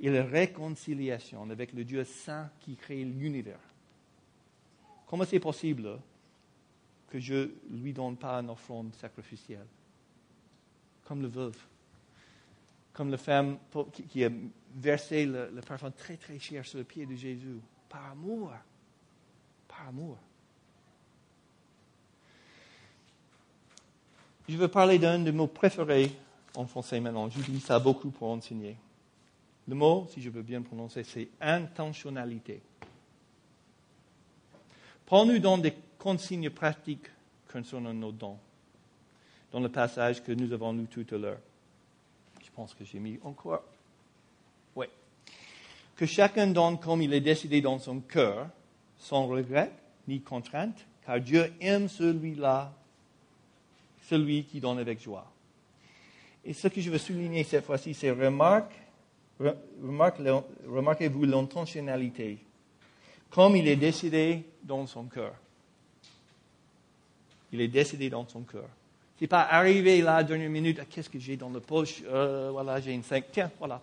et 0.00 0.10
la 0.10 0.24
réconciliation 0.24 1.48
avec 1.50 1.72
le 1.72 1.84
Dieu 1.84 2.02
saint 2.04 2.50
qui 2.60 2.76
crée 2.76 3.04
l'univers. 3.04 3.60
Comment 5.06 5.24
c'est 5.24 5.40
possible 5.40 6.00
que 7.08 7.18
je 7.18 7.50
ne 7.70 7.82
lui 7.82 7.92
donne 7.92 8.16
pas 8.16 8.40
une 8.40 8.50
offrande 8.50 8.94
sacrificielle? 8.94 9.66
Comme 11.04 11.22
le 11.22 11.28
veuve, 11.28 11.58
comme 12.98 13.12
la 13.12 13.16
femme 13.16 13.58
qui 14.08 14.24
a 14.24 14.28
versé 14.74 15.24
le, 15.24 15.60
parfum 15.64 15.92
très 15.92 16.16
très 16.16 16.36
cher 16.40 16.66
sur 16.66 16.78
le 16.78 16.84
pied 16.84 17.06
de 17.06 17.14
Jésus, 17.14 17.60
par 17.88 18.10
amour, 18.10 18.50
par 19.68 19.86
amour. 19.86 20.18
Je 24.48 24.56
veux 24.56 24.66
parler 24.66 24.98
d'un 24.98 25.20
de 25.20 25.30
mots 25.30 25.46
préférés 25.46 26.10
en 26.56 26.66
français 26.66 26.98
maintenant. 26.98 27.30
J'utilise 27.30 27.66
ça 27.66 27.78
beaucoup 27.78 28.10
pour 28.10 28.30
enseigner. 28.30 28.76
Le 29.68 29.76
mot, 29.76 30.08
si 30.10 30.20
je 30.20 30.30
veux 30.30 30.42
bien 30.42 30.60
prononcer, 30.60 31.04
c'est 31.04 31.28
intentionnalité. 31.40 32.60
Prends-nous 35.06 35.38
dans 35.38 35.58
des 35.58 35.74
consignes 36.00 36.50
pratiques 36.50 37.06
concernant 37.52 37.94
nos 37.94 38.10
dons, 38.10 38.38
dans 39.52 39.60
le 39.60 39.68
passage 39.68 40.20
que 40.20 40.32
nous 40.32 40.52
avons 40.52 40.72
lu 40.72 40.86
tout 40.86 41.06
à 41.12 41.16
l'heure. 41.16 41.38
Je 42.58 42.62
pense 42.64 42.74
que 42.74 42.84
j'ai 42.84 42.98
mis 42.98 43.20
encore. 43.22 43.62
Oui. 44.74 44.86
Que 45.94 46.06
chacun 46.06 46.48
donne 46.48 46.80
comme 46.80 47.00
il 47.02 47.14
est 47.14 47.20
décidé 47.20 47.60
dans 47.60 47.78
son 47.78 48.00
cœur, 48.00 48.48
sans 48.98 49.28
regret 49.28 49.70
ni 50.08 50.20
contrainte, 50.20 50.84
car 51.06 51.20
Dieu 51.20 51.52
aime 51.60 51.86
celui-là, 51.86 52.72
celui 54.08 54.42
qui 54.42 54.58
donne 54.58 54.80
avec 54.80 55.00
joie. 55.00 55.30
Et 56.44 56.52
ce 56.52 56.66
que 56.66 56.80
je 56.80 56.90
veux 56.90 56.98
souligner 56.98 57.44
cette 57.44 57.64
fois-ci, 57.64 57.94
c'est 57.94 58.10
remarque 58.10 58.74
remarquez-vous 59.38 61.26
l'intentionnalité, 61.26 62.38
comme 63.30 63.54
il 63.54 63.68
est 63.68 63.76
décidé 63.76 64.42
dans 64.64 64.84
son 64.88 65.04
cœur. 65.04 65.36
Il 67.52 67.60
est 67.60 67.68
décidé 67.68 68.10
dans 68.10 68.26
son 68.26 68.42
cœur. 68.42 68.68
Ce 69.18 69.24
n'est 69.24 69.28
pas 69.28 69.42
arrivé 69.42 70.00
là, 70.00 70.22
dernière 70.22 70.48
minute, 70.48 70.78
ah, 70.80 70.84
qu'est-ce 70.88 71.10
que 71.10 71.18
j'ai 71.18 71.36
dans 71.36 71.50
la 71.50 71.58
poche? 71.58 72.02
Euh, 72.06 72.50
Voilà, 72.52 72.80
j'ai 72.80 72.92
une 72.92 73.02
5. 73.02 73.24
Tiens, 73.32 73.50
voilà. 73.58 73.80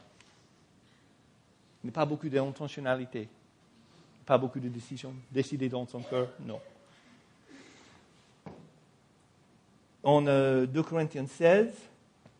A 1.85 1.91
pas 1.91 2.05
beaucoup 2.05 2.29
d'intentionnalité. 2.29 3.27
Pas 4.25 4.37
beaucoup 4.37 4.61
de 4.61 4.69
décisions 4.69 5.13
décidées 5.29 5.67
dans 5.67 5.85
son 5.85 5.99
cœur, 5.99 6.29
non. 6.39 6.61
En 10.03 10.21
2 10.21 10.29
euh, 10.29 10.83
Corinthiens 10.83 11.27
16, 11.27 11.67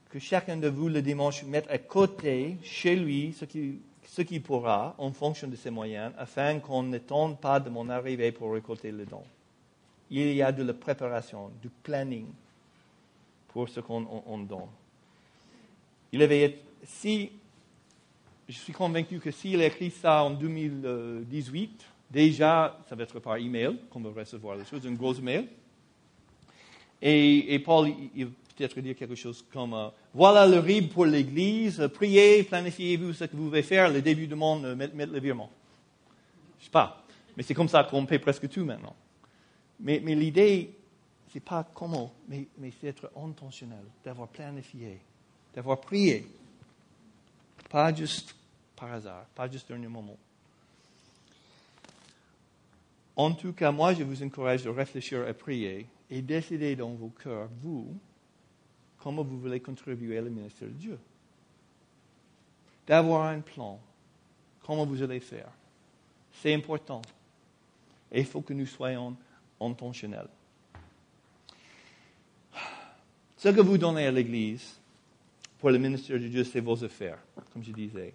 que 0.10 0.20
chacun 0.20 0.56
de 0.56 0.70
vous 0.70 0.88
le 0.88 1.02
dimanche 1.02 1.44
mette 1.44 1.70
à 1.70 1.78
côté 1.78 2.58
chez 2.64 2.96
lui 2.96 3.36
ce 3.38 3.44
qu'il 3.44 3.80
ce 4.08 4.22
qui 4.22 4.40
pourra 4.40 4.96
en 4.98 5.12
fonction 5.12 5.50
de 5.50 5.58
ses 5.58 5.70
moyens, 5.70 6.14
afin 6.18 6.60
qu'on 6.60 6.84
ne 6.84 6.98
tente 7.00 7.42
pas 7.42 7.60
de 7.60 7.70
mon 7.70 7.90
arrivée 7.90 8.32
pour 8.32 8.54
récolter 8.54 8.94
le 8.94 9.06
don. 9.06 9.24
Il 10.10 10.32
y 10.34 10.42
a 10.42 10.54
de 10.54 10.64
la 10.64 10.74
préparation, 10.74 11.52
du 11.62 11.68
planning 11.68 12.28
pour 13.56 13.70
ce 13.70 13.80
qu'on 13.80 14.38
donne. 14.40 14.68
Il 16.12 16.22
avait, 16.22 16.60
si, 16.84 17.32
je 18.50 18.54
suis 18.54 18.74
convaincu 18.74 19.18
que 19.18 19.32
s'il 19.32 19.62
écrit 19.62 19.92
ça 19.92 20.26
en 20.26 20.32
2018, 20.32 21.86
déjà, 22.12 22.78
ça 22.90 22.96
va 22.96 23.04
être 23.04 23.18
par 23.22 23.38
email 23.38 23.78
qu'on 23.90 24.02
va 24.02 24.20
recevoir 24.20 24.58
les 24.58 24.66
choses, 24.66 24.86
un 24.86 24.92
gros 24.92 25.14
email. 25.14 25.48
Et, 27.02 27.58
Paul, 27.60 27.94
il, 28.14 28.28
peut-être 28.28 28.78
dire 28.82 28.94
quelque 28.94 29.16
chose 29.16 29.46
comme 29.54 29.74
euh, 29.74 29.88
Voilà 30.14 30.46
le 30.46 30.60
RIB 30.60 30.92
pour 30.92 31.06
l'Église, 31.06 31.90
priez, 31.94 32.44
planifiez-vous 32.44 33.14
ce 33.14 33.24
que 33.24 33.38
vous 33.38 33.48
voulez 33.48 33.64
faire, 33.64 33.90
le 33.90 34.02
début 34.02 34.28
du 34.28 34.36
monde, 34.36 34.66
euh, 34.66 34.76
mettre, 34.76 35.14
le 35.14 35.20
virement. 35.22 35.50
Je 36.60 36.64
ne 36.64 36.66
sais 36.66 36.72
pas. 36.72 37.06
Mais 37.38 37.44
c'est 37.44 37.54
comme 37.54 37.70
ça 37.70 37.86
qu'on 37.86 38.06
paie 38.06 38.20
presque 38.20 38.50
tout 38.50 38.66
maintenant. 38.66 38.96
Mais 39.80 40.00
l'idée, 40.00 40.72
c'est 41.36 41.42
pas 41.42 41.66
comment, 41.74 42.14
mais, 42.30 42.48
c'est 42.80 42.88
être 42.88 43.12
intentionnel, 43.14 43.84
d'avoir 44.06 44.30
planifié, 44.30 45.02
d'avoir 45.54 45.82
prié. 45.82 46.26
Pas 47.70 47.94
juste 47.94 48.34
par 48.74 48.94
hasard, 48.94 49.26
pas 49.36 49.52
juste 49.52 49.68
dernier 49.68 49.90
moment. 49.90 50.16
En 53.18 53.34
tout 53.34 53.52
cas, 53.52 53.70
moi, 53.70 53.94
je 53.94 54.04
vous 54.04 54.24
encourage 54.24 54.64
de 54.64 54.70
réfléchir 54.70 55.28
à 55.28 55.34
prier 55.34 55.86
et 56.10 56.22
décider 56.22 56.74
dans 56.78 56.92
vos 56.92 57.10
cœurs, 57.10 57.50
vous, 57.62 57.94
comment 59.00 59.22
vous 59.22 59.38
voulez 59.38 59.60
contribuer 59.60 60.18
au 60.22 60.30
ministère 60.30 60.70
de 60.70 60.74
Dieu. 60.74 61.00
D'avoir 62.88 63.26
un 63.26 63.42
plan, 63.42 63.78
comment 64.64 64.86
vous 64.86 65.04
allez 65.04 65.20
faire. 65.20 65.52
C'est 66.32 66.54
important. 66.54 67.02
Et 68.10 68.22
il 68.22 68.26
faut 68.26 68.42
que 68.42 68.54
nous 68.54 68.68
soyons 68.68 69.18
intentionnels. 69.60 70.30
Ce 73.38 73.50
que 73.50 73.62
vous 73.62 73.78
donnez 73.78 74.06
à 74.06 74.12
l'Église 74.12 74.80
pour 75.60 75.70
le 75.70 75.78
ministère 75.78 76.20
de 76.20 76.28
Dieu, 76.28 76.44
c'est 76.44 76.62
vos 76.62 76.84
affaires, 76.84 77.20
comme 77.52 77.64
je 77.64 77.72
disais. 77.72 78.14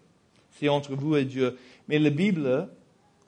C'est 0.52 0.68
entre 0.68 0.94
vous 0.94 1.16
et 1.16 1.24
Dieu. 1.24 1.58
Mais 1.88 1.98
la 1.98 2.10
Bible, 2.10 2.68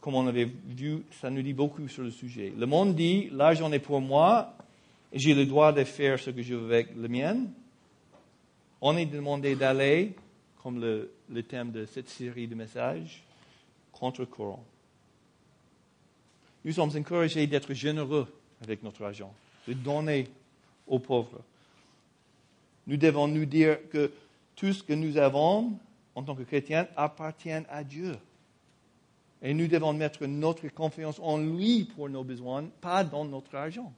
comme 0.00 0.14
on 0.14 0.26
avait 0.26 0.50
vu, 0.66 1.02
ça 1.20 1.30
nous 1.30 1.42
dit 1.42 1.52
beaucoup 1.52 1.86
sur 1.88 2.02
le 2.02 2.10
sujet. 2.10 2.52
Le 2.56 2.66
monde 2.66 2.94
dit, 2.94 3.28
l'argent 3.32 3.70
est 3.72 3.78
pour 3.78 4.00
moi, 4.00 4.56
j'ai 5.12 5.34
le 5.34 5.46
droit 5.46 5.72
de 5.72 5.84
faire 5.84 6.18
ce 6.18 6.30
que 6.30 6.42
je 6.42 6.54
veux 6.54 6.72
avec 6.72 6.96
le 6.96 7.08
mien. 7.08 7.36
On 8.80 8.96
est 8.96 9.06
demandé 9.06 9.54
d'aller 9.54 10.14
comme 10.62 10.80
le, 10.80 11.42
thème 11.42 11.72
de 11.72 11.84
cette 11.86 12.08
série 12.08 12.46
de 12.46 12.54
messages, 12.54 13.22
contre-courant. 13.92 14.64
Nous 16.64 16.72
sommes 16.72 16.96
encouragés 16.96 17.46
d'être 17.48 17.74
généreux 17.74 18.26
avec 18.62 18.82
notre 18.82 19.02
argent, 19.04 19.34
de 19.66 19.72
donner 19.72 20.28
aux 20.86 21.00
pauvres. 21.00 21.42
Nous 22.86 22.96
devons 22.96 23.28
nous 23.28 23.44
dire 23.44 23.78
que 23.90 24.12
tout 24.56 24.72
ce 24.72 24.82
que 24.82 24.92
nous 24.92 25.16
avons 25.16 25.78
en 26.14 26.22
tant 26.22 26.34
que 26.34 26.42
chrétiens 26.42 26.86
appartient 26.96 27.50
à 27.50 27.84
Dieu. 27.84 28.16
Et 29.40 29.54
nous 29.54 29.66
devons 29.66 29.92
mettre 29.92 30.26
notre 30.26 30.68
confiance 30.68 31.18
en 31.20 31.38
lui 31.38 31.84
pour 31.84 32.08
nos 32.08 32.22
besoins, 32.22 32.64
pas 32.80 33.02
dans 33.02 33.24
notre 33.24 33.54
argent. 33.54 33.92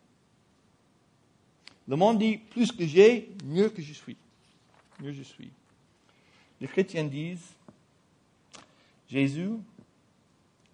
Le 1.86 1.96
monde 1.96 2.18
dit, 2.18 2.38
plus 2.38 2.72
que 2.72 2.86
j'ai, 2.86 3.30
mieux 3.44 3.68
que 3.68 3.82
je 3.82 3.92
suis. 3.92 4.16
Mieux 5.00 5.12
je. 5.12 5.22
Les 6.60 6.66
chrétiens 6.66 7.04
disent, 7.04 7.52
Jésus, 9.08 9.50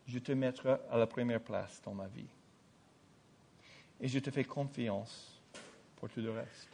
je 0.07 0.19
te 0.19 0.33
mettrai 0.33 0.77
à 0.91 0.99
la 0.99 1.07
première 1.07 1.41
place 1.41 1.81
dans 1.85 1.95
ma 1.95 2.07
vie. 2.07 2.29
Et 4.01 4.09
je 4.09 4.19
te 4.19 4.31
fais 4.31 4.45
confiance 4.45 5.41
pour 5.97 6.09
tout 6.09 6.21
le 6.21 6.31
reste. 6.31 6.69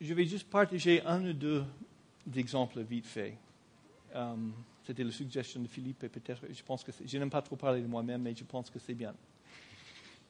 Je 0.00 0.14
vais 0.14 0.24
juste 0.24 0.48
partager 0.48 1.02
un 1.02 1.22
ou 1.26 1.32
deux 1.34 1.62
exemples 2.34 2.80
vite 2.80 3.06
fait. 3.06 3.36
Euh, 4.14 4.34
c'était 4.86 5.04
la 5.04 5.12
suggestion 5.12 5.60
de 5.60 5.68
Philippe 5.68 6.02
et 6.04 6.08
peut-être, 6.08 6.42
je 6.50 6.62
pense 6.62 6.82
que 6.82 6.90
je 7.04 7.18
n'aime 7.18 7.28
pas 7.28 7.42
trop 7.42 7.56
parler 7.56 7.82
de 7.82 7.86
moi-même, 7.86 8.22
mais 8.22 8.34
je 8.34 8.44
pense 8.44 8.70
que 8.70 8.78
c'est 8.78 8.94
bien. 8.94 9.14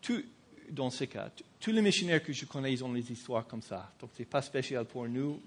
Tout, 0.03 0.23
dans 0.71 0.91
ce 0.91 1.05
cas, 1.05 1.31
tous 1.61 1.71
les 1.71 1.83
missionnaires 1.83 2.23
que 2.23 2.33
je 2.33 2.47
connais, 2.47 2.73
ils 2.73 2.85
ont 2.85 2.93
des 2.93 3.13
histoires 3.13 3.47
comme 3.47 3.63
ça. 3.63 3.93
Donc, 4.01 4.11
ce 4.15 4.23
n'est 4.23 4.27
pas 4.27 4.43
spécial 4.43 4.85
pour 4.87 5.09
nous, 5.09 5.41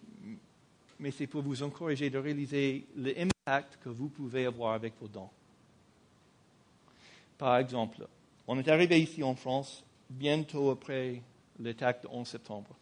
mais 1.00 1.12
c'est 1.12 1.28
pour 1.28 1.42
vous 1.42 1.62
encourager 1.62 2.10
de 2.10 2.18
réaliser 2.18 2.86
l'impact 2.96 3.78
que 3.84 3.90
vous 3.90 4.08
pouvez 4.08 4.46
avoir 4.46 4.74
avec 4.74 4.94
vos 5.02 5.08
dons. 5.10 5.30
Par 7.38 7.58
exemple, 7.58 8.08
on 8.48 8.58
est 8.58 8.70
arrivé 8.70 9.02
ici 9.02 9.22
en 9.22 9.36
France 9.36 9.84
bientôt 10.10 10.72
après 10.72 11.22
l'attaque 11.60 12.02
du 12.02 12.08
11 12.08 12.26
septembre 12.26 12.74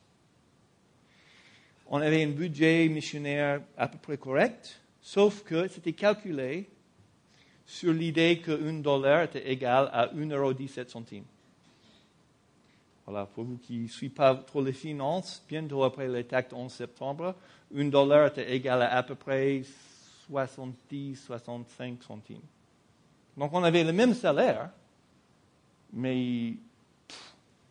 on 1.94 2.02
avait 2.02 2.24
un 2.24 2.30
budget 2.30 2.88
missionnaire 2.88 3.62
à 3.78 3.90
peu 3.90 3.98
près 3.98 4.18
correct, 4.18 4.82
sauf 5.02 5.44
que 5.44 5.68
c'était 5.68 5.92
calculé 5.92 6.70
sur 7.66 7.92
l'idée 7.92 8.40
qu'un 8.40 8.80
dollar 8.80 9.24
était 9.24 9.52
égal 9.52 9.90
à 9.92 10.08
1,17 10.08 10.32
euro. 10.34 10.54
Voilà, 13.06 13.26
pour 13.26 13.44
vous 13.44 13.58
qui 13.58 13.80
ne 13.80 13.88
suivez 13.88 14.14
pas 14.14 14.34
trop 14.36 14.64
les 14.64 14.72
finances, 14.72 15.44
bientôt 15.50 15.84
après 15.84 16.08
l'attaque 16.08 16.50
du 16.50 16.56
11 16.56 16.72
septembre, 16.72 17.36
un 17.76 17.86
dollar 17.90 18.28
était 18.28 18.56
égal 18.56 18.84
à 18.84 18.96
à 18.96 19.04
peu 19.04 19.16
près 19.16 19.62
70-65 20.32 22.02
centimes. 22.04 22.40
Donc 23.36 23.52
on 23.52 23.64
avait 23.64 23.84
le 23.84 23.92
même 23.92 24.14
salaire, 24.14 24.70
mais 25.92 26.54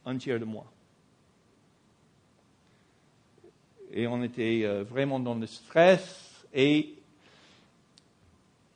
un 0.04 0.18
tiers 0.18 0.38
de 0.38 0.44
moins. 0.44 0.66
Et 3.92 4.06
on 4.06 4.22
était 4.22 4.62
euh, 4.64 4.84
vraiment 4.84 5.18
dans 5.20 5.34
le 5.34 5.46
stress. 5.46 6.44
Et 6.52 6.94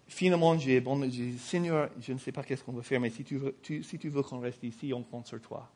finalement, 0.08 0.58
j'ai 0.58 0.80
dit, 0.80 1.38
Seigneur, 1.38 1.90
je 2.00 2.12
ne 2.12 2.18
sais 2.18 2.32
pas 2.32 2.42
qu'est-ce 2.42 2.64
qu'on 2.64 2.72
va 2.72 2.82
faire, 2.82 3.00
mais 3.00 3.10
si 3.10 3.24
tu 3.24 3.38
veux, 3.38 4.22
qu'on 4.22 4.40
reste 4.40 4.62
ici, 4.62 4.92
on 4.92 5.02
compte 5.02 5.26
sur 5.26 5.40
toi. 5.40 5.68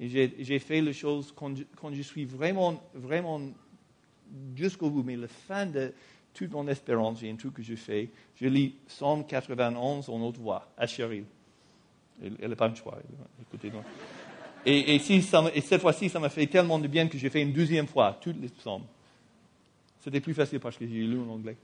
Et 0.00 0.08
j'ai 0.08 0.58
fait 0.58 0.80
les 0.80 0.92
choses 0.92 1.32
quand 1.36 1.54
je, 1.94 2.02
suis 2.02 2.24
vraiment, 2.24 2.82
vraiment 2.94 3.40
jusqu'au 4.56 4.90
bout, 4.90 5.02
mais 5.04 5.16
la 5.16 5.28
fin 5.28 5.66
de 5.66 5.92
toute 6.34 6.50
mon 6.50 6.66
espérance, 6.66 7.20
j'ai 7.20 7.30
un 7.30 7.36
truc 7.36 7.54
que 7.54 7.62
je 7.62 7.76
fais. 7.76 8.08
Je 8.40 8.48
lis 8.48 8.74
191 8.88 10.08
en 10.08 10.22
haute 10.22 10.38
voix 10.38 10.66
à 10.76 10.86
Cheryl. 10.86 11.24
Elle 12.20 12.50
n'a 12.50 12.56
pas 12.56 12.68
un 12.68 12.74
choix. 12.74 12.98
Écoutez-moi. 13.42 13.84
Et, 14.64 14.98
cette 14.98 15.80
fois-ci, 15.80 16.08
ça 16.08 16.20
m'a 16.20 16.28
fait 16.28 16.46
tellement 16.46 16.78
de 16.78 16.86
bien 16.86 17.08
que 17.08 17.18
j'ai 17.18 17.30
fait 17.30 17.42
une 17.42 17.52
deuxième 17.52 17.86
fois 17.86 18.18
toutes 18.20 18.40
les 18.40 18.48
psaumes. 18.48 18.84
C'était 20.00 20.20
plus 20.20 20.34
facile 20.34 20.60
parce 20.60 20.76
que 20.76 20.86
j'ai 20.86 21.02
lu 21.02 21.18
en 21.18 21.28
anglais. 21.28 21.56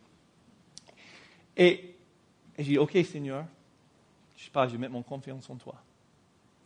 Et, 1.57 1.95
j'ai 2.59 2.65
dit, 2.65 2.79
OK 2.79 2.97
Seigneur, 3.05 3.45
je 4.37 4.45
sais 4.45 4.51
pas, 4.51 4.67
je 4.69 4.77
mets 4.77 4.89
mon 4.89 5.03
confiance 5.03 5.49
en 5.49 5.57
toi. 5.57 5.77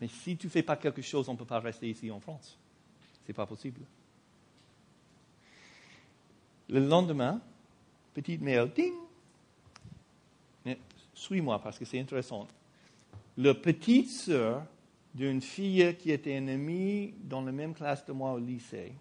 Mais 0.00 0.08
si 0.08 0.36
tu 0.36 0.46
ne 0.46 0.50
fais 0.50 0.62
pas 0.62 0.76
quelque 0.76 1.02
chose, 1.02 1.28
on 1.28 1.34
ne 1.34 1.38
peut 1.38 1.44
pas 1.44 1.60
rester 1.60 1.88
ici 1.88 2.10
en 2.10 2.20
France. 2.20 2.58
Ce 3.22 3.28
n'est 3.28 3.34
pas 3.34 3.46
possible. 3.46 3.80
Le 6.68 6.80
lendemain, 6.80 7.40
petite 8.14 8.40
mail, 8.40 8.70
ding. 8.74 8.94
Suis-moi 11.14 11.58
parce 11.60 11.78
que 11.78 11.84
c'est 11.84 12.00
intéressant. 12.00 12.48
Le 13.36 13.52
petite 13.52 14.10
sœur 14.10 14.64
d'une 15.14 15.40
fille 15.40 15.96
qui 15.98 16.10
était 16.10 16.32
ennemie 16.32 17.14
dans 17.22 17.42
la 17.42 17.52
même 17.52 17.74
classe 17.74 18.04
de 18.06 18.12
moi 18.12 18.32
au 18.32 18.38
lycée. 18.38 18.92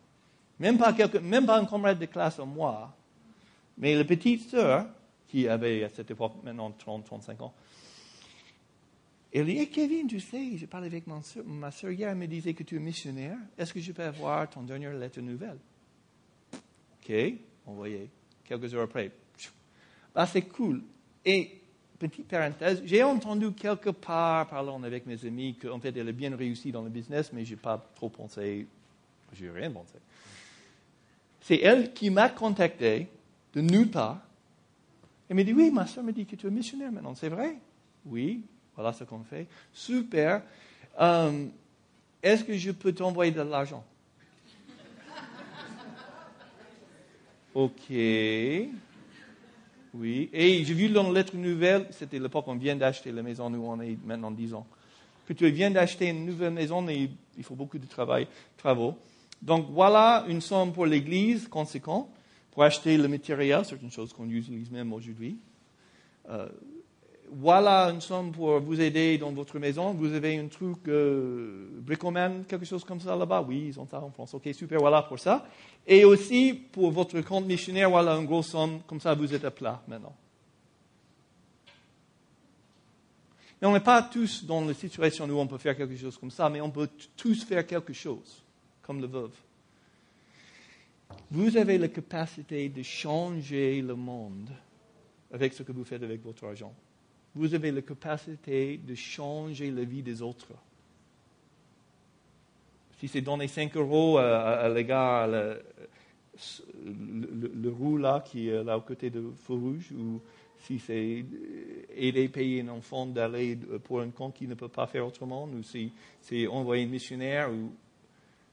Même 0.60 0.78
pas, 0.78 0.90
un 0.90 1.66
camarade 1.66 2.00
de 2.00 2.06
classe 2.06 2.40
en 2.40 2.46
moi, 2.46 2.96
mais 3.78 3.96
la 3.96 4.04
petite 4.04 4.50
sœur, 4.50 4.88
qui 5.28 5.48
avait 5.48 5.84
à 5.84 5.90
cette 5.90 6.12
époque 6.12 6.34
maintenant 6.44 6.72
30, 6.72 7.06
35 7.06 7.42
ans, 7.42 7.54
elle 9.34 9.46
dit, 9.46 9.58
hey 9.58 9.70
Kevin, 9.70 10.08
tu 10.08 10.20
sais, 10.20 10.58
j'ai 10.58 10.68
parlé 10.68 10.88
avec 10.88 11.08
ma 11.08 11.22
soeur, 11.22 11.46
ma 11.46 11.72
soeur 11.72 11.92
hier, 11.92 12.10
elle 12.10 12.18
me 12.18 12.28
disait 12.28 12.54
que 12.54 12.64
tu 12.64 12.76
es 12.76 12.80
missionnaire. 12.80 13.38
Est-ce 13.58 13.74
que 13.74 13.80
je 13.80 13.94
peux 13.94 14.04
avoir 14.04 14.50
ton 14.50 14.62
dernière 14.62 14.94
lettre 14.94 15.22
nouvelle? 15.22 15.58
OK, 16.54 17.14
envoyé. 17.66 18.10
Quelques 18.44 18.74
heures 18.76 18.84
après. 18.84 19.12
Bah, 20.14 20.28
c'est 20.28 20.42
cool. 20.42 20.84
Et 21.24 21.61
petite 22.08 22.28
parenthèse, 22.28 22.82
j'ai 22.84 23.04
entendu 23.04 23.52
quelque 23.52 23.92
part, 23.92 24.48
parlant 24.48 24.82
avec 24.84 25.06
mes 25.06 25.24
amis, 25.26 25.56
qu'en 25.56 25.80
fait, 25.80 25.96
elle 25.96 26.10
a 26.10 26.12
bien 26.12 26.36
réussi 26.36 26.72
dans 26.72 26.82
le 26.82 26.90
business, 26.90 27.32
mais 27.32 27.46
je 27.46 27.52
n'ai 27.52 27.58
pas 27.58 27.84
trop 27.96 28.10
pensé, 28.10 28.68
je 29.34 29.46
n'ai 29.46 29.52
rien 29.52 29.72
pensé. 29.72 29.96
C'est 31.42 31.58
elle 31.58 31.94
qui 31.94 32.10
m'a 32.10 32.30
contacté 32.30 33.08
de 33.54 33.62
nulle 33.62 33.90
part. 33.90 34.20
Elle 35.30 35.36
m'a 35.36 35.44
dit, 35.44 35.54
oui, 35.54 35.72
ma 35.72 35.86
soeur 35.86 36.04
me 36.04 36.12
dit 36.12 36.26
que 36.26 36.36
tu 36.36 36.48
es 36.48 36.52
missionnaire 36.52 36.92
maintenant, 36.92 37.16
c'est 37.16 37.30
vrai? 37.30 37.56
Oui, 38.06 38.44
voilà 38.76 38.94
ce 38.94 39.04
qu'on 39.04 39.24
fait. 39.24 39.48
Super. 39.72 40.42
Euh, 41.00 41.46
est-ce 42.24 42.44
que 42.44 42.58
je 42.58 42.72
peux 42.72 42.94
t'envoyer 42.94 43.32
de 43.32 43.42
l'argent? 43.42 43.84
OK. 47.54 47.92
Oui, 49.94 50.30
et 50.32 50.64
j'ai 50.64 50.74
vu 50.74 50.88
dans 50.88 51.04
la 51.04 51.20
lettre 51.20 51.36
nouvelle, 51.36 51.88
c'était 51.92 52.18
l'époque 52.18 52.48
où 52.48 52.52
on 52.52 52.56
vient 52.56 52.76
d'acheter 52.76 53.12
la 53.12 53.22
maison 53.22 53.54
où 53.54 53.68
on 53.68 53.82
est 53.82 53.98
maintenant 54.06 54.32
10 54.32 54.54
ans, 54.54 54.66
que 55.28 55.34
tu 55.34 55.50
viens 55.50 55.70
d'acheter 55.70 56.08
une 56.08 56.26
nouvelle 56.26 56.54
maison 56.54 56.88
et 56.88 57.10
il 57.38 57.44
faut 57.44 57.56
beaucoup 57.56 57.78
de 57.78 57.86
travail, 57.86 58.28
travaux. 58.58 58.96
Donc 59.42 59.68
voilà 59.70 60.24
une 60.30 60.40
somme 60.40 60.72
pour 60.72 60.86
l'Église 60.86 61.48
conséquente 61.48 62.10
pour 62.52 62.64
acheter 62.64 62.98
le 62.98 63.08
matériel, 63.08 63.64
c'est 63.66 63.82
une 63.82 63.92
chose 63.92 64.14
qu'on 64.14 64.30
utilise 64.30 64.70
même 64.72 64.92
aujourd'hui. 64.94 65.38
Euh, 66.30 66.48
voilà 67.34 67.86
une 67.92 68.02
somme 68.02 68.34
pour 68.34 68.60
vous 68.60 68.82
aider 68.82 69.18
dans 69.18 69.32
votre 69.32 69.58
maison. 69.58 69.94
Vous 69.94 70.14
avez 70.14 70.38
un 70.38 70.48
truc 70.48 70.80
euh, 70.90 71.70
quelque 72.48 72.66
chose 72.66 72.84
comme 72.84 73.00
ça 73.00 73.16
là-bas? 73.16 73.42
Oui, 73.48 73.68
ils 73.70 73.80
ont 73.80 73.88
ça 73.88 74.02
en 74.02 74.12
France. 74.12 74.34
Ok, 74.34 74.50
super, 74.54 74.80
voilà 74.80 75.02
pour 75.02 75.18
ça. 75.18 75.48
Et 75.88 76.04
aussi 76.04 76.54
pour 76.54 76.92
votre 76.92 77.22
compte 77.22 77.46
missionnaire, 77.46 77.90
voilà 77.90 78.16
une 78.18 78.26
grosse 78.26 78.48
somme, 78.48 78.82
comme 78.86 79.00
ça 79.00 79.14
vous 79.14 79.34
êtes 79.34 79.46
à 79.46 79.52
plat 79.52 79.82
maintenant. 79.88 80.14
Mais 83.62 83.68
on 83.68 83.74
n'est 83.74 83.80
pas 83.80 84.02
tous 84.02 84.44
dans 84.44 84.66
la 84.66 84.74
situation 84.74 85.26
où 85.26 85.40
on 85.40 85.48
peut 85.48 85.58
faire 85.58 85.78
quelque 85.78 85.96
chose 85.96 86.18
comme 86.18 86.32
ça, 86.32 86.50
mais 86.50 86.60
on 86.60 86.72
peut 86.72 86.90
tous 87.16 87.46
faire 87.46 87.66
quelque 87.66 87.94
chose, 87.94 88.44
comme 88.82 89.00
le 89.00 89.08
veuve. 89.08 89.36
Vous 91.30 91.56
avez 91.56 91.78
la 91.78 91.88
capacité 91.88 92.68
de 92.68 92.84
changer 92.84 93.82
le 93.82 93.96
monde 93.96 94.50
avec 95.32 95.54
ce 95.54 95.64
que 95.64 95.72
vous 95.72 95.86
faites 95.86 96.04
avec 96.04 96.22
votre 96.24 96.44
argent 96.46 96.74
vous 97.36 97.54
avez 97.54 97.72
la 97.72 97.82
capacité 97.82 98.78
de 98.78 98.96
changer 98.96 99.72
la 99.72 99.84
vie 99.84 100.04
des 100.04 100.22
autres. 100.22 100.54
Si 103.00 103.08
c'est 103.08 103.22
donner 103.22 103.48
5 103.48 103.76
euros 103.78 104.18
à, 104.18 104.70
l'égard 104.70 105.28
le, 105.28 105.64
le, 106.86 107.98
là 107.98 108.22
qui 108.22 108.50
est 108.50 108.64
là 108.64 108.78
au 108.78 108.82
côté 108.82 109.10
de 109.10 109.32
feu 109.44 109.54
rouge, 109.54 109.92
ou 109.92 110.22
si 110.60 110.78
c'est 110.78 111.26
aider 111.96 112.30
payer 112.30 112.62
un 112.62 112.68
enfant 112.68 113.08
d'aller 113.08 113.58
pour 113.84 114.02
un 114.02 114.10
camp 114.10 114.30
qui 114.32 114.48
ne 114.48 114.54
peut 114.54 114.68
pas 114.68 114.86
faire 114.86 115.08
autrement, 115.08 115.46
ou 115.46 115.64
si 115.64 115.92
c'est 116.22 116.46
envoyer 116.48 116.84
un 116.84 116.90
missionnaire, 116.90 117.50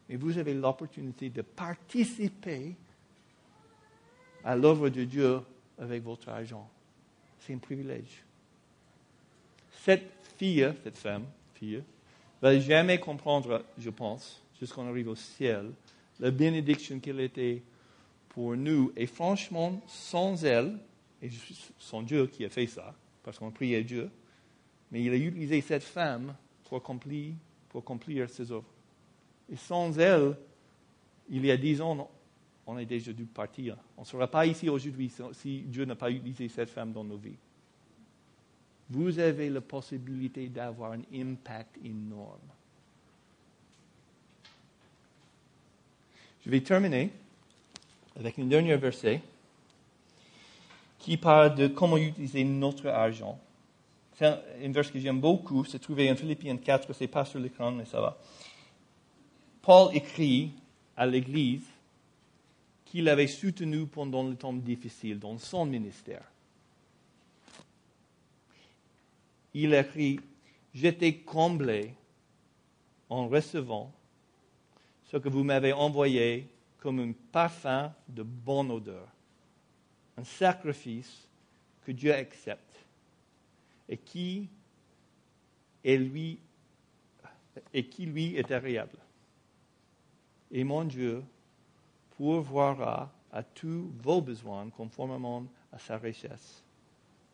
mais 0.09 0.17
vous 0.17 0.39
avez 0.39 0.55
l'opportunité 0.55 1.29
de 1.29 1.43
participer 1.43 2.75
à 4.43 4.57
l'œuvre 4.57 4.89
de 4.89 5.05
Dieu 5.05 5.41
avec 5.79 6.03
votre 6.03 6.29
argent. 6.31 6.69
C'est 7.41 7.53
un 7.53 7.59
privilège. 7.59 8.25
Cette 9.89 10.13
fille, 10.37 10.71
cette 10.85 10.99
femme, 10.99 11.25
fille, 11.55 11.83
va 12.43 12.59
jamais 12.59 13.01
comprendre, 13.01 13.65
je 13.79 13.89
pense, 13.89 14.45
jusqu'à 14.61 14.83
arrive 14.83 15.09
au 15.09 15.15
ciel, 15.15 15.73
la 16.21 16.31
bénédiction 16.31 17.01
qu'elle 17.01 17.21
était 17.21 17.63
pour 18.29 18.55
nous. 18.55 18.93
Et 18.97 19.07
franchement, 19.07 19.81
sans 19.87 20.45
elle, 20.45 20.79
et 21.23 21.31
sans 21.79 22.03
Dieu 22.03 22.27
qui 22.27 22.45
a 22.45 22.51
fait 22.51 22.67
ça, 22.67 22.95
parce 23.23 23.39
qu'on 23.39 23.51
priait 23.51 23.83
Dieu, 23.83 24.11
mais 24.91 25.03
il 25.03 25.11
a 25.11 25.17
utilisé 25.17 25.63
cette 25.63 25.85
femme 25.85 26.37
pour 26.65 26.77
accomplir, 26.77 27.33
pour 27.71 27.81
accomplir 27.81 28.29
ses 28.29 28.53
œuvres. 28.53 28.69
Et 29.51 29.57
sans 29.57 29.99
elle, 29.99 30.37
il 31.31 31.47
y 31.47 31.51
a 31.51 31.57
dix 31.57 31.81
ans, 31.81 32.11
on 32.67 32.77
a 32.77 32.85
déjà 32.85 33.15
dû 33.15 33.25
partir. 33.25 33.79
On 33.97 34.03
ne 34.03 34.07
sera 34.07 34.29
pas 34.29 34.45
ici 34.45 34.69
aujourd'hui 34.69 35.11
si 35.33 35.63
Dieu 35.63 35.87
n'a 35.87 35.97
pas 35.97 36.11
utilisé 36.11 36.47
cette 36.51 36.69
femme 36.69 36.93
dans 36.93 37.05
nos 37.05 37.17
vies. 37.17 37.39
Vous 38.91 39.19
avez 39.19 39.51
la 39.51 39.61
possibilité 39.61 40.49
d'avoir 40.49 40.93
un 40.93 41.03
impact 41.15 41.77
énorme. 41.85 42.39
Je 46.45 46.51
vais 46.51 46.61
terminer 46.61 47.11
avec 48.19 48.39
un 48.39 48.45
dernier 48.45 48.77
verset 48.77 49.21
qui 50.99 51.17
parle 51.17 51.55
de 51.55 51.69
comment 51.69 51.99
utiliser 51.99 52.45
notre 52.45 52.89
argent. 52.89 53.39
C'est 54.15 54.27
un, 54.27 54.73
verset 54.73 54.93
que 54.93 54.99
j'aime 54.99 55.21
beaucoup, 55.21 55.65
c'est 55.65 55.79
trouvé 55.79 56.11
en 56.11 56.17
Philippiens 56.17 56.57
4, 56.57 56.93
c'est 56.93 57.07
pas 57.07 57.25
sur 57.25 57.39
l'écran, 57.39 57.71
mais 57.71 57.85
ça 57.85 58.01
va. 58.01 58.19
Paul 59.63 59.95
écrit 59.95 60.53
à 60.97 61.07
l'Église 61.07 61.67
qu'il 62.85 63.09
avait 63.09 63.27
soutenu 63.27 63.87
pendant 63.87 64.27
le 64.27 64.35
temps 64.35 64.53
difficile 64.53 65.19
dans 65.19 65.39
son 65.39 65.67
ministère. 65.67 66.23
Il 69.55 69.75
écrit, 69.75 70.21
j'étais 70.75 71.15
comblé 71.15 71.95
en 73.09 73.29
recevant 73.29 73.93
ce 75.05 75.17
que 75.17 75.29
vous 75.29 75.43
m'avez 75.43 75.73
envoyé 75.73 76.49
comme 76.79 77.01
un 77.01 77.13
parfum 77.33 77.93
de 78.09 78.23
bonne 78.23 78.71
odeur, 78.71 79.09
un 80.17 80.25
sacrifice 80.25 81.29
que 81.85 81.93
Dieu 81.93 82.13
accepte 82.13 82.85
et 83.89 83.97
qui, 83.97 84.49
est 85.83 85.97
lui, 85.97 86.39
et 87.73 87.87
qui 87.87 88.05
lui 88.07 88.37
est 88.37 88.51
agréable. 88.51 88.99
Et 90.51 90.63
mon 90.65 90.85
Dieu 90.85 91.25
pourvoira 92.17 93.11
à 93.33 93.43
tous 93.43 93.91
vos 94.03 94.21
besoins 94.21 94.69
conformément 94.71 95.47
à 95.73 95.79
sa 95.79 95.97
richesse, 95.97 96.63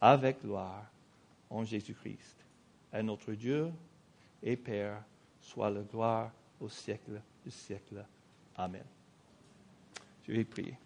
avec 0.01 0.43
gloire 0.43 0.94
en 1.55 1.65
Jésus-Christ. 1.65 2.45
À 2.93 3.03
notre 3.03 3.33
Dieu 3.33 3.71
et 4.43 4.57
Père 4.57 5.03
soit 5.41 5.71
la 5.71 5.83
gloire 5.83 6.33
au 6.61 6.69
siècle 6.69 7.21
du 7.45 7.51
siècle. 7.51 8.05
Amen. 8.57 8.85
Je 10.27 10.33
vais 10.33 10.45
prier. 10.45 10.77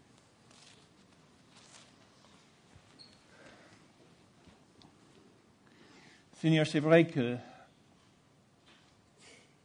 Seigneur, 6.34 6.66
c'est 6.66 6.80
vrai 6.80 7.06
que 7.06 7.36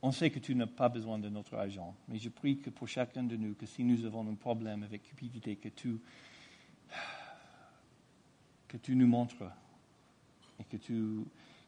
on 0.01 0.12
sait 0.12 0.30
que 0.32 0.39
tu 0.39 0.54
n'as 0.54 0.68
pas 0.68 0.89
besoin 0.89 1.18
de 1.18 1.30
notre 1.30 1.56
argent, 1.56 1.95
mais 2.10 2.18
je 2.18 2.28
prie 2.28 2.58
que 2.60 2.70
pour 2.70 2.89
chacun 2.89 3.24
de 3.24 3.38
nous, 3.38 3.54
que 3.54 3.66
si 3.66 3.84
nous 3.84 4.06
avons 4.06 4.28
un 4.30 4.36
problème 4.36 4.84
avec 4.84 5.04
cupidité, 5.04 5.56
que 5.56 5.70
tu, 5.70 5.97
que 8.68 8.76
tu 8.78 8.95
nous 8.95 9.08
montres 9.08 9.45
et 10.64 10.78
que 10.78 10.78
tu, 10.78 11.20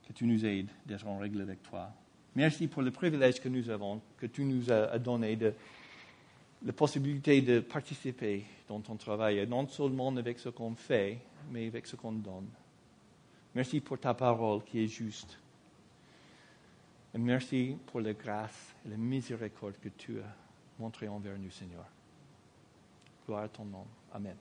que 0.08 0.14
tu 0.14 0.26
nous 0.26 0.46
aides 0.46 0.70
d'être 0.86 1.08
en 1.08 1.20
règle 1.20 1.42
avec 1.42 1.62
toi. 1.64 1.92
Merci 2.36 2.68
pour 2.68 2.82
le 2.82 2.92
privilège 2.92 3.40
que 3.40 3.50
nous 3.50 3.70
avons, 3.70 4.02
que 4.18 4.26
tu 4.26 4.44
nous 4.44 4.72
as 4.72 4.98
donné 5.00 5.36
de 5.36 5.54
la 6.66 6.74
possibilité 6.74 7.42
de 7.42 7.60
participer 7.60 8.44
dans 8.68 8.80
ton 8.80 8.96
travail, 8.96 9.46
non 9.48 9.68
seulement 9.68 10.16
avec 10.16 10.40
ce 10.40 10.50
qu'on 10.50 10.76
fait, 10.76 11.20
mais 11.52 11.68
avec 11.68 11.86
ce 11.86 11.96
qu'on 11.96 12.14
donne. 12.14 12.50
Merci 13.54 13.80
pour 13.80 14.00
ta 14.00 14.14
parole 14.14 14.64
qui 14.64 14.84
est 14.84 14.88
juste. 14.88 15.38
Et 17.14 17.18
merci 17.18 17.78
pour 17.86 18.02
la 18.02 18.14
grâce 18.14 18.76
et 18.86 18.90
la 18.90 18.98
miséricorde 18.98 19.78
que 19.82 19.90
tu 19.90 20.20
as 20.20 20.36
montrée 20.78 21.08
envers 21.08 21.38
nous, 21.38 21.52
Seigneur. 21.52 21.86
Gloire 23.26 23.44
à 23.44 23.48
ton 23.48 23.64
nom. 23.64 23.86
Amen. 24.14 24.36